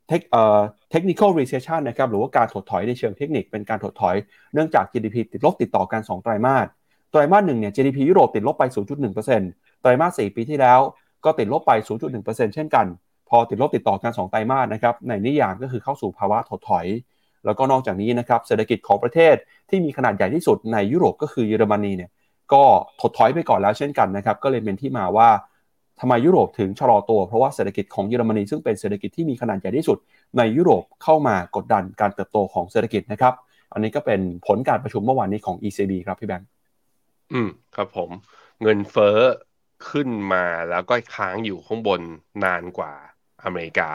[0.07, 0.59] เทคเอ่อ
[0.93, 4.15] technical recession นะครับหรือว่าการถดถอยในเชิงเทคนิคเป็นการถดถอย
[4.53, 6.65] เนื่องจาก GDP ติดลบติดต่อกัน 2 ไตรมาส
[7.11, 8.63] ไตรมาสหนึ่งเนี่ย GDP ยุโรปติดลบไป
[9.23, 10.79] 0.1%ไตรมาส 4 ปีที่แล้ว
[11.25, 11.71] ก็ติดลบไป
[12.13, 12.85] 0.1%เช่นกัน
[13.29, 16.85] พอติดลบติดต่อกัน 2 ไตรมาสนะครับในนิยามก็คือเข้าสู่ภาวะถดถอย
[17.45, 19.35] แล้วก็นอกจากนี้นะครับเศรษฐกิจของประเทศ
[19.69, 22.11] ที่มีขนาดใหญ่ที่สุดในยุโรปก็คือเยอรมนีเนี่ย
[22.53, 22.63] ก็
[23.01, 25.29] ถดถอยไปก่อนแล้วเช่นกันนะครับก็เลยเป็นที่มาว่า
[26.01, 29.97] ทำไมยุโรปถึงชะลอตัว เพราะว่าเศรษฐกิจของเยอรมนีซึ่งเป็นเศรษฐกิจที่มีขนาดใหญ่ที่สุด
[30.37, 33.33] ในยุโรปเข้ามากดดันการเติบโตของเศรษฐกิจนะครับ
[33.73, 36.47] อันนี้ก็เป็นผลการประชุมเมื่อวานนี้ของ ECB ครับพี่แบงค์
[37.33, 38.09] อืมครับผม
[38.61, 39.17] เงินเฟ้อ
[39.89, 42.01] ขึ้นมาแล้วก็ค้างอยู่ข้างบน
[42.43, 42.93] นานกว่า
[43.43, 43.89] อเมริกา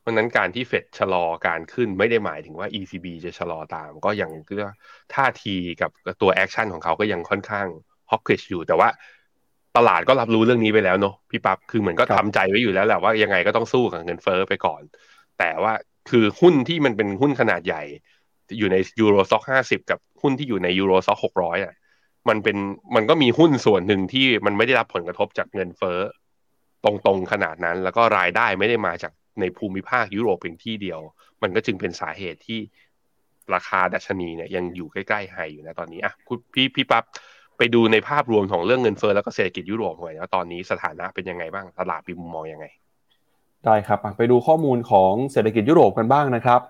[0.00, 4.72] เพราะนั้นการที่เฟดชะลอการขึ้นไม่ได้หมายถึงว่า ECB จะชะลอตาม ก็ยังเรียก
[5.14, 5.90] ท่าทีกับ
[6.20, 7.66] ตัว action ของเขาก็ยังค่อนข้าง
[8.10, 8.88] hawkish อยู่แต่ว่า
[9.76, 14.82] ตลาดก็รับรู้เรื่องนี้ไปแล้วเนาะพี่ปั๊บคือเหมือนก็ทำใจไว้อยู่แล้วแหละว่ายังไงก็ต้องสู้กับเงินเฟ้อไปก่อน
[15.38, 15.72] แต่ว่า
[16.10, 17.82] คือหุ้นที่มันเป็นหุ้นขนาดใหญ่
[18.58, 21.74] อยู่ในยูโรซ็อกห้าสิบกับหุ้นที่อยู่ในยูโรซ็อกหกร้อยอะ
[22.28, 22.56] มันเป็น
[22.94, 25.98] มันก็มีหุ้นส่วนหนึ่งที่มันไม่ได้รับผลกระทบจากเงินเฟ้อ
[26.84, 31.00] ตรงๆขนาดนั้น แล้วก็รายได้ไม่ได้มาจากในภูมิภาคยุโรปเพียงที่เดียว
[31.42, 32.60] มันก็จึงเป็นสาเหตุที่
[33.54, 37.04] ราคาดัชนีเนี่ยยังอยู่ใกล้ๆไฮอยู่นะตอนนี้อะคุณพี่พี่ปับ๊บ
[37.60, 42.66] ไปดูในภาพรวมของเรื่องเงินเฟ้อแล้วก็เศรษฐกิจยุโรปหน่อยว่าตอนนี้สถานะเป็นยังไงบ้างตลาดมีมุมมองยังไง
[43.64, 46.60] ได้ครับไปดูข้อมูลของเศรษฐกิจยุโรปกันบ้างนะครับ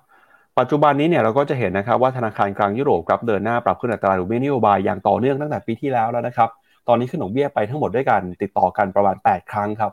[0.59, 6.49] ปัจจุบันนี้เนี่ยเราก็จะเห็นนะครับว่าธนาคารกลางยุโรปครับเดินหน้าปรับขึ้นอัตราดอกเบี้ยนโยบายอย่างต่อเนื่องตั้งแต่ปีที่แล้วแล้วนะครับ
[6.89, 9.93] ตอนนี้ขึ้นดอกเบี้ยไปทั้งหมดด้วยกันติดต่อกันประมาณ 8 ครั้งครับ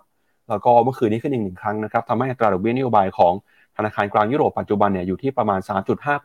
[0.50, 3.34] แล้วก็เมื่อคืนนี้ขึ้นอีกหนึ่งครั้งนะครับทำให้อัตราดอกเบี้ยนโยบายของ
[3.78, 5.60] ธนาคารกลางยุโรปปัจจุบันเนี่ยอยู่ที่ประมาณ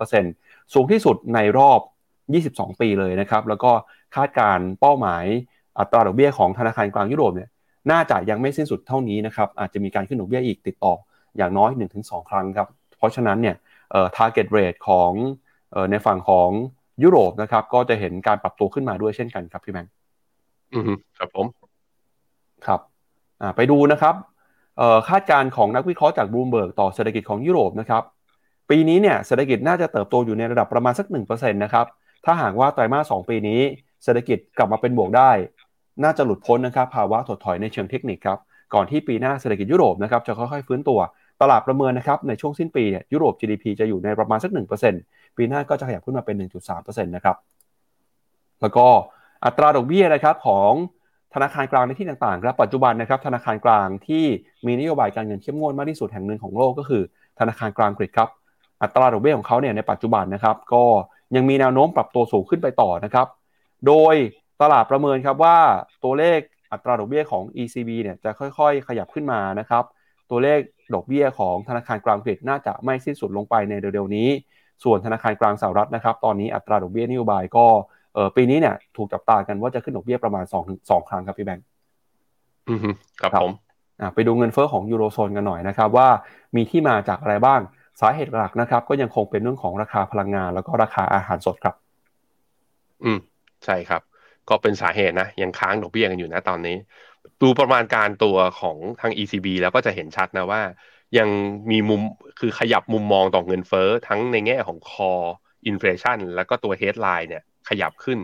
[0.04, 1.80] 3.5%สูงที่สุดในรอบ
[2.72, 3.72] 22 ปีเลยนะครับ แล้วก็
[4.14, 5.25] คาดการเป้าหมาย
[5.79, 7.48] อัตราดอกเบี้ยของธนาคารกลางยุโรปเนี่ย
[7.90, 10.94] น่าจะยังไม่สิ้นสุดเท่านี้นะครับอาจจะมีการขึ้นดอกเบี้ยอีกติดต่อ
[11.37, 11.70] อย่างน้อย
[12.01, 13.57] 1-2 ครั้งครับเพราะฉะนั้นเนี่ย
[13.90, 15.11] เอ่อ target rate ของ
[15.72, 16.51] เอ่อในฝั่งของ
[17.03, 19.92] ยุโรปนะครับก็จะเห็นการปรับตัวขึ้นมาด้วยเช่นกันครับพี่แบงค์
[20.72, 21.46] อืมครับผม
[22.66, 22.81] ครับ
[23.40, 24.14] อ่าไปดูนะครับ
[24.79, 28.03] เอ่อคาดการณ์ของนักวิเคราะห์จากบลูมเบิร์กต่อเศรษฐกิจของยุโรปนะครับ
[28.70, 31.87] ปีนี้เนี่ยเศรษฐกิจน่าจะเติบโตอยู่ในระดับประมาณสัก1%นะครับ
[32.25, 33.61] ถ้าหากว่าไตรมาส2ปีนี้
[34.04, 35.30] เศรษฐกิจกลับมาเป็นบวกได้
[36.04, 38.38] น่าจะหลุดพ้นนะครับภาวะถดถอยในเชิงเทคนิคครับ
[38.74, 41.00] ก่อนที่ปีหน้าเศรษฐกิจยุโรปนะครับจะค่อยๆฟื้นตัว
[41.42, 44.50] ตลาดประเมินนะครับในช่วงสิ้นปีเนี่ยยุโรป GDP จะอยู่ในประมาณสัก
[44.94, 46.36] 1%ปีหน้าก็จะขยับขึ้นมาเป็น
[46.70, 47.36] 1.3%นะครับ
[48.60, 48.86] แล้วก็
[49.44, 50.72] อัตราดอกเบี้ยนะครับของ
[51.34, 54.24] ธนาคารกลางในที่ต่างๆครับปัจจุบันนะครับธนาคารกลางที่
[54.66, 57.02] มีนโยบายการเงินเข้มงวดมากที่สุดแห่งหนึ่งของโลกก็คือ
[57.38, 58.28] ธนาคารกลางอังกครับ
[58.82, 60.84] อัตราดอกเบี้ยของเขาเนี่ยในปัจจุบันนะครับก็
[61.36, 63.26] ยังมีแนวโน้มปรับตัวสูงขึ้นไปต่อนะครับ
[63.87, 64.14] โดย
[64.62, 65.59] ตลาดประเมินครับว่า
[66.05, 66.40] ตัวเลข
[66.73, 69.85] อัตราดอกเบี้ยของ ECB เนี่ยจะค่อยๆ ขยับขึ้นมานะครับ
[70.31, 70.59] ตัวเลข
[70.95, 74.29] ดอกเบี้ยของธนาคารกลางอังกฤษน่าจะไม่สิ้นสุดลงไปในเร็วๆนี้
[74.85, 77.66] ส่วนธนาคารกลางสหรัฐนะครับ ตอนนี้อัตราดอกเบี้ยนโยบายก็
[78.14, 81.64] เออปีนี้เนี่ยถูกจับตากันว่าจะขึ้นดอกเบี้ยประมาณ2อถึงสครั้งครับพี่แบงค์
[82.68, 82.81] อืม
[83.21, 83.53] ครับผม
[84.01, 86.09] อะไปดูเงินเฟ้อของยูโรโซนกันหน่อยนะครับ ว่า
[86.57, 87.61] มีที่มาจากอะไรบ้าง
[88.01, 91.75] สาเหตุหลักนะครับ ก็ยังคงเป็นเรื่องของราคาพลังงาน แล้วก็ราคาอาหารสดครับ
[93.05, 93.18] อืม
[93.64, 94.03] ใช่ครับ
[94.48, 96.77] ก็เป็นสาเหตุนะ ยังค้างดอกเบี้ยกันอยู่นะตอนนี้
[97.42, 100.62] ดูประมาณการตัวของทาง ECB แล้วก็จะเห็นชัดนะว่า
[101.18, 101.29] ยัง
[101.70, 102.01] มีมุม
[102.40, 105.29] คือขยับมุมมองต่อเงินเฟ้อทั้งในแง่ของ core
[105.70, 108.18] inflation แล้วก็ตัว headline เนี่ยขยับขึ้น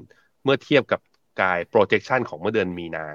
[0.44, 1.00] เมื่อเทียบกับ
[1.40, 3.06] กาย projection ของเมื่อเดือนมีนา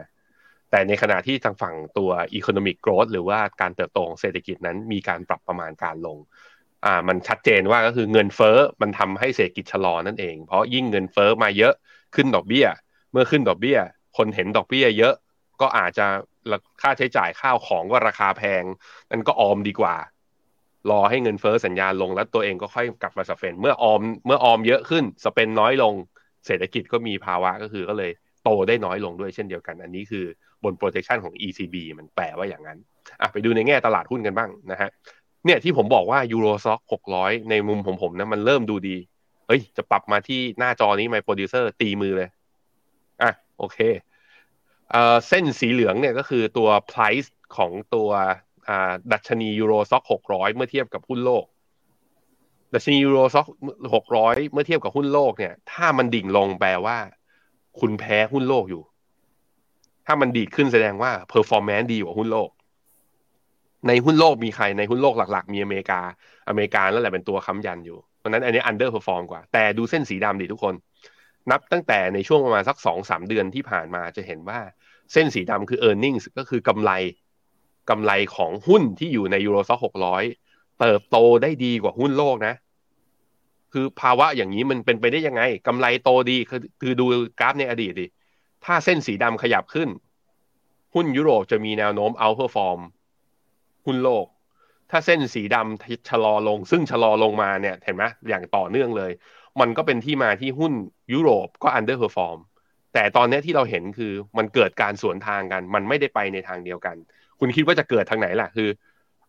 [0.70, 6.18] แต่ในขณะที่ทางฝั่งตัว economic growth หรือว่าการเติบโตของเศรษฐกิจนั้นมีการปรับประมาณการลง
[6.86, 11.74] อ่ามันชัดเจนว่าก็คือเงินเฟ้อมันทำให้เศรษฐกิจชะลอนั่นเอง เพราะยิ่งเงินเฟ้อมาเยอะ
[12.16, 12.68] ขึ้นดอกเบี้ย
[13.12, 13.78] เมื่อขึ้นดอกเบี้ย
[14.18, 15.14] คนเห็นดอกเบี้ยเยอะ
[15.62, 16.06] ก็อาจจะ
[16.82, 18.64] ค่าใช้จ่ายข้าวของก็ราคาแพง
[19.12, 19.96] นั่นก็ออมดีกว่า
[20.90, 25.94] รอให้เงินเฟ้อสัญญาณลงแล้วตัวเองก็ค่อยกลับมาสเปนเมื่อออมเมื่อออมเยอะขึ้นสเปนน้อยลง
[26.46, 28.12] เศรษฐกิจก็มีภาวะก็คือก็เลย
[28.44, 30.26] โตได้น้อยลงด้วยเช่นเดียวกัน อันนี้คือ
[30.64, 32.78] บน projection ของ ECB มันแปลว่าอย่างนั้น
[33.22, 34.90] อะไปดูในแง่ตลาดหุ้นกันบ้างนะฮะ
[35.46, 38.98] เนี่ยที่ผมบอกว่า Euro Stoxx หกร้อยในมุมของผมนะมันเริ่มดูดี
[39.48, 42.30] เฮ้ย จะปรับมาที่หน้าจอนี้ไหมโปรดิวเซอร์ตีมือเลย
[43.22, 43.78] อะ โอเค
[44.92, 48.10] เอ่อเส้นสีเหลืองเนี่ยก็คือตัว price ของตัว
[48.70, 51.46] อ่าดัชนี Euro Stoxx หกร้อยเมื่อเทียบกับหุ้นโลก
[52.74, 53.48] ดัชนี Euro Stoxx
[53.94, 56.98] หกร้อยเมื่อเทียบกับหุ้นโลกเนี่ย ถ้ามันดิ่งลงแปลว่า
[57.80, 58.84] คุณแพ้หุ้นโลกอยู่
[60.06, 62.50] ถ้ามันดีดขึ้นแสดงว่า performance ดีกว่าหุ้นโลก
[63.88, 66.02] ในหุ้นโลกมีใครในหุ้นโลกหลัก ๆ มีอเมริกา
[66.48, 70.74] อเมริกานั่นแหละเป็นตัวค้ำยันอยู่ เพราะนั้นอันนี้ underperform กว่า แต่ดูเส้นสีดำดิทุกคน
[71.52, 74.60] นับตั้งแต่ในช่วงประมาณสักสองสามเดือนที่ผ่านมาจะเห็นว่า
[75.14, 76.92] เส้นสีดำคือ e a r n i n g ก็คือกำไร
[77.90, 80.24] กำไรของหุ้นที่อยู่ใน Euro Stoxx หกร้อย
[80.80, 82.56] เติบโตได้ดีกว่าหุ้นโลกนะ
[83.74, 86.38] คือภาวะอย่างนี้มันเป็นไปได้ยังไง กำไรโตดี
[86.82, 87.06] คือดู
[87.40, 88.08] กราฟในอดีตดิ
[88.66, 89.90] ถ้าเส้นสีดำขยับขึ้น
[90.94, 92.80] หุ้นยุโรปจะมีแนวโน้ม outperform
[93.86, 94.26] หุ้นโลก
[94.94, 99.12] ถ้าเส้นสีดำชะลอลง ซึ่งชะลอลงมาเนี่ยเห็นไหมอย่างต่อเนื่องเลย
[99.60, 100.74] มันก็เป็นที่มาที่หุ้น
[101.14, 102.38] ยุโรปก็ underperform
[102.94, 106.96] แต่ตอนนี้ที่เราเห็นคือมันเกิดการสวนทางกัน มันไม่ได้ไปในทางเดียวกัน
[107.40, 108.70] คุณคิดว่าจะเกิดทางไหนล่ะคือ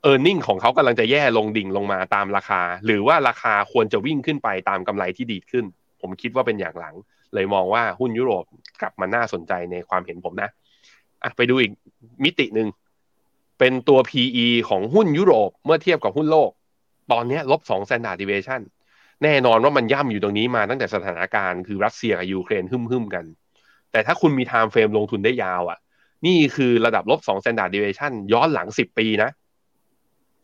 [0.02, 5.64] เออร์เน็งของเขากำลังจะแย่ลงดิ่งลงมาตามราคา หรือว่าราคาควรจะวิ่งขึ้นไปตามกำไรที่ดีขึ้น
[6.00, 6.94] ผมคิดว่าเป็นอย่างหลัง
[7.34, 8.44] เลยมองว่าหุ้นยุโรป
[8.80, 10.50] กลับมาน่าสนใจในความเห็นผมนะ
[11.22, 11.72] อะไปดูอีก
[12.24, 12.68] มิติหนึ่ง
[13.66, 16.50] เป็นตัว PE ของหุ้นยุโรปเมื่อเทียบกับหุ้นโลก
[17.12, 18.60] ตอนนี้ลบสอง standard deviation
[19.22, 23.24] แน่นอนว่ามันย่ำอยู่ตรงนี้มาตั้งแต่สถานการณ์คือรัสเซียกับยูเครนหึ่มๆกัน
[23.92, 25.78] แต่ถ้าคุณมี timeframe ลงทุนได้ยาวอะ
[26.26, 29.30] นี่คือระดับลบสอง standard deviation ย้อนหลังสิบปีนะ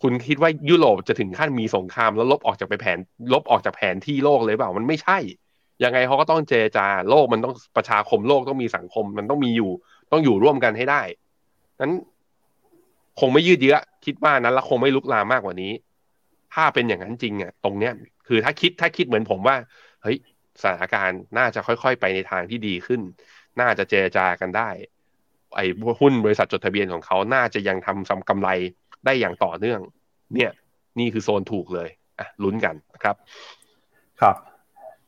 [0.02, 2.98] คุณคิดว่ายุโรปจะถึงขั้นมีสงครามแล้วลบออกจากไปแผน
[3.32, 5.18] ลบออกจากแผนที่โลกเลยเปล่ามันไม่ใช่
[5.84, 9.70] ยังไงเขาก็ต้องเจรจาโลกมันต้องประชาคมโลกต้องมีสังคม มันต้องมีอยู่
[10.12, 11.02] ต้องอยู่ร่วมกันให้ได้
[11.80, 11.92] นั้น
[13.20, 15.72] คงไม่ยืดเยื้อคิดว่านั้นแล้วคงไม่ลุกลามมากกว่านี้
[16.54, 17.92] ถ้าเป็นอย่างนั้นจริงอะตรงเนี้ย
[18.28, 19.56] คือถ้าคิดถ้าคิดเหมือนผมว่า
[20.02, 20.16] เฮ้ย
[20.62, 23.00] สถานการณ์น่าจะค่อยๆ ไปในทางที่ดีขึ้น
[23.60, 24.68] น่าจะเจรจากันได้
[25.56, 25.66] ไอ้
[26.00, 28.48] หุ้นบริษัทจดทะเบียนของเขาน่าจะยังทำซ้ำกำไร
[29.04, 29.80] ได้อย่างต่อเนื่อง
[30.34, 30.50] เนี่ย
[30.98, 31.88] นี่คือโซนถูกเลย
[32.18, 33.16] อะลุ้นกันนะครับ
[34.20, 34.36] ครับ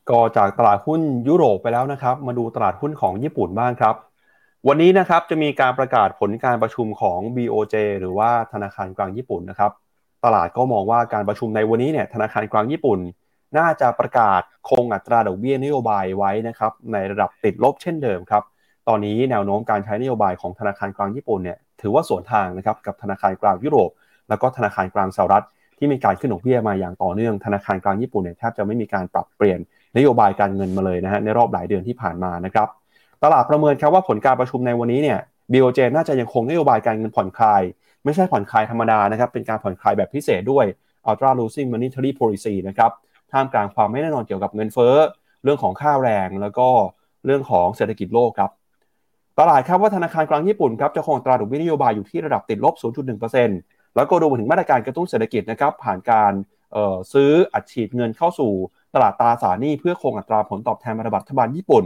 [0.09, 3.95] ก็จากตลาดหุ้นยุโรปไปแล้วนะครับ มาดูตลาดหุ้นของญี่ปุ่นบ้างครับ
[4.67, 9.71] วันนี้นะครับจะมีการประกาศผลการประชุมของ BOJ หรือว่าธนาคารกลางญี่ปุ่นนะครับ
[10.25, 12.99] ตลาดก็มองว่าการประชุมในวันนี้เนี่ยธนาคารกลางญี่ปุ่น
[13.57, 18.43] น่าจะประกาศคงอัตราดอกเบี้ยนโยบายไว้นะครับในระดับติดลบเช่นเดิมครับ
[18.87, 23.89] ตอนนี้แนวโน้มการใช้นโยบายของธนาคารกลางญี่ปุ่นเนี่ยถือว่าสวนทางนะครับกับธนาคารกลางยุโรป
[24.29, 25.45] แล้วก็ธนาคารกลางสหรัฐ
[25.77, 29.59] ที่มีการขึ้นดอกเบี้ยมาอย่างต่อเนื่องธนาคารกลางญี่ปุ่นเนี่ยแทบจะไม่มีการปรับเปลี่ยน
[29.97, 32.67] นโยบายการเงินมาเลยนะฮะในรอบหลายเดือนที่ผ่านมานะครับ
[33.23, 35.19] ตลาดประเมินครับว่าผลการประชุมในวันนี้เนี่ย
[35.51, 37.61] BOJ น่าจะยังคงนโยบายการเงินผ่อนคลาย
[38.03, 40.65] ไม่ใช่ผ่อนคลายธรรมดานะครับ เป็นการผ่อนคลายแบบพิเศษด้วย
[41.09, 42.91] Ultra Losing Monetary Policy นะครับ
[43.31, 44.95] ท่ามกลางความไม่แน่นอนเกี่ยวกับเงินเฟ้อ
[45.43, 46.67] เรื่องของค่าแรง แล้วก็
[47.25, 48.51] เรื่องของเศรษฐกิจโลกครับ
[49.39, 52.73] ตลาดครับว่าธนาคารกลางญี่ปุ่นครับจะคงตราดอกเบี้ยนโยบายอยู่ที่ระดับติดลบ
[53.35, 56.33] 0.1%แล้วก็ดูถึงมาตรการกระตุ้นเศรษฐกิจนะครับผ่านการ
[57.13, 58.51] ซื้ออัดฉีดเงินเข้าสู่
[58.93, 61.85] ตลาดตราสารหนี้เพื่อคงอัตราผลตอบแทนพันธบัตรรัฐบาลญี่ปุ่น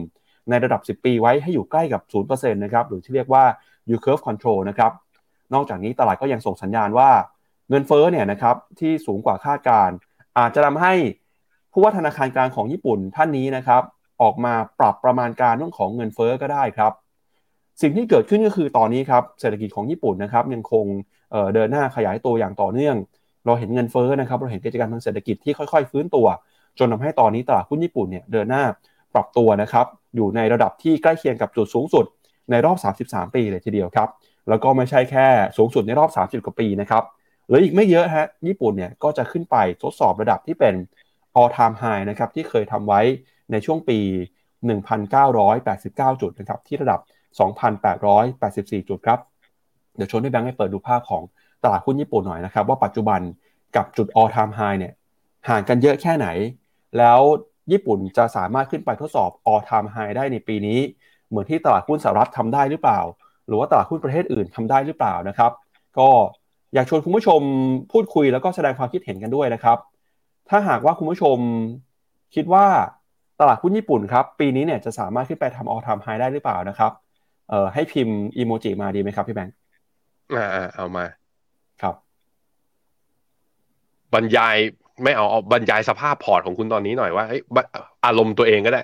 [0.50, 3.44] ในระดับ 10 ปีไว้ให้อยู่ใกล้กับ 0%นะครับหรือที่เรียกว่า
[3.88, 4.92] yield curve control นะครับ
[5.54, 7.10] นอกจากนี้ตลาดก็ยังส่งสัญญาณว่า
[7.70, 9.90] เงินเฟ้อเนี่ยนะครับที่สูงกว่าคาดการ
[10.38, 10.94] อาจจะทำให้
[11.72, 13.84] ผู้ว่าธนาคารกลางของญี่ปุ่นท่านนี้นะครับ
[14.22, 16.92] ออกมาปรับประมาณการเรื่องของเงินเฟ้อก็ได้ครับ
[17.82, 20.86] สิ่งที่เกิดขึ้นก็คือตอนนี้ครับเศรษฐกิจของญี่ปุ่นนะครับยังคง
[21.32, 22.96] เเดินหน้าขยายตัวอย่างต่อเนื่อง
[23.46, 26.28] เราเห็นเงินเฟ้อนะครับเราเห็นกิจกรรมทางเศรษฐกิจที่ค่อยๆ ฟื้นตัว
[26.80, 28.64] จนทาให้ตอนนี้ตลาดหุ้นญี่ปุ่นเนี่ยเดินหน้า
[29.16, 29.86] ปรับตัวนะครับ
[30.16, 32.06] อยู่ในระดับที่ใกล้เคียงกับจุดสูงสุด
[32.52, 32.78] ในรอบ
[33.08, 34.10] 33 ปีเลยทีเดียวครับ
[34.50, 35.28] แล้วก็ไม่ใช่แค่
[35.58, 37.04] สูงสุดในรอบ 30 กว่าปีนะครับ
[37.48, 40.76] หรืออีกไม่เยอะฮะญี่ปุ่นเนี่ยก็จะขึ้นไปทดสอบระดับที่เป็น
[41.40, 43.02] all time high นะครับที่เคยทำไว้
[43.52, 44.00] ในช่วงปี
[44.70, 47.00] 1,989 จุดนะครับที่ระดับ
[48.00, 49.20] 2,884 จุดครับ
[49.96, 51.24] เดี๋ยวชวนให้แบงค์ให้เปิดดูภาพของ
[51.64, 53.20] ตลาดหุ้นญี่ปุ่นหน่อยนะครับว่าปัจจุบัน
[53.76, 54.94] กับจุด all time high เนี่ย
[55.50, 56.28] ห่างกันเยอะแค่ไหน
[56.98, 57.20] แล้ว
[57.72, 60.80] ญี่ปุ่นจะสามารถขึ้นไปทดสอบ all time high ได้ในปีนี้
[61.30, 63.00] เหมือนที่ตลาดหุ้นสหรัฐทำได้หรือเปล่า
[63.48, 65.52] หรือว่าตลาดหุ้นประเทศอื่นทำได้หรือเปล่านะครับ
[66.00, 66.10] ก็
[66.74, 67.42] อยากชวนคุณผู้ชม
[67.92, 69.78] พูดคุยแล้วก็แสดงความคิดเห็นกันด้วยนะครับ
[70.50, 71.38] ถ้าหากว่าคุณผู้ชม
[72.36, 72.66] คิดว่า
[73.40, 76.92] ตลาดหุ้นญี่ปุ่นครับ ปีนี้เนี่ยจะสามารถขึ้นไปทำ all time high ได้หรือเปล่านะครับ
[77.50, 79.56] เอ่อให้พิมพ์อีโมจิมาดีไหมครับพี่แบงค์
[80.36, 81.06] อ่าเอามา
[81.82, 81.96] ครับ
[84.14, 84.58] บรรยาย
[85.04, 87.26] ไม่เอาเอาบรรยายสภาพพอร์ตของคุณตอนนี้หน่อยว่า
[88.06, 88.82] อารมณ์ตัวเองก็ได้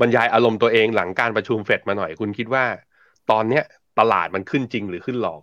[0.00, 2.64] บรรยายอารมณ์ตัวเองหลังการประชุมเฟดมาหน่อยคุณคิดว่า
[3.30, 3.64] ตอนเนี้ย
[3.98, 5.40] ตลาดมันขึ้นจริงหรือขึ้นหลอก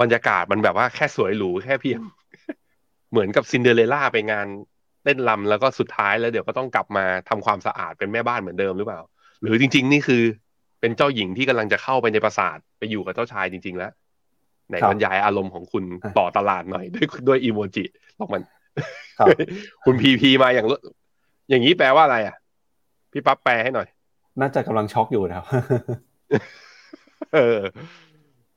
[0.00, 2.00] บรรยากาศมันแบบว่าแค่สวยหรูแค่เพียง
[3.10, 4.46] เหมือนกับซินเดอเรลล่าไปงาน
[5.04, 9.00] เล่นลำแล้วก็สุดท้ายแล้วเดี๋ยวก็ต้องกลับมาทำความสะอาดเป็นแม่บ้านเหมือนเดิมหรือเปล่า
[9.42, 10.22] หรือจริง ๆ นี่คือ
[10.80, 13.92] เป็นเจ้าหญิงที่กำลังจะเข้าไปในปราสาทไปอยู่กับเจ้าชายจริง ๆ แล้ว
[14.68, 15.84] ไหนบรรยายอารมณ์ของคุณ
[16.18, 17.84] ต่อตลาดหน่อยด้วยด้วยอีโมจิ
[18.18, 18.42] ลองมัน
[19.84, 20.66] คุณพีพีมาอย่าง
[21.50, 22.36] อย่างนี้แปลว่าอะไรอะ
[23.12, 23.88] พี่ปั๊บแปลให้หน่อย
[24.40, 25.46] น่าจะกำลังช็อกอยู่นะครับ
[27.34, 27.58] เออ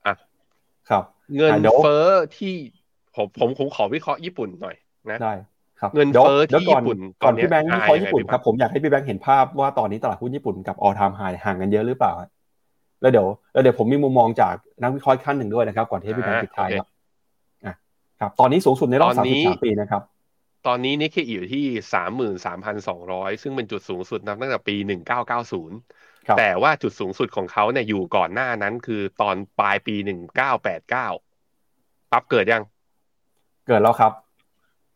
[0.06, 0.14] อะ
[0.90, 1.04] ครับ
[1.36, 1.52] เงิน
[1.82, 2.06] เฟ้อ
[2.38, 2.54] ที่
[3.14, 4.76] ผมผมผมขอวิเคราะห์ญี่ปุ่นหน่อย
[5.10, 5.34] นะได้
[5.80, 12.12] ครับเงินเฟ้อที่ญี่ปุ่นก่อนพี่แบงค์วิเคราะห์ญี่ปุ่นครับผมอยากให้พี่แบงค์เห็นภาพว่าตอนนี้ตลาดหุ้นญี่ปุ่นกับออทามไฮห่างกันเยอะหรือเปล่า
[13.00, 16.97] แล้วเดี๋ยวแล้วเดี๋ยวผมมีมุมมองจากนักวิเคราะห์ขั้นหนึ่งด้วยนะครับ ก่อนที่พี่แบงค์ปิดท้ายครับอะ
[18.20, 20.02] ครับตอนนี้สูงสุดในรอบสามสิบสามปีนะครับ
[20.66, 25.76] ตอนนี้นิกเกอีอยู่ที่สามหมื่นสามพันสองร้อยซึ่งเป็นจุดสูงสุดนับตั้งแต่ปีหนึ่งเก้าเก้าศูนย์
[26.38, 31.08] แต่ว่าจุดสูงสุดของเขาเนี่ยอยู่ก่อนหน้านั้นคือตอนปลายปีหนึ่งเก้าแปดเก้า
[32.12, 32.62] ปั๊บเกิดยัง
[33.66, 34.12] เกิดแล้วครับ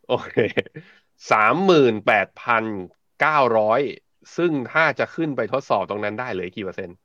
[0.09, 0.37] โอเค
[1.31, 2.63] สามหมื่นแปดพัน
[3.21, 3.81] เก้าร้อย
[4.37, 6.97] ซึ่งถ้าจะขึ้นไปทดสอบตรงนั้นได้เหลือกี่เปอร์เซ็นต์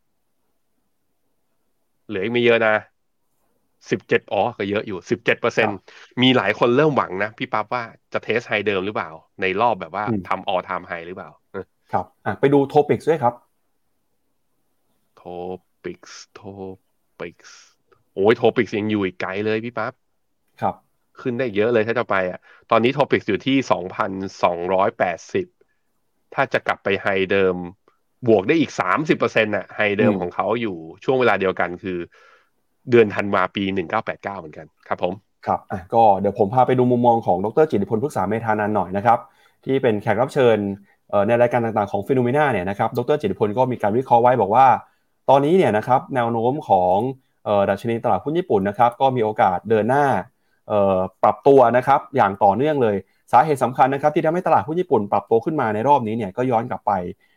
[2.09, 2.75] เหลืออีกไม่เยอะนะ
[3.91, 5.69] สิบเจ็ดอ๋อก็เยอะอยู่สิบเจ็ดเปอร์เซ็นต์
[6.23, 9.11] มีหลายคนเริ่มหวังนะ พี่ปั๊บว่าจะ test high เดิมหรือเปล่า
[9.41, 11.31] ในรอบแบบว่าทำ all time high หรือเปล่า
[11.93, 13.35] ครับอะไปดู TOPIX ด้วยครับ
[15.17, 17.57] TOPIX TOPIX
[18.15, 19.93] โอ้ย TOPIX ยังอยู่อีกไกลเลยพี่ปั๊บ
[20.61, 20.75] ครับ
[21.21, 22.39] ขึ้นได้เยอะเลยถ้าจะไปอะ
[22.71, 24.11] ตอนนี้ TOPIX อยู่ที่สองพัน
[24.45, 25.47] สองร้อยแปดสิบ
[26.35, 27.57] ถ้าจะกลับไป high เดิม
[28.29, 31.99] บวกได้อีกสามสิบเปอร์เซ็นต์อะ high เดิมของเขาอยู่ช่วงเวลาเดียวกันคือ
[32.91, 35.13] เดือนธันวาปีหนึ่งเหมือนกันครับผม
[35.47, 39.19] ครับอะก็เดี๋ยวผมพาไปดูมุมมองของดรจิติพลพฤกษาเมธานันหน่อยนะครับ
[39.65, 40.59] ที่เป็นแขกรับเชิญ
[41.27, 44.67] ในรายการต่างๆของฟิโนเมนาเนี่ยนะครับดรจิติพลก็มีการวิเคราะห์ไว้บอกว่า
[45.31, 46.97] ตอนนี้เนี่ยนะครับแนวโน้มของ
[47.71, 50.05] ดัชนีตลาดหุ้นญี่ปุ่นนะครับก็มีโอกาสเดินหน้า
[51.23, 52.97] ปรับตัวนะครับอย่างต่อเนื่องเลย
[53.33, 56.93] สาเหตุสำคัญนะครับที่ทำให้ตลาดหุ้นญี่ปุ่นปรับตัวขึ้นมาในรอบนี้เนี่ยก็ย้อนกลับไป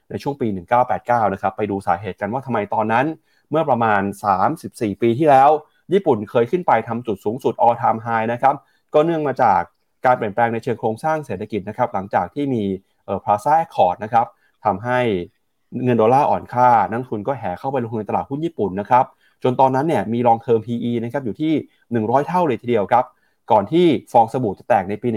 [0.10, 0.48] ในช่วงปี
[0.90, 3.06] 1989 นะครับไปดูสาเหตุกันว่าทำไมตอนนั้น
[3.52, 4.02] เมื่อประมาณ
[4.52, 5.50] 34 ปีที่แล้ว
[5.94, 8.56] ญี่ปุ่นเคยขึ้นไปทำจุดสูงสุด all time high นะครับ
[8.94, 9.62] ก็เนื่องมาจาก
[10.06, 12.64] การเปลี่ยนแปลงในเชิงโครงสร้างเศรษฐกิจนะครับหลังจากที่มี
[13.06, 14.26] เอ่อ Plaza Accord นะครับ
[14.66, 15.00] ทำให้
[15.84, 19.06] เงินดอลลาร์อ่อนค่า นักทุนก็แห่เข้าไปลงทุนในตลาดหุ้นญี่ปุ่นนะครับ
[19.44, 21.54] จนตอนนั้นเนี่ยมี long term PE นะครับอยู่ที่
[21.92, 23.06] 100 เท่าเลยทีเดียวครับ
[23.52, 25.08] ก่อนที่ฟองสบู่จะแตกในปี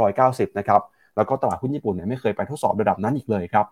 [0.00, 0.82] 1990 นะครับ
[1.16, 3.66] แล้วก็ตลาดหุ้นญี่ปุ่นเนี่ยไม่เคยไปทดสอบระดับนั้นอีกเลยครับ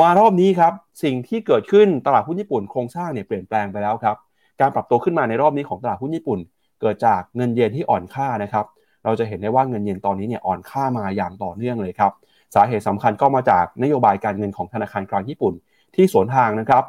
[0.00, 0.72] มารอบนี้ครับ
[1.02, 4.16] สิ่งที่เกิดขึ้นตลาดหุ้นญี่ปุ่นโครงสร้างเนี่ยเปลี่ยนแปลงไปแล้วครับ
[4.60, 6.38] การปรับตัวขึ้นมาในรอบนี้ของตลาดหุ้นญี่ปุ่น
[6.80, 8.66] เกิดจากเงินเยนที่อ่อนค่านะครับ
[9.04, 12.12] เราจะเห็นได้ว่าเงินเยนตอนนี้เนี่ยอ่อนค่ามาอย่างต่อเนื่องเลยครับ
[12.54, 15.54] สาเหตุสำคัญก็มาจากนโยบายการเงินของธนาคารกลางญี่ปุ่น
[15.94, 16.84] ที่สวนทางนะครับ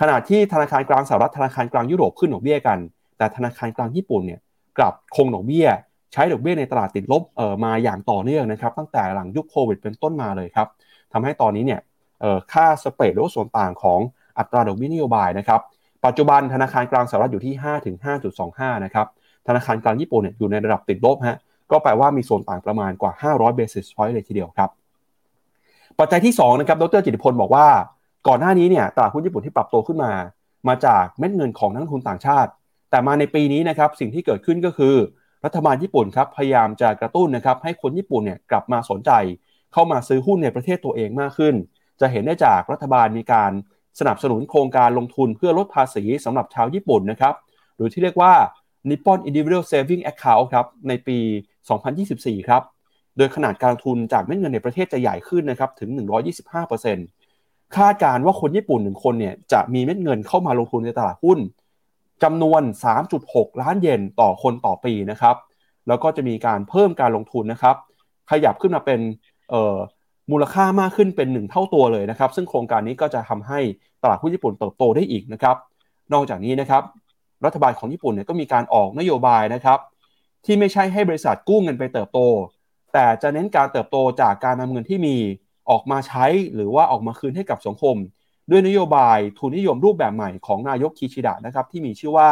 [0.00, 2.78] ขณะที่ธนาคารกลางสหรัฐธนาคารกลางยุโรปขึ้นดอกเบี้ยกัน
[3.18, 4.40] แต่ธนาคารกลางญี่ปุ่นเนี่ย
[4.78, 5.66] กลับคงดอกเบี้ย
[6.12, 10.68] ใช้ดอกเบี้ยในตลาดติดลบเอ่อมาอย่างต่อเนื่องนะครับตั้งแต่หลังยุคโควิดเป็นต้นมาเลยครับ
[11.12, 11.80] ทำให้ตอนนี้เนี่ย
[12.52, 14.00] ค่าสเปรดหรือส่วนต่างของ
[14.38, 15.60] อัตราดอกเบี้ยนโยบายนะครับ
[16.04, 17.96] ปัจจุบันธนาคารกลางสหรัฐอยู่ที่5ถึง
[18.40, 19.06] 5.25 นะครับ
[19.46, 21.38] ธนาคารกลางญี่ปุ่นเนี่ยอยู่ในระดับติดลบฮะ
[21.70, 24.70] ก็แปลว่ามีส่วนต่างประมาณกว่า 500 basis point เลยทีเดียวครับ
[25.98, 27.66] ปัจจัยที่ 2 นะครับ ดรจิติพลบอกว่า
[28.28, 30.12] ก่อนหน้านี้เนี่ย ตลาดหุ้นญี่ปุ่นที่ปรับตัวขึ้นมา
[30.68, 32.50] มาจากเม็ดเงินของนักทุนต่างชาติ
[32.90, 34.94] แต่มาในปีนี้นะครับ สิ่งที่เกิดขึ้นก็คือ
[35.44, 39.10] รัฐบาลญี่ปุ่นครับ พยายามจะกระตุ้นนะครับ ให้คนญี่ปุ่นเนี่ยกลับมาสนใจ
[39.72, 41.54] เข้ามาซื้อหุ้นในประเทศตัวเองมากขึ้น
[42.00, 43.52] จะเห็นได้จากรัฐบาลมีการ
[44.00, 47.34] สนับสนุนโครงการลงทุนเพื่อลดภาษีสำหรับชาวญี่ปุ่นนะครับ
[47.76, 48.32] หรือที่เรียกว่า
[48.90, 51.18] Nippon Individual Saving Account ครับในปี
[51.82, 52.62] 2024 ครับ
[53.16, 55.90] โดยขนาดการลงทุนจากเม็ดเงินในประเทศจะใหญ่ขึ้นนะครับถึง
[56.62, 61.38] 125%คาดการว่าคนญี่ปุ่นหนึ่งคนเนี่ยจะมีเม็ดเงินเข้ามาลงทุนในตลาดหุ้น
[62.22, 62.62] จำนวน
[63.12, 65.36] 3.6 ล้านเยนต่อคนต่อปีนะครับ
[65.88, 67.76] แล้วก็จะมีการเพิ่มการลงทุนนะครับ
[68.30, 69.00] ขยับขึ้นมาเป็น
[70.30, 73.60] มูลค่ามากขึ้นเป็น 1 เท่าตัวเลยนะครับ ซึ่งโครงการนี้ก็จะทำให้
[74.02, 75.56] ตลาดหุ้นญี่ปุ่นเติบโตได้อีกนะครับ
[76.12, 76.82] นอกจากนี้นะครับ
[77.44, 79.78] รัฐบาลของญี่ปุ่นเนี่ยก็มีการออกนโยบายนะครับ
[80.44, 82.18] ที่ไม่ใช่ให้บริษัทกู้เงินไปเติบโต
[82.92, 85.16] แต่จะเน้นการเติบโตจากการนำเงินที่มี
[85.70, 87.96] ออกมาใช้หรือว่าออกมาคืนให้กับสังคม
[88.50, 92.30] ด้วยนโยบายทุนนิยมรูปแบบใหม่ของนายกคิชิดะนะครับที่มีชื่อว่า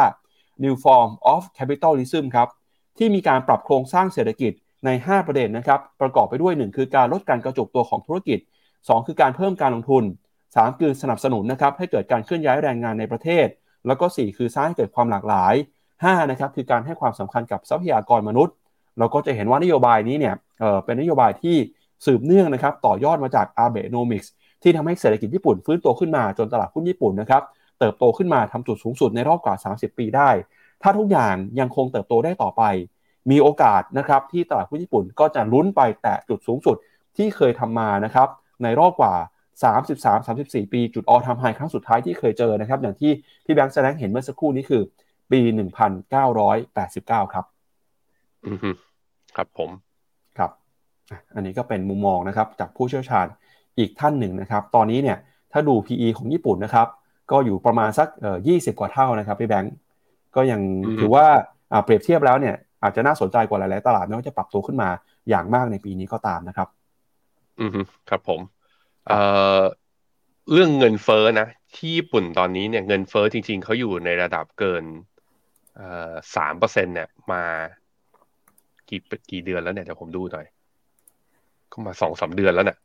[0.63, 2.49] New Form of Capitalism ครับ
[2.97, 4.53] ที่มีการปรับโครงสร้างเศรษฐกิจ
[4.85, 8.39] ใน 5 ประเด็นนะครับ ประกอบไปด้วย 1 คือการลดการกระจุกตัวของธุรกิจ
[8.73, 10.03] 2 คือการเพิ่มการลงทุน
[10.45, 13.47] 3 คือสนับสนุนนะครับให้เกิดการเคลื่อนย้ายแรงงานในประเทศ
[13.87, 15.53] แล้วก็ 4 คือสร้างให้เกิดความหลากหลาย
[15.93, 18.53] 5 นะครับคือการให้ความสำคัญกับทรัพยากรมนุษย์
[18.97, 21.55] เราก็จะเห็นว่านโยบายนี้เนี่ยเเป็นนโยบายที่
[22.05, 24.31] สืบเนื่องนะครับต่อยอดมาจากอาเบโนมิกส์
[24.63, 27.43] ที่ทำให้เศรษฐกิจญี่ปุ่นฟื้นตัวขึ้นมาจนตลาดหุ้นญี่ปุ่นนะครับ
[27.79, 30.29] เติบโตขึ้นมาทำจุดสูงสุดในรอบกว่า 30 ปีได้
[30.81, 32.63] ถ้าทุกอย่างยังคงเติบโตได้ต่อไป
[33.31, 36.77] มีโอกาสนะครับที่ตลาดหุ้นญี่ปุ่นก็จะลุ้นไปแตะจุดสูงสุด
[37.17, 38.27] ที่เคยทำมานะครับ
[38.63, 39.13] ในรอบกว่า
[39.93, 43.11] 33-34 ปี จุดออทำไฮครั้งสุดท้ายที่เคยเจอนะครับ อย่างที่
[43.45, 44.81] พี่แบงค์แสดงเห็นเมื่อสักครู่นี้คือ
[45.31, 45.39] ปี
[46.17, 47.45] 1989 ครับ
[48.47, 48.53] อื
[49.35, 49.69] ครับผม
[50.37, 50.51] ครับ
[51.35, 53.25] อันนี้ก็เป็นมุมมองนะครับ จากผู้เชี่ยวชาญ
[53.79, 55.17] อีกท่านหนึ่งนะครับ ตอนนี้เนี่ย
[55.51, 56.87] ถ้าดู PE ของญี่ปุ่นนะครับ
[57.31, 59.73] ก็อยู่ประมาณสักเอ่อ20กว่าเท่านะครับพี่แบงก์
[60.35, 60.61] ก็ยัง
[60.99, 61.25] ถือว่า
[61.83, 64.89] เปรียบเทียบแล้วเนี่ย อาจจะน่าสนใจกว่าหลาย ๆ ตลาดไม่ว่าจะปรับตัวขึ้นมา
[65.29, 66.67] อย่างมากในปีนี้ก็ตามนะครับ
[67.59, 67.71] อืม
[68.09, 68.39] ครับผม
[69.07, 69.19] เอ่
[69.59, 69.61] อ
[70.51, 74.83] เรื่องเงินเฟ้อนะที่ญี่ปุ่นตอนนี้เนี่ยเงินเฟ้อจริง ๆเขาอยู่ในระดับเกิน
[75.75, 77.43] เอ่อสามเปอร์เซ็นเนี่ยมา
[78.89, 80.45] กี่กี่เดือนแล้วเนี่ยเดี๋ยวผมดูหน่อย
[81.71, 82.77] ก็มาสองสาเดือนแล้วเนี่ย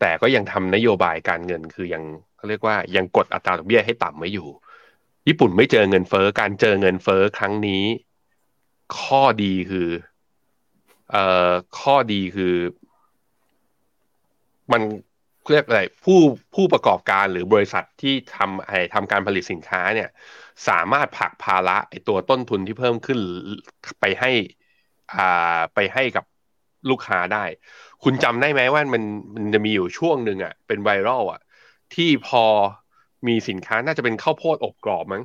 [0.00, 2.02] แต่ก็ยังทำนโยบายการเงินคือยัง
[2.36, 4.48] เขาเรียกว่ายังกดอัตราดอกเบี้ยให้ต่ำไว้อยู่
[5.28, 7.82] ญี่ปุ่นไม่เจอเงินเฟ้อการเจอเงินเฟ้อครั้งนี้
[8.98, 9.88] ข้อดีคือ
[11.10, 12.54] เอ่อข้อดีคือ
[14.72, 14.82] มัน
[15.50, 16.18] เรียกอะไรผู้
[16.54, 20.08] ผู้ประกอบการหรือบริษัทที่ทำไอ้ทำการผลิตสินค้าเนี่ย
[20.68, 23.18] สามารถผลักภาระไอตัวต้นทุนที่เพิ่มขึ้น
[24.00, 24.30] ไปให้
[25.16, 26.24] อ่าไปให้กับ
[26.90, 27.44] ลูกค้าได้
[28.02, 29.02] คุณจำได้ไหมว่ามัน
[29.34, 31.40] มันจะมีอยู่ช่วงหนึ่งอะเป็นไวรัลอะ
[31.94, 32.44] ที่พอ
[33.26, 35.22] มีสินค้าน่าจะเป็นข้าวโพดอบกรอบมั้ง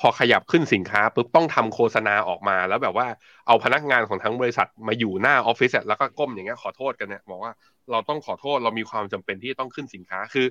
[0.00, 3.06] พอขยับขึ้นสินค้าปุ๊บต้องทำโฆษณาออกมา แล้วแบบว่า
[3.46, 7.52] เอาพนักงานของทั้งบริษัทมาอยู่หน้าออฟฟิศแล้วก็ก้มอย่างเงี้ยขอโทษกันเนี่ยบอกว่า
[7.90, 10.46] เราต้องขอโทษเรามีความจำเป็นที่ต้องขึ้นสินค้าคือ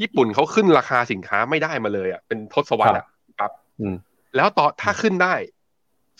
[0.00, 3.06] ญี่ปุ่นเขาขึ้นราคาสินค้าไม่ได้มาเลยอะเป็นทศวรรษอะ
[3.38, 3.52] ครับ
[4.36, 5.34] แล้วต่อถ้าขึ้นได้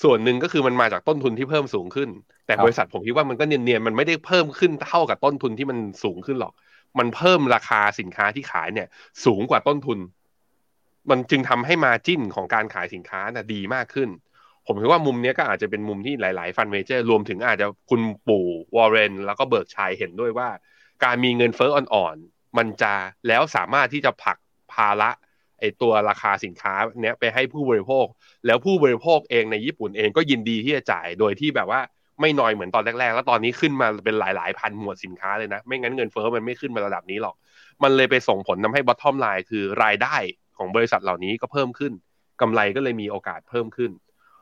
[0.02, 2.08] ส่วนหนึ่งก็คือมันมาจากต้นทุนที่เพิ่มสูงขึ้น
[2.46, 6.52] แต่บริษัทผมคิดว่ามันก็เนียนๆมันไม่ได้เพิ่มขึ้นเท่ากับต้นทุนที่มันสูงขึ้นหรอก
[6.98, 8.88] มันเพิ่มราคาสินค้าที่ขายเนี่ย
[9.24, 9.98] สูงกว่าต้นทุน
[11.10, 14.08] มันจึงทำให้ margin ของการขายสินค้าน่ะดีมากขึ้น
[14.66, 18.46] ผมคิดว่ามุมนี้ก็อาจจะเป็นมุมที่หลาย ๆ fund manager รวมถึงอาจจะคุณปู่
[18.76, 20.48] วอร์เรนแล้วก็ Berkshire เห็นด้วยว่า
[21.04, 22.94] การมีเงินเฟ้ออ่อน ๆ มันจะ
[23.28, 24.36] แล้วสามารถที่จะผลัก
[24.72, 25.10] ภาระ
[25.60, 28.06] ไอตัวราคาสินค้าเนี้ยไปให้ผู้บริโภค
[28.46, 31.80] แล้วผู้บริโภคเองในญี่ปุ่นเองก็ยินดีที่จะจ่ายโดยที่แบบว่า
[32.20, 37.34] ไม่น้อยเหมือนตอนแรก ๆ แล้วตอนนี้ขึ้นมาเป็นหลายๆ พันหมวดสินค้าเลยนะ ไม่งั้นเงินเฟ้อมันไม่ขึ้นมาระดับนี้หรอก
[37.82, 40.16] มันเลยไปส่งผลทาให้บอททอมไลน์คือรายได้
[40.58, 41.92] ของบริษัทเหล่านี้ก็เพิ่มขึ้น
[42.40, 43.90] กำไรก็เลยมีโอกาสเพิ่มขึ้น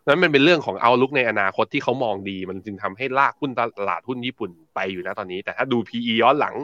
[0.06, 6.54] นั้นมันเป็นเรื่องของเอาลุกในอนาคตที่เขามองดี มันจึงทำให้ลากหุ้นตลาดหุ้นญี่ปุ่นไปอยู่นะตอนนี้ แต่ถ้าดู PE ย้อนหลัง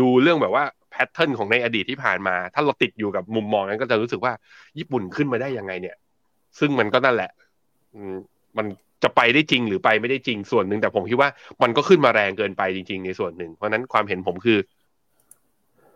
[0.00, 4.32] ดูเรื่องแบบว่าแพทเทิร์นของในอดีตที่ผ่านมา ถ้าเราติดอยู่กับมุมมองนั้นก็จะรู้สึกว่า
[4.78, 5.96] ญี่ปุ่นขึ้นมาได้ยังไงเนี่ย
[6.58, 7.30] ซึ่งมันก็นั่นแหละ
[8.56, 8.66] มัน
[9.02, 11.30] จะไปได้จริงหรือไปไม่ได้จริงส่วนหนึ่งแต่ผมคิดว่า
[11.62, 14.58] มันก็ขึ้นมาแรงเกินไปจริง ๆ ในส่วนหนึ่ง เพราะนั้นความเห็นผมคือ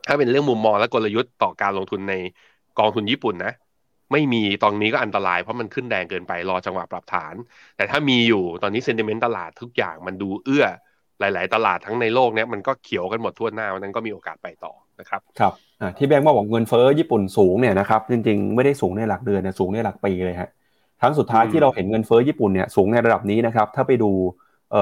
[0.07, 2.15] ถ้าเป็นเรื่องมุมมองและกลยุทธ์ต่อการลงทุนใน
[2.79, 3.53] กองทุนญี่ปุ่นนะ
[4.13, 7.35] ไม่มีตอนนี้ก็อันตรายเพราะมันขึ้นแรงเกินไปรอจังหวะปรับฐาน
[7.77, 10.67] แต่ถ้ามีอยู่ตอนนี้เซนติเมนต์ตลาดทุกอย่างมันดูเอื้อ
[11.21, 15.53] หลาย ๆ ตลาดทั้งในโลกเนี้ยมันก็เขียวกันหมดทั่วหน้านั้นก็มีโอกาสไปต่อนะครับครับ
[15.99, 20.51] ที่แบงค์บอกเงินเฟ้อญี่ปุ่นสูงเนี่ยนะครับจริง ๆ ไม่ได้สูงในหลักเดือนนะสูงในหลักปีเลยฮะ
[21.03, 24.11] ทั้งสุดท้ายที่เราเห็นเงินเฟ้อญี่ปุ่นเนี่ยสูงในระดับนี้นะครับถ้าไปดู
[24.73, 24.75] เ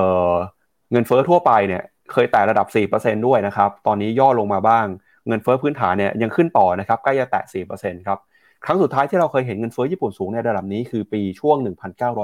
[0.93, 1.83] เงินเฟ้อทั่วไปเนี่ย
[2.13, 4.87] เคยแต่ระดับ 4%ด้วยนะครับตอนนี้ย่อลงมาบ้าง
[5.29, 7.45] เงินเฟ้อพื้นฐานเนี่ยยังขึ้นต่อนะครับใกล้จะแตะ
[7.75, 8.19] 4%ครับ
[8.65, 11.57] ครั้งสุดท้ายที่เราเคยเห็นเงินเฟ้อญี่ปุ่นสูงในระดับนี้คือปีช่วง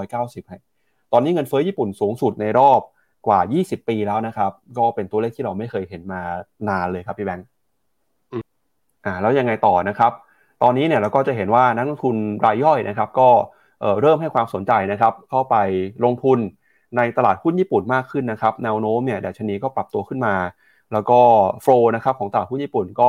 [0.02, 2.80] 1990 ตอนนี้เงินเฟ้อญี่ปุ่นสูงสุดในรอบ
[3.26, 6.20] กว่า 20 ปีแล้วนะครับ ก็เป็นตัวเลขที่เราไม่เคยเห็นมา
[6.68, 7.46] นานเลยครับพี่แบงค์
[9.04, 10.12] อ่าแล้วยังไงต่อนะครับ
[10.62, 13.28] ตอนนี้เนี่ยเราก็จะเห็นว่านักลงทุนรายย่อยนะครับ ก็
[14.00, 15.56] เริ่มให้ความสนใจนะครับ เข้าไป
[16.04, 16.38] ลงทุน
[16.96, 20.34] ในตลาดหุ้นญี่ปุ่นมากขึ้นนะครับ แนวโน้มเนี่ยดัชนีก็ปรับตัวขึ้นมา
[20.92, 21.20] แล้วก็
[21.62, 23.08] โฟลนะครับของตลาดหุ้นญี่ปุ่นก็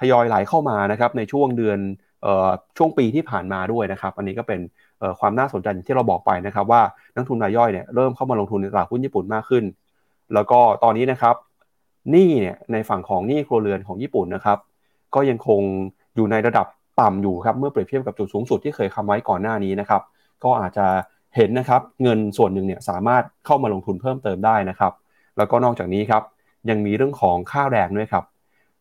[0.00, 1.78] ทยอยไหลเข้ามานะครับในช่วงเดือน
[2.76, 4.60] ช่วงปีที่ผ่านมาด้วยนะครับ อันนี้ก็เป็น
[5.20, 6.82] ความน่าสนใจที่เราบอกไปนะครับ ว่า
[7.14, 9.64] นักทุนรายย่อยเนี่ยเริ่มเข้ามาลงทุนในตลาดหุ้นญี่ปุ่นมากขึ้น
[10.34, 11.34] แล้วก็ตอนนี้นะครับ
[12.10, 14.58] หนี้เนี่ยในฝั่งของหนี้ครัวเรือนของญี่ปุ่นนะครับ
[15.14, 15.60] ก็ยังคง
[16.16, 16.66] อยู่ในระดับ
[17.00, 20.02] ต่ำอยู่ครับเมื่อเปรียบเทียบกับจุดสูงสุดที่เคยคำไว้ก่อนหน้านี้นะครับ
[20.44, 20.86] ก็อาจจะ
[21.36, 24.92] เห็นนะครับเงินส่วนหนึ่งเนี่ยสามารถเข้ามาลงทุนเพิ่มเติมได้นะครับ
[25.36, 26.22] แล้วก็นอกจากนี้ครับ
[26.70, 28.24] ยังมีเรื่องของค่าแรงด้วยครับ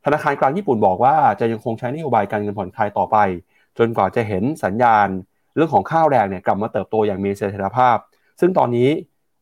[0.06, 3.18] ธนาคารกลางญี่ปุ่นบอกว่าจะยังคงใช้นโยบายการเงินผ่อนคลายต่อไป
[3.78, 5.08] จนกว่าจะเห็นสัญญาณ
[5.56, 7.98] เรื่องของข้าวแรงเนี่ยกลับมาเติบโตอย่างมีเสถียรภาพ
[8.40, 8.90] ซึ่งตอนนี้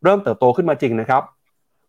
[0.04, 1.24] เริ่มเติบโตขึ้นมาจริงนะครับ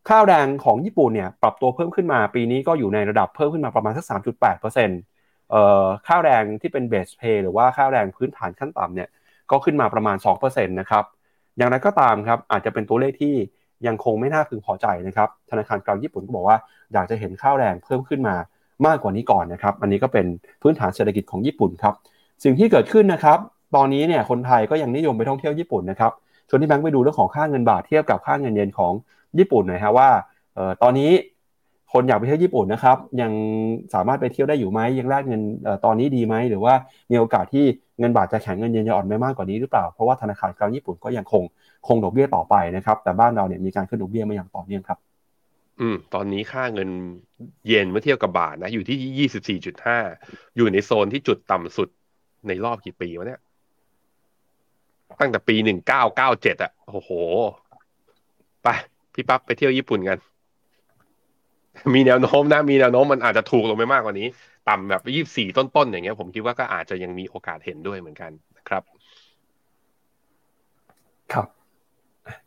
[0.08, 9.08] ข้าวแรงของญี่ปุ่นเนี่ยปรับตัวเพิ่มขึ้นมาปีนี้ก็อยู่ในระดับเพิ่มขึ้นมาประมาณสัก 3.8%เอ่อข้าวแรงที่เป็นเบสเพย์หรือว่าข้าวแรงพื้นฐานขั้นต่ำเนี่ย
[9.50, 11.04] ก็ขึ้นมาประมาณ 2%นะครับ
[11.56, 13.34] อย่างไรก็ตามครับอาจจะเป็นตัวเลขที่
[13.86, 16.56] ยังคงไม่น่าพึงพอใจนะครับธนาคารกลางญี่ปุ่นก็บอกว่า
[16.92, 18.36] อยากจะเห็นข้าวแรงเพิ่มขึ้นมา
[18.86, 20.26] มากกว่านี้ก่อนนะครับ อันนี้ก็เป็น
[20.62, 21.94] พื้นฐานเศรษฐกิจของญี่ปุ่นครับ
[22.44, 23.38] สิ่งที่เกิดขึ้นนะครับ
[23.76, 26.12] ตอนนี้เนี่ยคนไทยก็ยังนิยมไปท่องเที่ยวญี่ปุ่นนะครับ
[26.48, 28.92] ชวนที่แบงค์ไปดูเรื่องของค่าเงินบาทเทียบกับค่าเงินเยนของ
[29.38, 30.08] ญี่ปุ่นหน่อยฮะว่า
[30.56, 31.10] ออตอนนี้
[31.92, 33.32] คนอยากไปเที่ยวญี่ปุ่นนะครับ ยัง
[33.94, 35.42] สามารถไปเที่ยวได้อยู่ไหมยังแลกเงิน
[35.84, 36.74] ตอนนี้ดีไหมหรือว่า
[37.10, 37.64] มีโอกาสที่
[37.98, 41.42] เงินบาทจะแข็งเงินเยนจะอ่อนไม่มากกว่านี้หรือเปล่าเพราะว่าธนาคารกลางญี่ปุ่นก็ยังคง
[41.86, 44.98] คงดอกเบี้ยต่อไปนะครับ แต่บ้านเราเนี่ยมีการขึ้นดอกเบี้ยมาอย่างต่อเนื่องครับ
[45.80, 46.90] อืมตอนนี้ค่าเงิน
[47.66, 49.98] เยนเมื่อเทียบกับบาทนะ อยู่ที่ยี่สิบสี่จุดห้า
[50.56, 51.88] อยู่ในโซนที่จุดต่ำสุด
[52.46, 53.40] ในรอบกี่ปีวะเนี่ย
[55.20, 57.10] ตั้งแต่ปีหนึ่งเก้าเก้าเจ็ดอะโอ้โห
[58.62, 58.68] ไป
[59.14, 60.18] พี่ปั๊บไปเที่ยวญี่ปุ่นกัน
[61.94, 64.26] มีแนวโน้มนะมีแนวโน้มมันอาจจะถูกลงไปมากกว่านี้
[64.68, 68.82] ต่ำแบบยี่สี่ต้นๆอย่างเงี้ย ผมคิดว่าก็อาจจะยังมีโอกาสเห็นด้วยเหมือนกันนะครับ
[71.32, 71.46] ครับ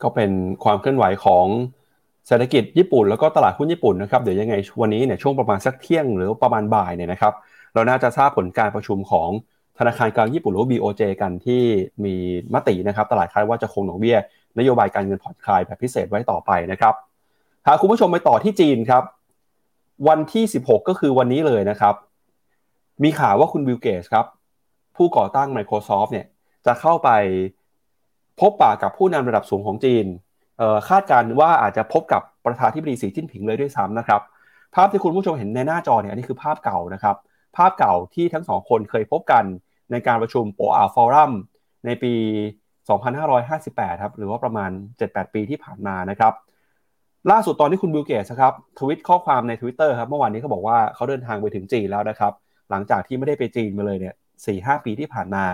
[0.02, 0.32] ก็เป็น
[0.64, 1.46] ความเคลื่อนไหวของ
[2.28, 7.34] เศรษฐกิจญี่ปุ่นแล้วก็ตลาดหุ้นญี่ปุ่นนะครับเดี๋ยวยังไงวันนี้เนี่ยช่วงประมาณสักเที่ยงหรือประมาณบ่ายเนี่ยนะครับ
[7.74, 9.30] เราน่าจะทราบผลการประชุมของ
[9.80, 11.62] ธนาคารกลางญี่ปุ่นหรือ BOJ กันที่
[12.06, 12.16] มี
[12.54, 14.18] มตินะครับ ตลาดคาดว่าจะคงดอกเบี้ย
[14.58, 16.94] นโยบายการเงินผ่อนคลายแบบพิเศษไว้ต่อไปนะครับ
[17.68, 19.04] หากคุณผู้ชมไปต่อที่จีนครับ
[20.08, 21.96] วันที่ 16 ก็คือวันนี้เลยนะครับ
[23.04, 24.26] มีข่าวว่าคุณบิลเกสครับ
[24.98, 26.26] ผู้ก่อตั้ง Microsoft เนี่ย
[26.66, 27.10] จะเข้าไป
[28.40, 30.06] พบปะกับผู้นำระดับสูงของจีน
[30.90, 34.22] คาดการณ์ว่าอาจจะพบกับประธานที่บดีสีจิ้นผิงเลยด้วยซ้ำนะครับ
[34.76, 37.16] ภาพที่คุณผู้ชมเห็นในหน้าจอเนี่ยอันนี้คือภาพเก่านะครับ
[37.58, 39.44] ภาพเก่าที่ทั้งสองคนเคยพบกัน
[39.92, 41.32] ในการประชุม Boao Forum
[41.86, 42.14] ในปี
[42.88, 44.72] 2558 ครับ หรือว่าประมาณ
[45.02, 46.34] 7-8 ปีที่ผ่านมานะครับ
[47.32, 52.34] ล่าสุดตอนที่คุณบิลเกตส์ครับทวีตข้อความใน Twitter ครับเมื่อวานนี้เขาบอกว่าเขาเดินทางไปถึงจีนแล้วนะครับ
[52.70, 54.16] หลังจากที่ไม่ได้ไปจีนมาเลยเนี่ย
[54.50, 55.46] 4-5ปีที่ผ่านมา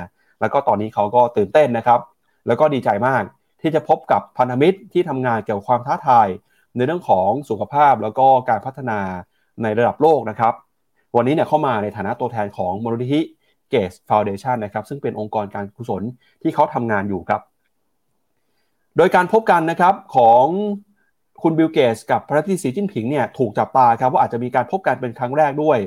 [0.42, 2.00] แล้วก็ตอนนี้เขาก็ตื่นเต้นนะครับ
[2.48, 3.24] แล้วก็ดีใจมาก
[3.62, 6.28] ที่จะพบกับพันธมิตรที่ทำงานเกี่ยวกับความท้าทาย
[6.76, 9.00] ในเรื่องของสุขภาพแล้วก็การพัฒนา
[9.64, 10.54] ในระดับโลกนะครับ
[11.16, 13.22] วันนี้เนี่ยเข้ามาในฐานะตัวแทนของมูลนิธิ
[13.70, 16.04] Gates Foundation นะครับซึ่งเป็นองค์กรการกุศล
[16.42, 17.42] ที่เขาทำงานอยู่ครับ
[18.98, 20.46] โดยการพบกันนะครับของ
[21.42, 25.80] คุณบิลเกตส์กับประธานาธิบดีสีจิ้นผิงเนี่ยถูกจับตาครับว่าอาจจะมีการพบกันเป็นครั้งแรกด้วย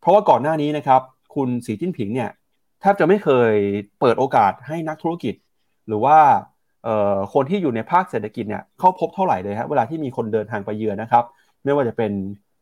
[0.00, 1.00] เพราะว่าก่อนหน้านี้นะครับ
[1.34, 2.30] คุณสีจิ้นผิงเนี่ย
[2.80, 3.54] แทบจะไม่เคย
[4.00, 5.34] เปิดโอกาสให้นักธุรกิจ
[5.88, 6.18] หรือว่า
[7.34, 11.24] คนที่อยู่ในภาคเศรษฐกิจเนี่ยเข้าพบเท่าไหร่เลยครับเวลาที่มีคนเดินทางไปเยือนนะครับ
[11.64, 12.12] ไม่ว่าจะเป็น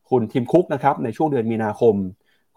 [0.09, 1.95] คุณทิมคุกนะครับในช่วงเดือนมีนาคม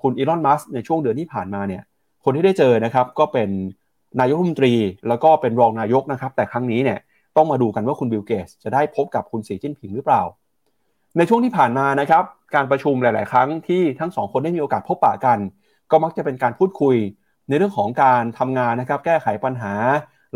[0.02, 1.82] คุณอีลอนมัสในช่วงเดือนที่ผ่านมาเนี่ย
[2.24, 3.48] คนที่ได้เจอนะครับก็เป็น
[4.20, 4.74] นายกรัฐมนตรี
[5.08, 6.98] แล้วก็เป็นรองนายกนะครับ แต่ครั้งนี้เนี่ย
[7.36, 10.22] ต้องมาดูกันว่าคุณบิลเกสจะได้พบกับคุณสีจิ้นผิงหรือเปล่า
[11.16, 12.24] ในช่วงที่ผ่านมานะครับ
[12.54, 15.38] การประชุมหลาย ๆ ครั้งที่ทั้งสองคนได้มีโอกาสพบปะกัน
[15.90, 16.96] ก็มักจะเป็นการพูดคุย
[17.48, 19.72] ในเรื่องของการทำงานนะครับแก้ไขปัญหา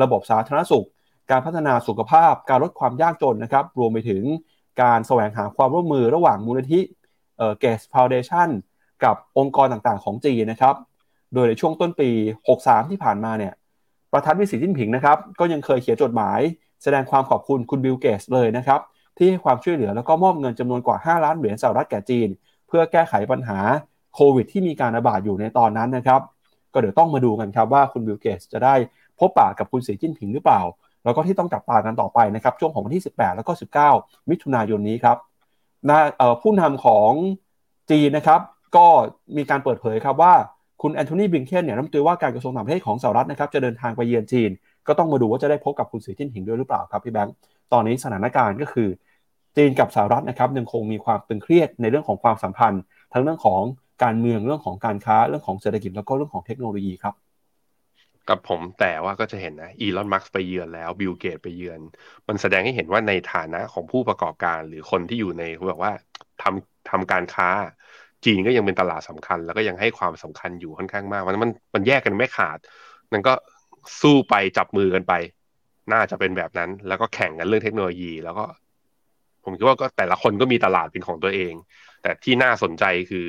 [0.03, 0.87] ระบบสาธารณสุข
[1.31, 4.23] การพัฒนาสุขภาพ การลดความยากจนนะครับรวมไปถึง
[4.83, 6.81] การแสวงหาความร่วมมือระหว่างมูลนิธิ
[7.37, 8.49] เอ่อ Gates Foundation
[9.05, 10.75] กับองค์กรต่างๆ ของจีนนะครับ
[11.35, 12.11] โดยในช่วงต้นปี
[12.51, 13.53] 63 ที่ผ่านมาเนี่ย
[14.13, 16.41] ประธานวิสิจิ้นผิงนะครับ ก็ยังเคยเขียนจดหมาย
[16.87, 18.80] แสดงความขอบคุณคุณบิลเกสเลยนะครับ
[19.16, 22.28] ที่ให้ความช่วยเหลือแล้วก็มอบเงินจำนวนกว่า 5 ล้านเหรียญสหรัฐแก่จีน
[22.68, 23.59] เพื่อแก้ไขปัญหา
[24.14, 26.20] โควิดที่มีการระบาดอยู่ในตอนนั้นนะครับ
[26.72, 28.74] ก็เดี๋ยวต้องมาดูกันครับว่าคุณบิลเกสจะได้
[29.18, 30.61] พบปะกับคุณสีจิ้นผิงหรือเปล่า
[31.05, 33.53] แล้วก็ที่ต้องจับตากันต่อไปนะครับ ช่วงของวันที่ 18 แล้วก็
[33.91, 35.16] 19 มิถุนายนนี้ครับ
[35.89, 35.99] นะ
[36.43, 37.11] ผู้นำของ
[37.91, 38.41] จีนนะครับ
[38.76, 38.87] ก็
[39.37, 40.34] มีการเปิดเผยครับว่า
[40.82, 44.51] คุณแอนโทนีบิงเคนเนี่ยรัฐมนตรีว่าการกระทรวงต่างประเทศของสหรัฐนะครับจะเดินทางไปเยือนจีน
[44.89, 47.34] ก็ต้องมาดูว่าจะได้พบกับคุณสีจิ้นผิงด้วยหรือเปล่าครับพี่แบงค์
[47.72, 48.89] ตอนนี้สถานการณ์ก็คือ
[49.57, 52.82] จีนกับสหรัฐนะครับยังคงมีความตึงเครียดในเรื่องของความสัมพันธ์
[53.12, 53.62] ทั้งเรื่องของ
[54.05, 57.14] การเมืองเรื่องของการค้าเรื่องของเศรษฐกิจแล้วก็เรื่องของเทคโนโลยีครับ
[58.28, 61.80] กับผมแต่ว่าก็จะเห็นนะอีลอนมัสไปเยือนแล้วบิลเกตไปเยือน
[62.28, 65.93] มันแสดงให้เห็นว่าในฐานะของผู้ประกอบการหรือคนที่อยู่ในแบบว่า
[66.43, 67.49] ทำทำการค้า
[68.24, 72.59] จีนก็ยังเป็นตลาดสำคัญ แล้วก็ยังให้ความสำคัญอยู่ค่อนข้างมากมันมันมันแยกกันไม่ขาด
[73.12, 73.32] มันก็
[74.01, 75.12] สู้ไปจับมือกันไป
[75.93, 78.45] น่าจะเป็นแบบนั้น แล้วก็แข่งกันเรื่องเทคโนโลยี แล้วก็
[79.45, 81.53] ผมคิดว่าก็แต่ละคนก็มีตลาดเป็นของตัวเอง
[82.03, 83.26] แต่ที่น่าสนใจคือ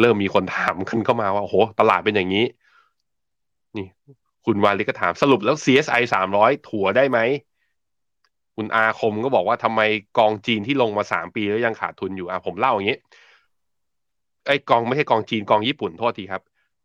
[0.00, 2.46] เริ่มมีคนถามกันเข้ามาว่าโอ้โหตลาดเป็นอย่างนี้
[3.76, 3.86] นี่
[4.46, 7.18] คุณวาลิก็ถามสรุปแล้ว CSI สามร้อยถัวได้ไหม
[8.56, 9.80] คุณอาคมก็บอกว่าทำไม
[10.18, 12.98] กองจีนที่ลงมาสามปีแล้วยังขาดทุนอยู่อะผมเล่าอย่างนี้
[14.46, 16.42] ไอ้กองไม่ใช่กองจีนกองญี่ปุ่นโทษทีครับ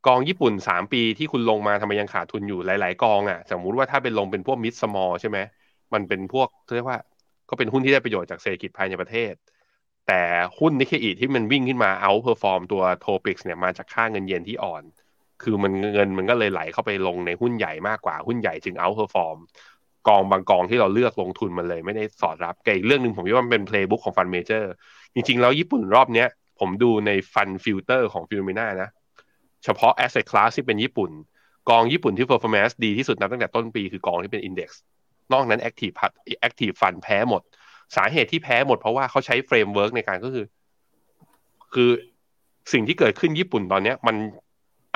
[0.07, 5.37] กองญี่ปุ่นสามปีที่คุณลงมาทำไมยังขาดทุนอยู่หลาย ๆ กองอะ สมมุติว่าถ้าเป็นลงเป็นพวกมิดสมอลใช่ไหม
[5.93, 6.99] มันเป็นพวกเรียกว่า
[7.49, 9.33] ก็เป็นหุ้นที่ได้ประโยชน์จากเศรษฐกิจภายในประเทศ
[10.07, 10.21] แต่
[10.59, 14.83] หุ้นนิเคอีที่มันวิ่งขึ้นมา outperform ตัว TOPIX เนี่ยมาจากค่าเงินเยนที่อ่อน
[15.43, 19.37] คือมันเงินมันก็เลยไหลเข้าไปลงในหุ้นใหญ่มากกว่าหุ้นใหญ่จึง outperform
[20.07, 24.71] กองบางกองที่เราเลือกลงทุนมันเลยไม่ได้สอดรับกับอีกเรื่องหนึ่งผมว่ามันเป็น playbook ของ fund manager
[25.13, 26.27] จริงๆแล้วญี่ปุ่นรอบเนี้ย
[26.59, 28.89] ผมดูใน fund filter ของ FINNOMENA นะ
[29.63, 31.11] เฉพาะ asset class ที่เป็นญี่ปุ่น
[31.69, 34.69] กองญี่ปุ่นที่ performance ดีที่สุดนับตั้งแต่ต้นปีคือกองที่เป็น index
[35.33, 35.95] นอกนั้น active
[36.47, 37.41] active fund แพ้หมด
[37.95, 40.45] สาเหตุที่แพ้หมดเพราะว่าเขาใช้ framework ในการก็คือ
[41.73, 41.89] คือ
[42.73, 44.15] สิ่งที่เกิดขึ้นญี่ปุ่นตอนนี้มัน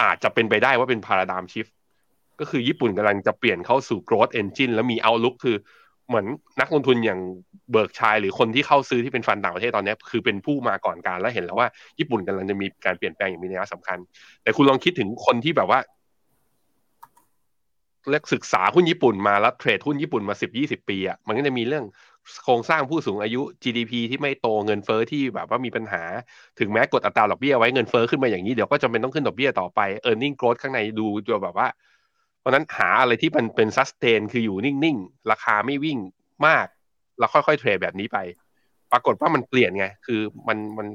[0.01, 1.67] อาจจะเป็นไปได้ว่าเป็น paradigm shift
[2.39, 5.55] ก็คือญี่ปุ่นกำลังจะเปลี่ยนเข้าสู่ growth engine แล้วมี outlook คือ
[6.07, 6.25] เหมือน
[6.61, 7.19] นักลงทุนอย่าง
[7.71, 11.67] Berkshire หรือคนที่เข้าซื้อที่เป็น fund ต่างประเทศตอนนี้ คือเป็นผู้มาก่อนการแล้วเห็นแล้วว่า
[11.99, 13.97] ญี่ปุ่นกำลังจะมีการเปลี่ยนแปลงอย่างมีนัยสำคัญ
[14.43, 15.79] แต่คุณลองคิดถึงคนที่แบบว่า
[18.11, 21.85] เรียกศึกษาหุ้นญี่ปุ่นมาแล้วเทรดหุ้นญี่ปุ่นมาสิบยี่สิบปีอะมันก็จะมีเรื่อง
[22.43, 26.03] โครงสร้างผู้สูงอายุ GDP ที่ไม่โตเงินเฟอ้อที่แบบว่ามีปัญหา
[26.59, 29.79] ถึงแม้กดอัตราดอกเบี้ยไว้เงินเฟอ้อขึ้นมาอย่างนี้เดี๋ยวก็จะเป็นต้องขึ้นดอกเบี้ยต่อไป
[30.09, 31.67] e a r n i n g growth ข้างในดูตัวแบบว่า
[32.47, 35.97] ราะนั้นหาอะไรที่มันเป็นซัสเตนคืออยู่นิ่งๆ ราคาไม่วิ่ง
[36.47, 36.67] มาก
[37.19, 38.17] แล้วค่อยๆเทรดแบบนี้ไป
[38.91, 40.87] ปรากฏว่ามันเปลี่ยนไง คือมันมัน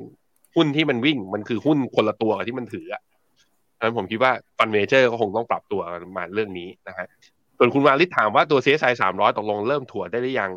[0.54, 3.02] หุ้นที่มันวิ่งมันคือหุ้นคนละตัวกับที่มันถืออะ
[3.78, 5.80] ดังนั้นผมคิดว่าฟันเมเจอร์ก็คงต้องปรับตัว
[6.16, 7.06] มาเรื่องนี้นะฮะ
[7.58, 10.52] ส่วนคุณวาลิศถามว่าตัว CSI 300 ตกลงเริ่มถั่วได้หรือยัง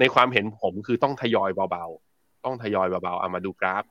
[0.00, 3.84] ในความเห็นผมคือต้องทยอยเบาๆ ต้องทยอยเบาๆเอามาดูกราฟ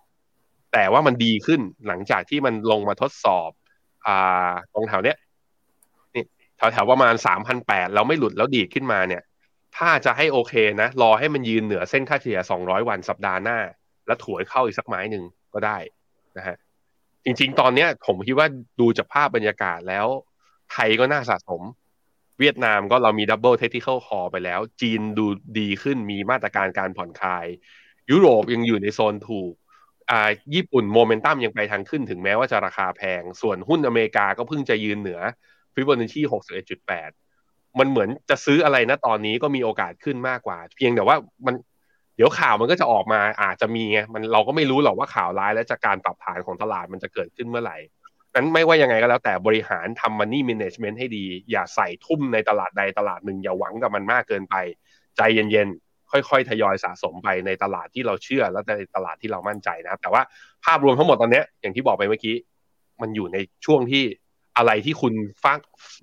[0.73, 3.51] แต่ว่ามันดีขึ้นหลังจากที่มันลงมาทดสอบ
[4.07, 5.17] อ่าตรงแถวเนี้ย
[6.57, 9.21] แถวๆประมาณสามพันแปดเราไม่หลุดแล้วดีดขึ้นมาเนี่ย
[9.77, 13.59] ถ้าจะให้โอเคนะ รอให้มันยืนเหนือเส้นค่าเฉลี่ยสองร้อยวันสัปดาห์หน้า
[14.07, 15.77] แล้วถัวเข้าอีกสักไม้หนึ่งก็ได้
[16.37, 16.55] นะฮะ
[17.25, 18.47] จริงๆ ตอนเนี้ยผมคิดว่า
[18.79, 20.07] ดูจากภาพบรรยากาศแล้ว
[20.71, 21.61] ไทยก็น่าสะสม
[22.39, 25.25] เวียดนามก็เรามี double technical call ไปแล้ว จีนดู
[25.59, 27.45] ดีขึ้นมีมาตรการการผ่อนคลาย
[28.11, 29.53] ยุโรปยังอยู่ในโซนถูก
[30.11, 35.19] อ่าญี่ปุ่นโมเมนตัมยังไปทางขึ้นถึงแม้ว่าจะราคาแพง ส่วนหุ้นอเมริกาก็เพิ่งจะยืนเหนือ
[35.77, 36.21] ฟิบอนัชชี
[36.99, 41.55] 61.8มันเหมือนจะซื้ออะไรนะตอนนี้ก็มีโอกาสขึ้นมากกว่า เพียงแต่ว่ามัน
[42.15, 47.77] เดี๋ยวข่าวมันก็จะออกมาอาจจะมีไงมันเราก็ไม่รู้หรอกว่าข่าวร้ายและจากการปรับฐานของตลาดมันจะเกิดขึ้นเมื่อไหร่
[48.33, 54.55] นั้นไม่ว่ายังไงก็แล้วแต่บริหารทำมันนี่ management ให้ดี อย่าใส่ทุ่มในตลาดใดตลาดหนึ่ง อย่าหวังกับมันมากเกินไป
[55.17, 60.21] ใจเย็นๆ ค่อยๆ ทยอยสะสมไปในตลาดที่เราเชื่อและในตลาดที่เรามั่นใจนะแต่ว่า
[60.65, 62.35] ภาพรวมทั้งหมดตอนนี้อย่างที่บอกไปเมื่อกี้
[63.01, 64.03] มันอยู่ในช่วงที่
[64.57, 65.59] อะไรที่คุณฟัก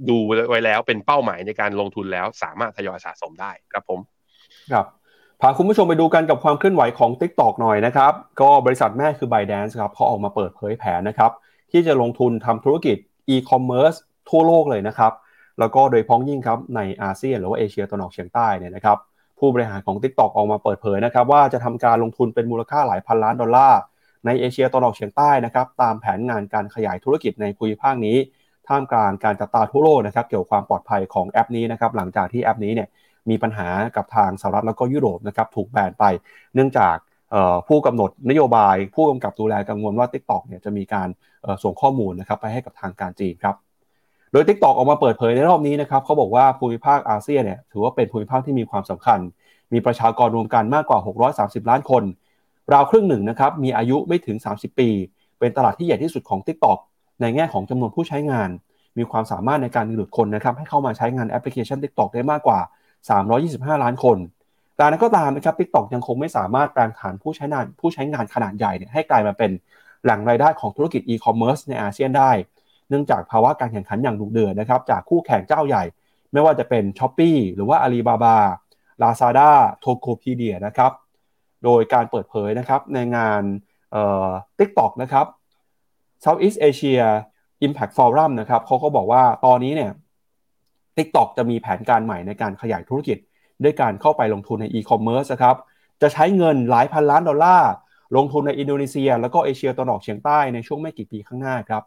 [0.09, 0.17] ดู
[0.49, 4.01] ไว้แล้วเป็นเป้าหมายในการลงทุนแล้ว สามารถทยอยสะสมได้ครับผม
[4.73, 4.87] ครับ
[5.41, 11.31] พาคุณผู้ชมไปดูกันกับความเคลื่อนไหวของ Tik t o อกหน่อยนะครับ ก็บริษัทแม่คือ b y d a n c e ครับเขาออกมาเปิดเผยแผนนะครับ
[11.73, 12.97] ที่จะลงทุนทำธุรกิจ
[13.35, 13.99] e-commerce
[14.31, 15.13] ทั่วโลกเลยนะครับ
[15.59, 18.99] แล้วก็โดยพ้องยิ่งครับในอาเซียนหรือว่าเอเชียตะวันออกเฉียงใต้เนี่ยนะครับ
[19.39, 23.81] ผู้บริหารของ TikTok ออกมาเปิดเผยนะครับ ว่าจะทำการลงทุนเป็นมูลค่าหลายพันล้านดอลลาร์
[24.27, 28.17] ในเอเชียตะวันออกเฉียงใต้นะครับตามแผนงานการขยายธุรกิจในภูมิภาคนี้
[28.69, 32.89] ท่ามกลางการจับตาทั่วโลกนะครับเกี่ยวกับความปลอดภัยของแอปนี้นะครับหลังจากที่แอปนี้เนี่ย
[33.31, 36.05] มีปัญหากับทางสหรัฐแล้วก็ยุโรปนะครับถูกแบนไป
[36.55, 36.97] เนื่องจาก
[37.69, 41.09] ผู้กำหนดนโยบาย ผู้กำกับดูแลกังวลว่า TikTok เนี่ยจะมีการ
[41.62, 43.57] ส่งข้อมูลนะครับไปให้กับทางการจีนครับ
[44.33, 49.19] โดย TikTok ออกมาเปิดเผยในรอบนี้นะครับเขาบอกว่าภูมิภาคอาเซียนเนี่ยถือว่าเป็นภูมิภาคที่มีความสำคัญ
[49.73, 50.99] มีประชากรรวมกันมากกว่า
[51.35, 52.03] 630 ล้านคน
[52.73, 54.89] ราวครึ่งหนึ่งนะครับมีอายุไม่ถึง 30 ปี
[55.39, 56.79] เป็นตลาดที่ใหญ่ที่สุดของ TikTok
[57.21, 58.51] ในแง่ของจำนวนผู้ใช้งาน
[58.99, 62.61] มีความสามารถในการดึงดูดคนนะครับให้เข้ามาใช้งานแอปพลิเคชัน TikTok ได้มากกว่า
[63.21, 64.19] 325 ล้านคน
[64.77, 69.51] แต่นั้นก็ตามนะครับ TikTok ยังคงไม่สามารถแปลงฐานผู้ใช้งานผู้ใช้งานขนาดใหญ่เนี่ยให้กลายมาเป็น
[70.05, 72.31] แหล่งรายได้ของธุรกิจอีคอมเมิร์ซในอาเซียนได้
[72.89, 75.85] เนื่องจากภาวะการแข่งขันอย่างดุเดือดนะครับจากคู่แข่งเจ้าใหญ่
[76.33, 78.37] ไม่ว่าจะเป็น Shopee หรือว่า Alibaba
[79.03, 79.51] Lazada
[79.85, 80.93] Tokopedia นะครับ
[81.65, 83.43] โดยการเปิดเผยนะครับในงาน
[83.93, 85.27] เอ่อ TikTok นะครับ
[86.25, 87.05] Southeast Asia
[87.66, 89.93] Impact Forum นะครับเขาก็บอกว่าตอนนี้เนี่ย
[90.97, 93.18] TikTok จะมีแผนการใหม่ในการขยายธุรกิจ
[93.62, 95.57] ด้วยการเข้าไปลงทุนในอีคอมเมิร์ซครับ
[96.03, 97.70] จะใช้เงินหลายพันล้านดอลลาร์
[98.16, 101.83] ลงทุนในอินโดนีเซีย แล้วก็เอเชียตะวันออกเฉียงใต้ในช่วงไม่กี่ปีข้างหน้าครับ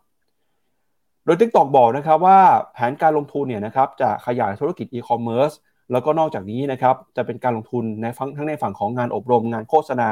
[1.25, 2.39] โดย TikTok บอกนะครับว่า
[2.73, 5.51] แผนการลงทุนเนี่ยนะครับจะขยายธุรกิจอีคอมเมิร์ซ
[5.91, 8.05] แล้วก็นอกจากนี้นะครับจะเป็นการลงทุนใน
[8.37, 10.11] ทั้งในฝั่งของงานอบรมงานโฆษณา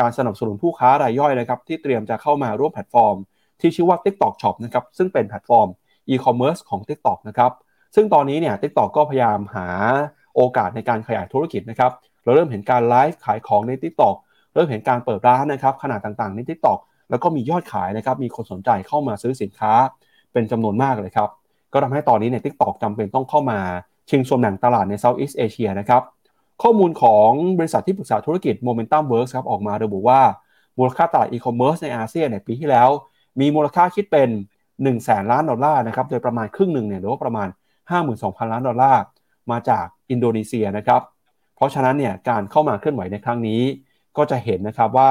[0.00, 3.16] การสนับสนุนผู้ค้ารายย่อยนะครับที่เตรียมจะเข้ามาร่วมแพลตฟอร์ม
[3.60, 5.68] ที่ชื่อว่า TikTok Shop นะครับซึ่งเป็นแพลตฟอร์ม
[6.08, 7.52] อีคอมเมิร์ซของ TikTok นะครับ
[7.94, 9.68] ซึ่งตอนนี้เนี่ย TikTok ก็พยายามหา
[10.34, 11.92] โอกาสในการขยายธุรกิจนะครับ
[12.24, 14.16] เราเริ่มเห็นการไลฟ์ขายของใน Tik t o อก
[14.54, 16.78] เริ่มเห็นการเปิดร้านนะครับขนาดต่างๆ ใน TikTok
[17.10, 19.72] แล้วก็มียอดขายนะครับมีคนสนใจเข้ามาซื้อสินค้า
[20.32, 21.28] เป็นจำนวนมากเลยครับ
[21.72, 23.58] ก็ทำให้ตอนนี้ใน Tik t o อกจำเป็นต้องเข้ามา
[24.10, 26.02] ชิงส่วนแบ่งตลาดใน Southeast Asia นะครับ
[26.62, 30.20] ข้อมูลของบริษัทที่ปรึกษาธุรกิจ Momentum Works ครับออกมาระบุว่า
[30.78, 32.88] มูลค่าตลาดอีคอมเมิร์ซในอาเซียนในปีที่แล้ว
[33.40, 34.28] มีมูลค่าคิดเป็น
[34.82, 37.48] 1 0 0 0 0แสนล้านดอลลาร์นะครับโดยประมาณครึ่งหนึ่งเนี่ยหรือว่าประมาณ
[38.00, 39.02] 52,000 ล้านดอลลาร์
[39.50, 41.02] มาจากอินโดนีเซียนะครับ
[41.56, 43.60] เพราะฉะนั้นเนี่ยการเข้ามาเคลื่อนไหวในครั้งนี้
[44.16, 45.10] ก็จะเห็นนะครับว่า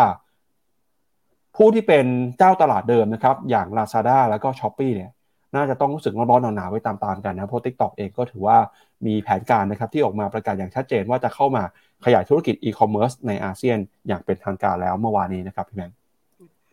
[1.56, 2.06] ผู้ที่เป็น
[2.38, 5.12] เจ้าตลาดเดิมนะครับอย่าง Lazada แล้วก็ s h อ p e e เนี่ย
[5.56, 8.58] น่าจะต้องรู้สึกร้อนๆหนาวๆไว้ตามๆกันนะเพราะ TikTok เองก็ถือว่า
[9.06, 11.64] มีแผนการนะครับที่ออกมาประกาศอย่างชัดเจนว่าจะเข้ามา
[12.06, 15.92] ขยายธุรกิจอีคอมเมิร์ซในอาเซียนอย่างเป็นทางการแล้วเมื่อวานนี้นะครับพี่แมน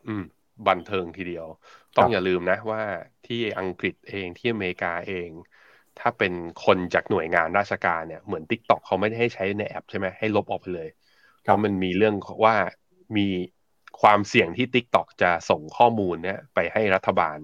[0.08, 0.24] อืม
[0.68, 1.46] บันเทิงทีเดียว
[1.96, 2.82] ต้องอย่าลืมนะว่า
[3.26, 5.30] ที่อังกฤษเองที่อเมริกาเอง
[5.98, 6.32] ถ้าเป็น
[6.64, 10.88] คนจากหน่วยงานราชการเนี่ยเหมือน t ิ k t o k เขาไม่ได้ให้ใช้ในแอปใช่ไหมให้ลบออกไปเลย
[11.42, 12.56] เพราะมันมีเรื่องว่า
[13.16, 13.26] มี
[14.00, 17.38] ความเสี่ยงที่ t ิ k t o k จะส่งข้อมูลเนี่ยไปให้รัฐบาล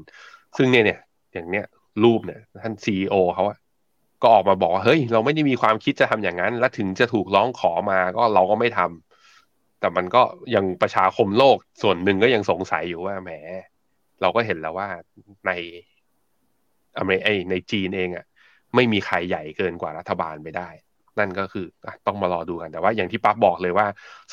[0.57, 1.01] ซึ่งเนี่ยเนี่ย
[1.33, 1.67] อย่างเนี้ย
[2.05, 3.45] รูปเนี่ยท่านซีอเขา
[4.23, 9.10] ก็ออกมาบอกว่าเฮ้ย เราไม่ได้มีความคิดจะทำอย่างนั้น และถึงจะถูกร้องขอมาก็เราก็ไม่ทำ
[9.81, 10.23] แต่มันก็
[10.55, 13.31] ยังประชาคมโลกส่วนหนึ่งก็ยังสงสัยอยู่ว่าแหม
[14.21, 14.89] เราก็เห็นแล้วว่า
[15.47, 15.53] ใน
[16.99, 18.25] อเมริกาในจีนเองอะ่ะ
[18.75, 20.69] ไม่มีใครใหญ่เกินกว่ารัฐบาลไปได้
[21.19, 21.67] นั่นก็คือ
[22.07, 23.87] ต้องมารอดูกัน แต่ว่าอย่างที่ปั๊บบอกเลยว่า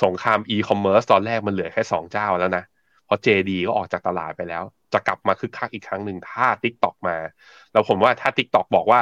[0.04, 2.64] สงครามอีคอมเมิร์ซตอนแรกมันเหลือแค่สองเจ้าแล้วนะ
[3.06, 7.18] เพราะ JD ก็ออกจากตลาดไปแล้ว จะกลับมาคึกคักอีกครั้งหนึ่งถ้า TikTok มา
[7.72, 9.02] แล้วผมว่าถ้า TikTok บอกว่า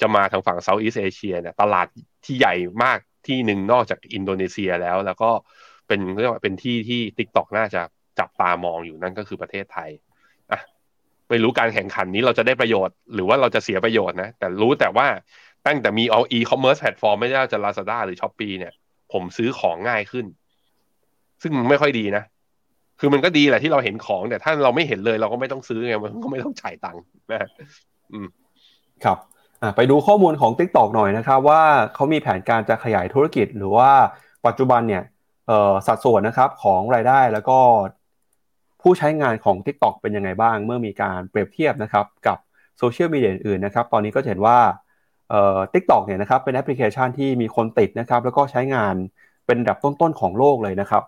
[0.00, 1.86] จะมาทางฝั่ง Southeast Asia เนี่ยตลาด
[2.24, 5.30] ที่ใหญ่มากที่หนึ่งนอกจากอินโดนีเซียแล้วแล้วก็
[5.90, 7.82] เป็นเรียกว่าเป็นที่ที่ TikTok น่าจะ
[8.18, 9.90] จับตามองอยู่นั่นก็คือประเทศไทย
[10.52, 10.60] อะ
[11.28, 15.06] ไม่รู้การแข่งขันนี้เราจะได้ประโยชน์ หรือว่าเราจะเสียประโยชน์นะ แต่รู้แต่ว่า
[15.66, 18.72] ตั้งแต่มีเอาอีคอมเมิร์ซแพลตฟอร์มไม่ว่าจะ Lazada หรือ Shopee เนี่ย
[19.12, 20.26] ผมซื้อของง่ายขึ้น
[21.42, 22.24] ซึ่งไม่ค่อยดีนะ
[23.00, 27.48] คือมันก็ดีแหละที่เราเห็นของแต่ถ้าเราไม่เห็นเลยเราก็ไม่ต้องซื้อไงมันก็ไม่ต้องจ่ายตังค์นะ
[28.12, 28.28] อืม
[29.04, 29.18] ครับ
[29.76, 31.62] ไปดูข้อมูลของ TikTok หน่อยนะครับว่า
[31.94, 33.90] เขามีแผนการจะขยายธุรกิจหรือว่า
[34.46, 35.02] ปัจจุบันเนี่ย
[35.86, 37.58] สัดส่วนนะครับของรายได้แล้วก็
[38.82, 42.38] ผู้ใช้งานของ TikTok เป็นยังไงบ้าง เมื่อมีการเปรียบเทียบนะครับกับ
[42.78, 44.58] โซเชียลมีเดียอื่นนะครับตอนนี้ก็เห็นว่า
[45.72, 48.94] TikTok เนี่ยนะครับเป็นแอปพลิเคชันที่มีคนติดนะครับแล้วก็ใช้งาน
[49.46, 51.02] เป็นอันดับต้นๆของโลกเลยนะครับ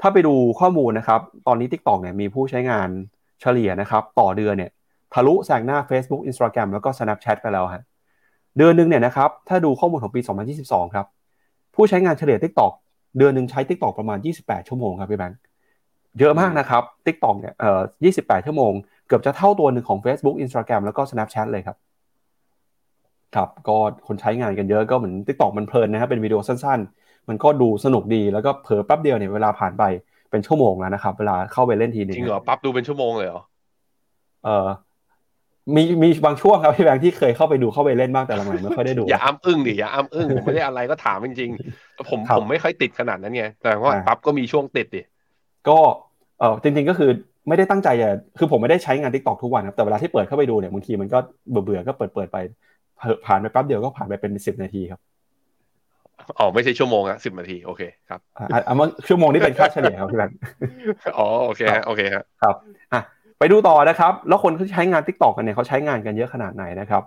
[0.00, 2.88] ถ้าไปดูข้อมูลนะครับ ตอนนี้ TikTok เนี่ยมีผู้ใช้งาน
[3.40, 4.70] เฉลี่ยนะครับ ต่อเดือนเนี่ย
[5.14, 7.82] ทะลุแซงหน้า Facebook Instagram แล้วก็ Snapchat ไปแล้วฮะ
[8.58, 10.20] เดือนหนึ่งเนี่ยนะครับถ้าดูข้อมูลของปี
[10.58, 11.06] 2022 ครับ
[11.74, 12.72] ผู้ใช้งานเฉลี่ย TikTok
[13.18, 15.38] เดือนหนึ่งใช้ TikTok ประมาณ 28 ชั่วโมงครับพี่แบงค์
[16.18, 17.80] เยอะมากนะครับ TikTok เนี่ยเอ่อ
[18.12, 18.72] 28 ชั่วโมง
[19.06, 21.76] เกือบจะเท่าตัวหนึ่งของ Facebook Instagram แล้วก็ Snapchat เลยครับ
[23.34, 29.84] ครับก็คนใช้งานกันเยอะก็เหมือน TikTok มันเพลินนะครับเป็นวิดีโอสั้นๆ มันก็ดูสนุกดีแล้วก็เผลอแป๊บเดียวเนี่ยเวลาผ่านไป
[30.30, 33.42] เป็นชั่วโมงแล้วนะครับ เวลาเข้าไปเล่นทีนึงจริงเหรอปั๊บดูเป็นชั่วโมงเลยเหรอ
[34.44, 34.66] เออ
[35.74, 45.02] มีมีบางช่วงครับพี่แบงค์ที่เคยเข้าไปดูเข้าไปเล่นบ้างแต่หลังๆไม่ค่อยได้ดู อย่าอ้ำอึ้งดิอย่าอ้ำอึ้งผมไม่ได้อะไรก็ถามจริงๆผมผมไม่ค่อยติดขนาดนั้นไงแต่ว่าปั๊บก็มีช่วงติดดิ
[45.68, 45.78] ก็
[46.38, 47.10] เออจริง ๆก็คือ
[47.48, 51.18] ไม่ได้ตั้งใจจะคือผมไม่ได้ใช้งาน TikTok ทุกวันครับแต่เวลาที่เปิดเข้าไปดูเนี่ยบางทีมันก็
[51.50, 52.38] เบื่อๆก็เปิดเปิดไป
[53.26, 55.00] ผ่านไปแป๊บเดียวก็ผ่านไปเป็นสิบนาทีครับ
[56.38, 58.20] อ๋อไม่ใช่ชั่วโมงอะสิบนาทีโอเคครับ
[58.52, 60.36] อ่ามาชั่วโมงนี้เป็นค่าเฉลี่ยครับพี่แบงค์
[61.18, 62.54] อ๋อโอเคโอเคครับครับ
[62.92, 63.00] อะ
[63.38, 67.02] ไปดูต่อนะครับ แล้วคนที่ใช้งาน Tik t o อกกันเนี่ยเขาใช้งานกันเยอะขนาดไหนนะครับ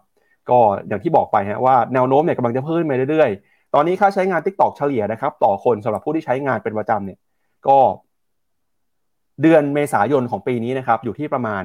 [0.50, 7.20] ก็อย่างที่บอกไปฮะว่าแนวโน้มเนี่ยกำลังจะเพิ่มไปเรื่อยๆ ตอนนี้ค่าใช้งาน Tik t o อกเฉลี่ยนะครับ ต่อคนสำหรับผู้ที่ใช้งานเป็นประจำเนี่ย
[7.68, 7.78] ก็
[9.42, 11.64] เดือนเมษายนของปีนี้นะครับ อยู่ที่ประมาณ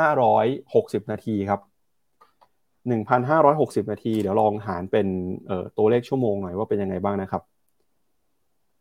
[0.00, 1.60] 1,560 นาทีครับ
[2.80, 5.06] 1,560 นาที เดี๋ยวลองหารเป็น
[5.46, 7.42] เอ่อตัวเลขชั่วโมงหน่อยว่าเป็นยังไงบ้างนะครับ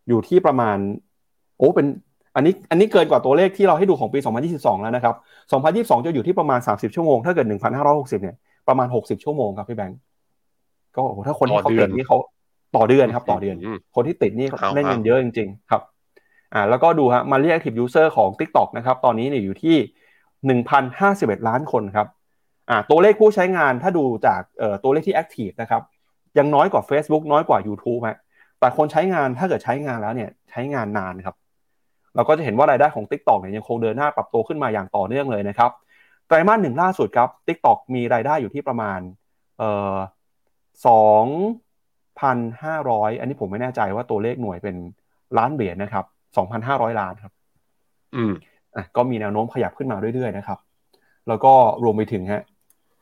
[0.08, 0.78] อยู่ที่ประมาณ
[1.58, 1.88] โอ้เป็น
[2.36, 4.20] อันนี้อันนี้เกินกว่าตัวเลขที่เราให้ดูของปี
[4.52, 5.16] 2022 แล้วนะครับ
[5.52, 7.48] 2022 จะอยู่ที่ประมาณ 30 ชั่วโมง ถ้าเกิด
[7.86, 8.36] 1,560 เนี่ย
[8.68, 10.00] ประมาณ 60 ชั่วโมงครับพี่แบงก์
[10.96, 12.18] ก็โอ้โหถ้าคนที่เขาติดนี่เขา
[12.76, 13.56] ต่อเดือนครับ ต่อเดือน
[13.96, 15.82] คนที่ติดนี่เล่นเงินเยอะจริง ๆ ครับ
[16.54, 19.78] อ่า แล้วก็ดูฮะมาเรียก active user ของ TikTok นะครับ ตอนนี้เนี่ยอยู่ที่
[20.82, 22.08] 1,051 ล้านคนครับ
[22.70, 25.82] อ่า ตัวเลขผู้ใช้งานถ้าดูจากเอ่อตัวเลขที่ active นะครับ
[26.38, 28.18] ยังน้อยกว่า Facebook น้อยกว่า YouTube ฮะ
[28.60, 31.36] แต่คนใช้งานถ้าเกิดใช้งานแล้วเนี่ย ใช้งานนานครับ
[32.16, 35.72] เราก็จะเห็นว่ารายได้ของ TikTok เนี่ยยังคงเดินหน้าปรับตัวขึ้นมาอย่างต่อเนื่องเลยนะครับ
[36.28, 39.00] ไตรมาสหนึ่งล่าสุดครับ TikTok มีรายได้อยู่ที่ประมาณ
[39.58, 39.96] เอ่อ
[40.88, 41.26] สอง
[42.20, 44.76] พันห้าร้อยอันนี้ผมไม่แน่ใจว่าตัวเลขหน่วยเป็น
[45.38, 46.06] ล้านเหรียญนะครับ
[46.38, 47.34] สองพันห้าร้อยล้านครับ
[48.16, 48.34] อืม
[48.76, 50.60] อะก็มีแนวโน้มขยับขึ้นมาเรื่อยๆนะครับ
[51.28, 51.54] แล้วก็
[51.84, 52.44] รวมไปถึงฮะ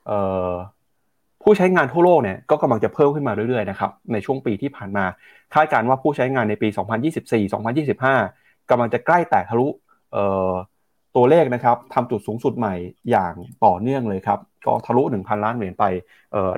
[0.07, 0.51] เอ่อ
[1.43, 5.05] ผู้ใช้งานทั่วโลกเนี่ยก็กำลังจะเพิ่มขึ้นมาเรื่อยๆนะครับในช่วงปีที่ผ่านมา
[5.53, 9.67] คาดการณ์ว่าผู้ใช้งานในปี 2024 2025 กำลังจะใกล้แตะทะลุ
[11.15, 12.75] ตัวเลขนะครับทำจุดสูงสุดใหม่
[13.11, 13.33] อย่าง
[13.65, 15.85] ต่อเนื่องเลยครับ ก็ทะลุ 1,000 ล้านเหรียญไป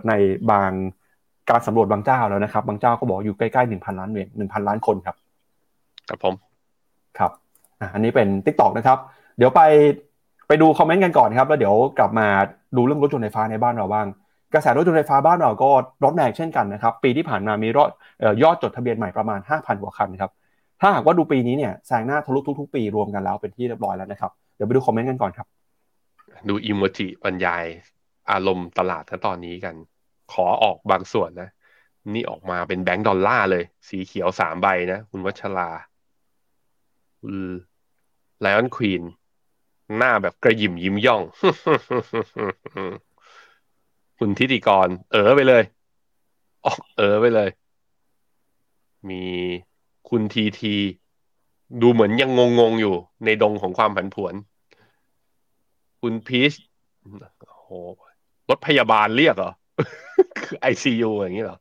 [0.08, 0.12] ใน
[0.52, 0.72] บาง
[1.50, 5.16] การสำรวจบางเจ้าแล้วนะครับ บางเจ้าก็บอกอยู่ใกล้ๆ 1,000 ล้านเหรียญ1,000 ล้านคนครับ
[6.10, 6.34] ครับผม
[7.20, 7.32] ครับ
[7.94, 8.98] อันนี้เป็น t ิ k t o k นะครับ
[9.38, 9.62] เดี๋ยวไป
[10.48, 12.28] ไปดูคอมเมนต์กันก่อนครับ แล้วเดี๋ยวกลับมา
[12.78, 14.08] ดูเรื่องรถยนต์ไฟฟ้าในบ้านเราบ้าง
[14.54, 15.70] กระแสรถยนต์ไฟฟ้าบ้านเราก็
[16.04, 17.68] ร้อนแรงเช่นกันนะครับ ปีที่ผ่านมามี
[18.44, 20.32] ยอดจดทะเบียนใหม่ประมาณ 5,000กว่าคันครับ
[20.88, 25.48] ถ้าหากว่าดูปีนี้เนี่ยแซงหน้าทะลุทุก ๆ ปีรวมกันแล้วเป็นที่เรียบร้อยแล้วนะครับ เดี๋ยวไปดูคอมเมนต์กันก่อนครับ
[26.50, 27.66] ดูอิโมจิบรรยาย
[28.32, 29.76] อารมณ์ตลาดทั้งตอนนี้กัน
[30.34, 31.50] ขอออกบางส่วนนะ
[32.14, 35.70] นี่ออกมาเป็นแบงก์ดอลลาร์เลย สีเขียวสามใบนะ คุณวัชรา
[38.40, 39.04] ไลออนควีน
[39.98, 41.22] หน้าแบบกระยิมยิ้มย่อง
[44.20, 45.64] คุณทิติกร เออไปเลย
[46.66, 47.50] ออกเออไปเลย
[49.10, 49.24] มี
[50.10, 50.76] คุณทีที
[51.82, 52.96] ดูเหมือนยังงงๆอยู่
[53.26, 54.34] ในดงของความผันผวน
[56.02, 56.54] คุณพีช
[57.50, 57.70] โอ้โห
[58.50, 59.52] รถพยาบาลเรียกเหรอ
[60.46, 61.60] คือไอซียูอย่างนี้เหรอ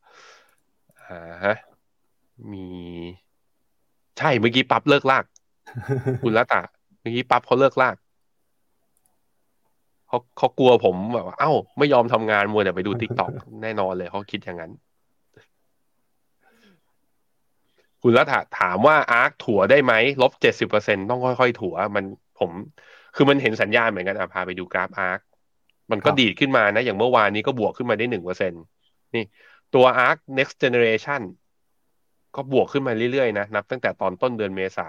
[1.09, 1.57] อ่าฮะ
[2.53, 2.67] มี
[4.19, 5.25] ใช่เมื่อกี้ปั๊บเลิ่กลั่ก
[6.23, 6.61] คุณละตา
[7.01, 7.97] เมื่อกี้ปั๊บเขาเลิ่กลั่ก
[10.09, 13.31] เขาเขากลัวผมแบบว่าเอ้า ไม่ยอมทำงานมัวแต่ไปดู TikTok
[13.63, 14.73] แน่นอนเลยเขาคิดอย่างนั้น
[18.07, 19.93] คุณละตาถามว่า ARK ถัวได้ไหม
[20.23, 22.05] ลบเจ็ดสิบเปอร์เซ็นต์ต้องค่อยๆ ถัวมัน
[22.39, 22.51] ผม
[23.15, 25.21] คือมันเห็นสัญญาณเหมือนกันอะพาไปดูกราฟ ARK
[25.91, 28.53] มันก็ดีดขึ้นมานะ อย่างเมื่อวานนี้ก็บวกขึ้นมาได้หนึ่งเปอร์เซ็นต์
[29.15, 29.25] นี่
[29.75, 31.23] ตัว Arc Next Generation
[32.35, 34.89] ก็บวกขึ้นมาเรื่อยๆ นะ นับตั้งแต่ตอนต้นเดือนเมษา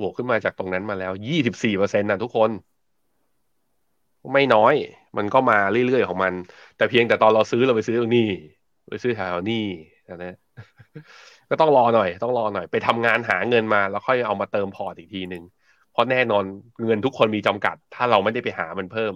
[0.00, 2.50] บวกขึ้นมาจากตรงนั้นมาแล้วยี่สิบสี่เปอร์เซ็นต์นะทุกคน
[4.32, 4.74] ไม่น้อย
[5.16, 6.32] มันก็มาเรื่อยๆ ของมัน
[6.76, 8.28] แต่เพียงแต่ตอนเราซื้อเราไปซื้อตรงนี้
[8.90, 9.64] ไปซื้อแถวนี้
[10.08, 10.36] นะ
[11.50, 15.42] ก็ต้องรอหน่อย ต้องรอหน่อย ไปทำงานหาเงินมา แล้วค่อยเอามาเติมพอร์ตอีกทีหนึ่ง
[15.92, 16.44] เพราะแน่นอน
[16.84, 19.12] เงินทุกคนมีจำกัด ถ้าเราไม่ได้ไปหามันเพิ่ม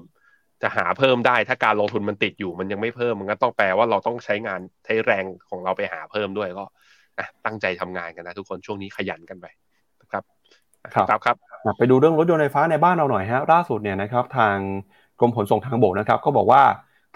[0.62, 6.64] จะหาเพิ่มได้ ถ้าการลงทุนมันติดอยู่มันยังไม่เพิ่ม มันก็ต้องแปลว่าเราต้องใช้งานใช้แรงของเราไปหาเพิ่มด้วยก็
[7.45, 9.47] ตั้งใจทำงานกันนะทุกคนช่วงนี้ขยันกันไป
[10.01, 10.24] นะครับ
[10.95, 11.36] ครับครับ
[11.78, 14.57] ไปดูเรื่องรถยนต์ไฟฟ้าในบ้านเราหน่อยฮะล่าสุดเนี่ยนะครับ ทาง
[15.20, 16.62] กรมขนส่งทางบกนะครับ ก็บอกว่า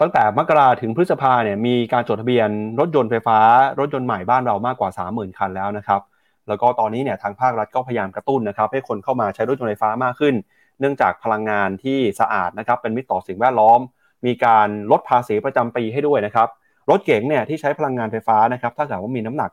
[0.01, 3.39] ตั้งแต่มกราถึงพฤษภาเนี่ยมีการจดทะเบียนรถยนต์ไฟฟ้า
[3.79, 6.01] รถยนต์ใหม่บ้านเรามากกว่า 30,000 คันแล้วนะครับ
[6.47, 10.35] แล้วก็ตอนนี้เนี่ยทางภาครัฐก็พยายามกระตุ้นนะครับให้คนเข้ามาใช้รถยนต์ไฟฟ้ามากขึ้น
[10.79, 13.79] เนื่องจากพลังงานที่สะอาดนะครับเป็นมิตรต่อสิ่งแวดล้อม
[14.25, 16.47] มีการลดภาษีประจำปีให้ด้วยนะครับ
[16.89, 19.51] รถเก๋งเนี่ยที่ใช้พลังงานไฟฟ้านะครับถ้าเกิดว่ามีน้ำหนัก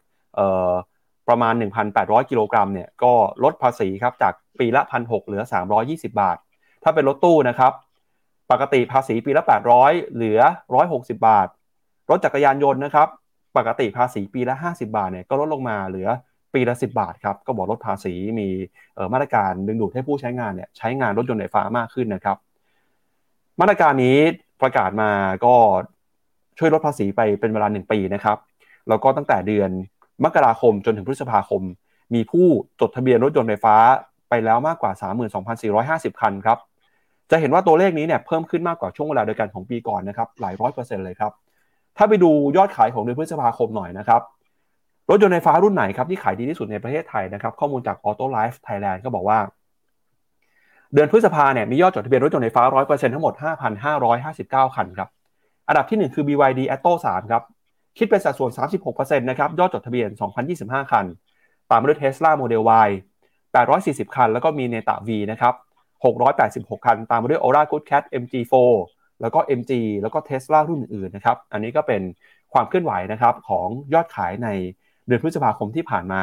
[1.28, 1.54] ประมาณ
[1.92, 3.12] 1,800 กิโลกรัมเนี่ยก็
[3.44, 5.42] ลดภาษีครับจากปีละพันหเหลือ
[5.80, 6.36] 320 บาท
[6.82, 7.72] ถ้าเป็นรถตู้นะครับ
[8.50, 9.42] ปกติภาษีปีละ
[9.78, 10.40] 800 เหลือ
[10.80, 11.48] 160 บาท
[12.10, 13.08] รถจักรยานยนต์นะครับ
[13.56, 16.08] ปกติภาษีปีละ 50 บาทเนี่ยก็ลดลงมาเหลือ
[16.54, 18.48] ปีละ 10 บาทครับ ก็บอกลดภาษีมี
[19.12, 22.36] มาตรการดึงดูดให้ผู้ใช้งานเนี่ยใช้งานรถยนต์ไฟฟ้ามากขึ้นนะครับ
[23.60, 24.18] มาตรการนี้
[24.62, 25.10] ประกาศมา
[25.44, 25.54] ก็
[26.58, 28.38] ช่วยลดภาษีไปเป็นเวลา 1 ปีนะครับ
[28.88, 29.70] แล้วก็ตั้งแต่เดือน
[30.24, 31.62] มกราคมจนถึงพฤษภาคม
[32.14, 32.46] มีผู้
[32.80, 33.76] จดทะเบียนรถยนต์ไฟฟ้า
[34.28, 34.92] ไปแล้วมากกว่า
[36.16, 36.58] 32,450 คันครับ
[37.30, 41.32] จะเห็นว่าตัวเลขนี้เนี่ยเพิ่มขึ้นมากกว่าช่วงเวลาเดียวกันของปีก่อนนะครับหลายร้อยเปอร์เซ็นต์เลยครับ
[41.96, 44.20] ถ้าไปดูยอดขายของเดือนพฤษภาคมหน่อยนะครับ
[45.10, 49.38] รถยนต์ไฟฟ้ารุ่นไหนครับที่ขายดีที่สุดในประเทศไทยนะครับข้อมูลจาก Auto Life Thailand ก็บอกว่า
[50.94, 53.34] เดือนพฤษภาเนี่ยมียอดจดทะเบียนรถยนต์ไฟฟ้า 100%ทั้งหมด
[54.04, 55.08] 5,559 คันครับ
[55.68, 57.42] อันดับที่ 1 คือ BYD Atto 3ครับ
[57.98, 58.50] คิดเป็นสัดส่วน
[58.90, 60.08] 36%นะครับยอดจดทะเบียน
[60.50, 61.04] 2,025 คัน
[61.70, 62.90] ตามมาด้วย Tesla Model Y
[63.50, 65.54] 840 คัน แล้วก็มีเนตา V นะครับ
[66.02, 68.54] 686 คัน ตามมาด้วย Aura Good Cat MG4
[69.20, 69.72] แล้วก็ MG
[70.02, 72.02] แล้วก็ Tesla รุ่นอื่นนะครับ อันนี้ก็เป็น
[72.52, 74.48] ความเคลื่อนไหวนะครับของยอดขายใน
[75.06, 76.22] เดือนพฤษภาคมที่ผ่านมา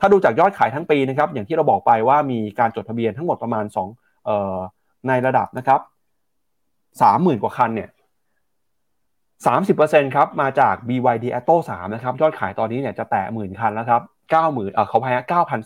[0.00, 3.64] ถ้าดูจากยอดขายทั้งปีนะครับ อย่างที่เราบอกไปว่ามีการจดทะเบียนทั้งหมดประมาณ
[3.96, 4.56] 2เอ่อ
[5.08, 5.80] ในระดับนะครับ
[7.00, 7.90] 30,000 กว่าคันเนี่ย
[9.42, 14.02] 30%ครับมาจาก BYD Atto 3 นะครับ ยอดขายตอนนี้เนี่ยจะแตะหมื่นคันแล้วครับ
[14.32, 15.16] 90,000เอ่อเขาพาย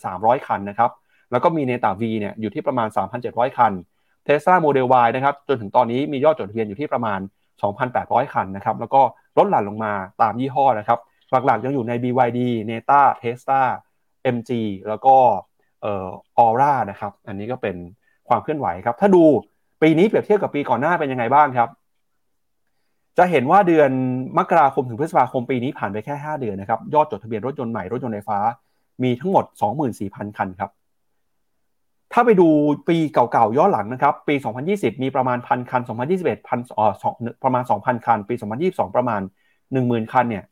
[0.03, 0.91] 9,300 คันนะครับ
[1.31, 2.89] แล้วก็มีเนต้า V เนี่ยอยู่ที่ประมาณ
[3.23, 3.73] 3,700 คัน
[4.27, 7.21] Tesla Model Y นะครับจนถึงตอนนี้มียอดจดทะเบียนอยู่ที่ประมาณ
[7.77, 9.03] 2,800 คันนะครับแล้วก็
[9.39, 9.93] ลดหลั่นลงมา
[10.23, 10.99] ตามยี่ห้อนะครับ
[11.31, 12.41] หลักๆยังอยู่ใน BYD,
[12.71, 13.63] Neta, Tesla,
[14.35, 14.51] MG
[14.89, 15.17] แล้วก็
[15.83, 16.07] เอ่อ
[16.45, 17.77] Aura นะครับ อันนี้ก็เป็น
[18.29, 19.25] ความเคลื่อนไหวครับ ถ้าดู
[19.83, 21.69] ปีนี้เปรียบเทียบกับปีก่อนหน้าเป็นยังไงบ้างครับ
[23.19, 23.91] จะเห็นว่าเดือน
[24.39, 28.39] มกราคมถึงพฤษภาคมปีนี้ผ่านไปแค่ 5 เดือนนะครับ ยอดจดทะเบียนรถยนต์ใหม่ รถยนต์ไฟฟ้า
[29.03, 29.45] มีทั้งหมด
[29.91, 30.71] 24,000 คันครับ
[32.13, 32.49] ถ้าไปดู
[32.89, 34.35] ปีเก่าๆย้อนหลังนะครับ ปี
[34.69, 35.83] 2020 มีประมาณพันคัน
[36.15, 36.87] 2021พันอ๋อ
[37.45, 39.21] ประมาณ 2,000 คัน ปี 2022 ประมาณ
[39.67, 40.45] 10,000 คันเนี่ย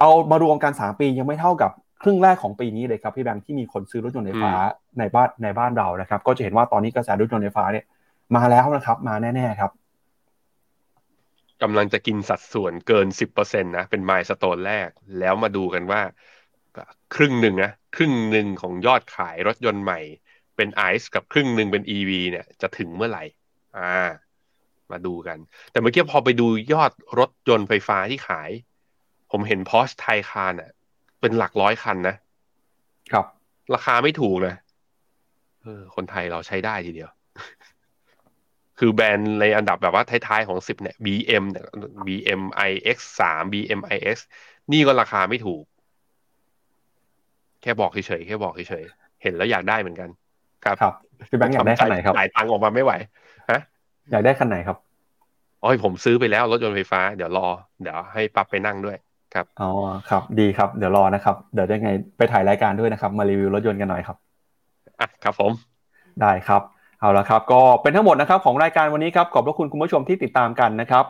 [0.00, 1.70] เอามารวมกัน 3 ปียังไม่เท่ากับ
[2.02, 4.52] ครึ่งแรกของปีนี้เลยครับพี่แบงค์ที่มีคนซื้อรถยนต์ไฟฟ้า
[4.98, 7.84] ในบ้านในบ้านเรานะครับ ก็จะเห็นว่าตอนนี้กระแสรถยนต์ไฟฟ้าเนี่ย
[8.36, 9.70] มาแล้วนะครับ มาแน่ๆครับ
[11.62, 14.88] กำลังจะกินสัดส่วนเกินสิบเปอร์เซ็นตนะเป็นไมล์สโตนแรก
[15.18, 16.00] แล้วมาดูกันว่า
[17.14, 20.00] ครึ่งหนึ่งนะครึ่งหนึ่งของยอดขายรถยนต์ใหม่
[20.56, 23.24] เป็นไอซ์กับครึ่งหนึ่งเป็น EV เนี่ยจะถึงเมื่อไหร่
[23.76, 23.92] อ่า
[24.92, 25.38] มาดูกัน
[25.70, 28.50] แต่เมื่อกี้พอไปดูยอดรถยนต์ไฟฟ้าที่ขาย
[29.30, 30.70] ผมเห็นพอชไทคานอะ
[31.20, 32.16] เป็นหลักร้อยคันนะ
[33.12, 33.26] ครับ
[33.74, 34.54] ราคาไม่ถูกนะ
[35.62, 37.10] เออคนไทยเราใช้ได้ทีเดียว
[38.78, 41.64] คือแบรนด์ในอันดับแบบว่าท้ายๆของสิบเนี่ย BM เนี่ย
[42.06, 44.16] BM iX สาม BM iX
[44.72, 45.64] นี่ก็ราคาไม่ถูก
[47.62, 50.08] แค่บอกเฉยๆแค่บอกเฉยๆเห็นแล้วอยากได้เหมือนกัน
[50.64, 50.94] ครับครับ
[51.30, 52.92] พี่แบงค์อยากได้คันไหนครับจ่ายตังค์ออกมาไม่ไหว
[53.50, 53.60] ฮะ
[54.10, 54.76] อยากได้คันไหนครับ
[55.62, 57.46] โอ้ยผมซื้อไปแล้วรถยนต์ไฟฟ้าเดี๋ยวรอ
[57.82, 58.96] เดี๋ยวให้ปั๊บไปนั่งด้วย
[59.34, 59.70] ครับอ๋อ
[60.10, 64.16] ครับ ดีครับเดี๋ยวรอนะครับ เดี๋ยวยังไงไปถ่ายรายการด้วยนะครับ มารีวิวรถยนต์กันหน่อยครับ
[65.00, 65.52] อะครับผม
[66.20, 66.62] ได้ครับ
[67.00, 71.04] เอาละครับ ก็เป็นทั้งหมดนะครับของรายการวันนี้ครับขอบพระคุณคุณผู้ชมที่ติดตามกันนะครับ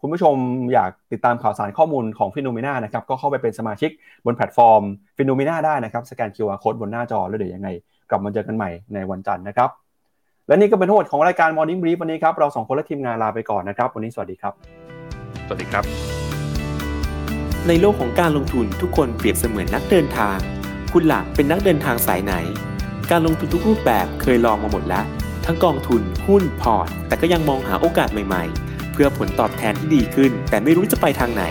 [0.00, 0.34] คุณผู้ชม
[0.72, 3.90] อยากติดตามข่าวสารข้อมูลของ Finnomena นะครับก็เข้าไปเป็นสมาชิก
[4.24, 4.82] บนแพลตฟอร์ม
[5.18, 7.68] Finnomena ได้นะครับสแกน QR Code บนหน้าจอแล้วเดี๋ยวยังไง
[8.10, 9.70] กลับมาเจอกันใหม่ในวันจันทร์นะครับ
[10.48, 14.52] และนี่ก็เป็นทั้งหมดของรายการ Morning Brief วันนี้ครับ เราสองคนและทีมงานลาไปก่อนนะครับ วันนี้สวัสดีครับ
[15.46, 15.84] สวัสดีครับ
[17.68, 20.38] ในโลกของการลงทุนทุกคนเปรียบเสมือนนักเดินทาง
[20.92, 22.34] คุณล่ะเป็นนักเดินทางสายไหน
[23.10, 25.04] การลงทุนทุกรูปแบบเคยลองมาหมดแล้ว
[25.46, 31.44] ทั้งกองทุน หุ้น พอร์ต แต่ก็ยังมองหาโอกาสใหม่ ๆ เพื่อผลตอบแทนที่ดีขึ้น แต่ไม่รู้จะไปทางไหน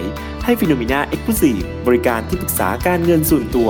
[0.44, 3.70] ให้ Finnomena Exclusive บริการที่ปรึกษาการเงินส่วนตัว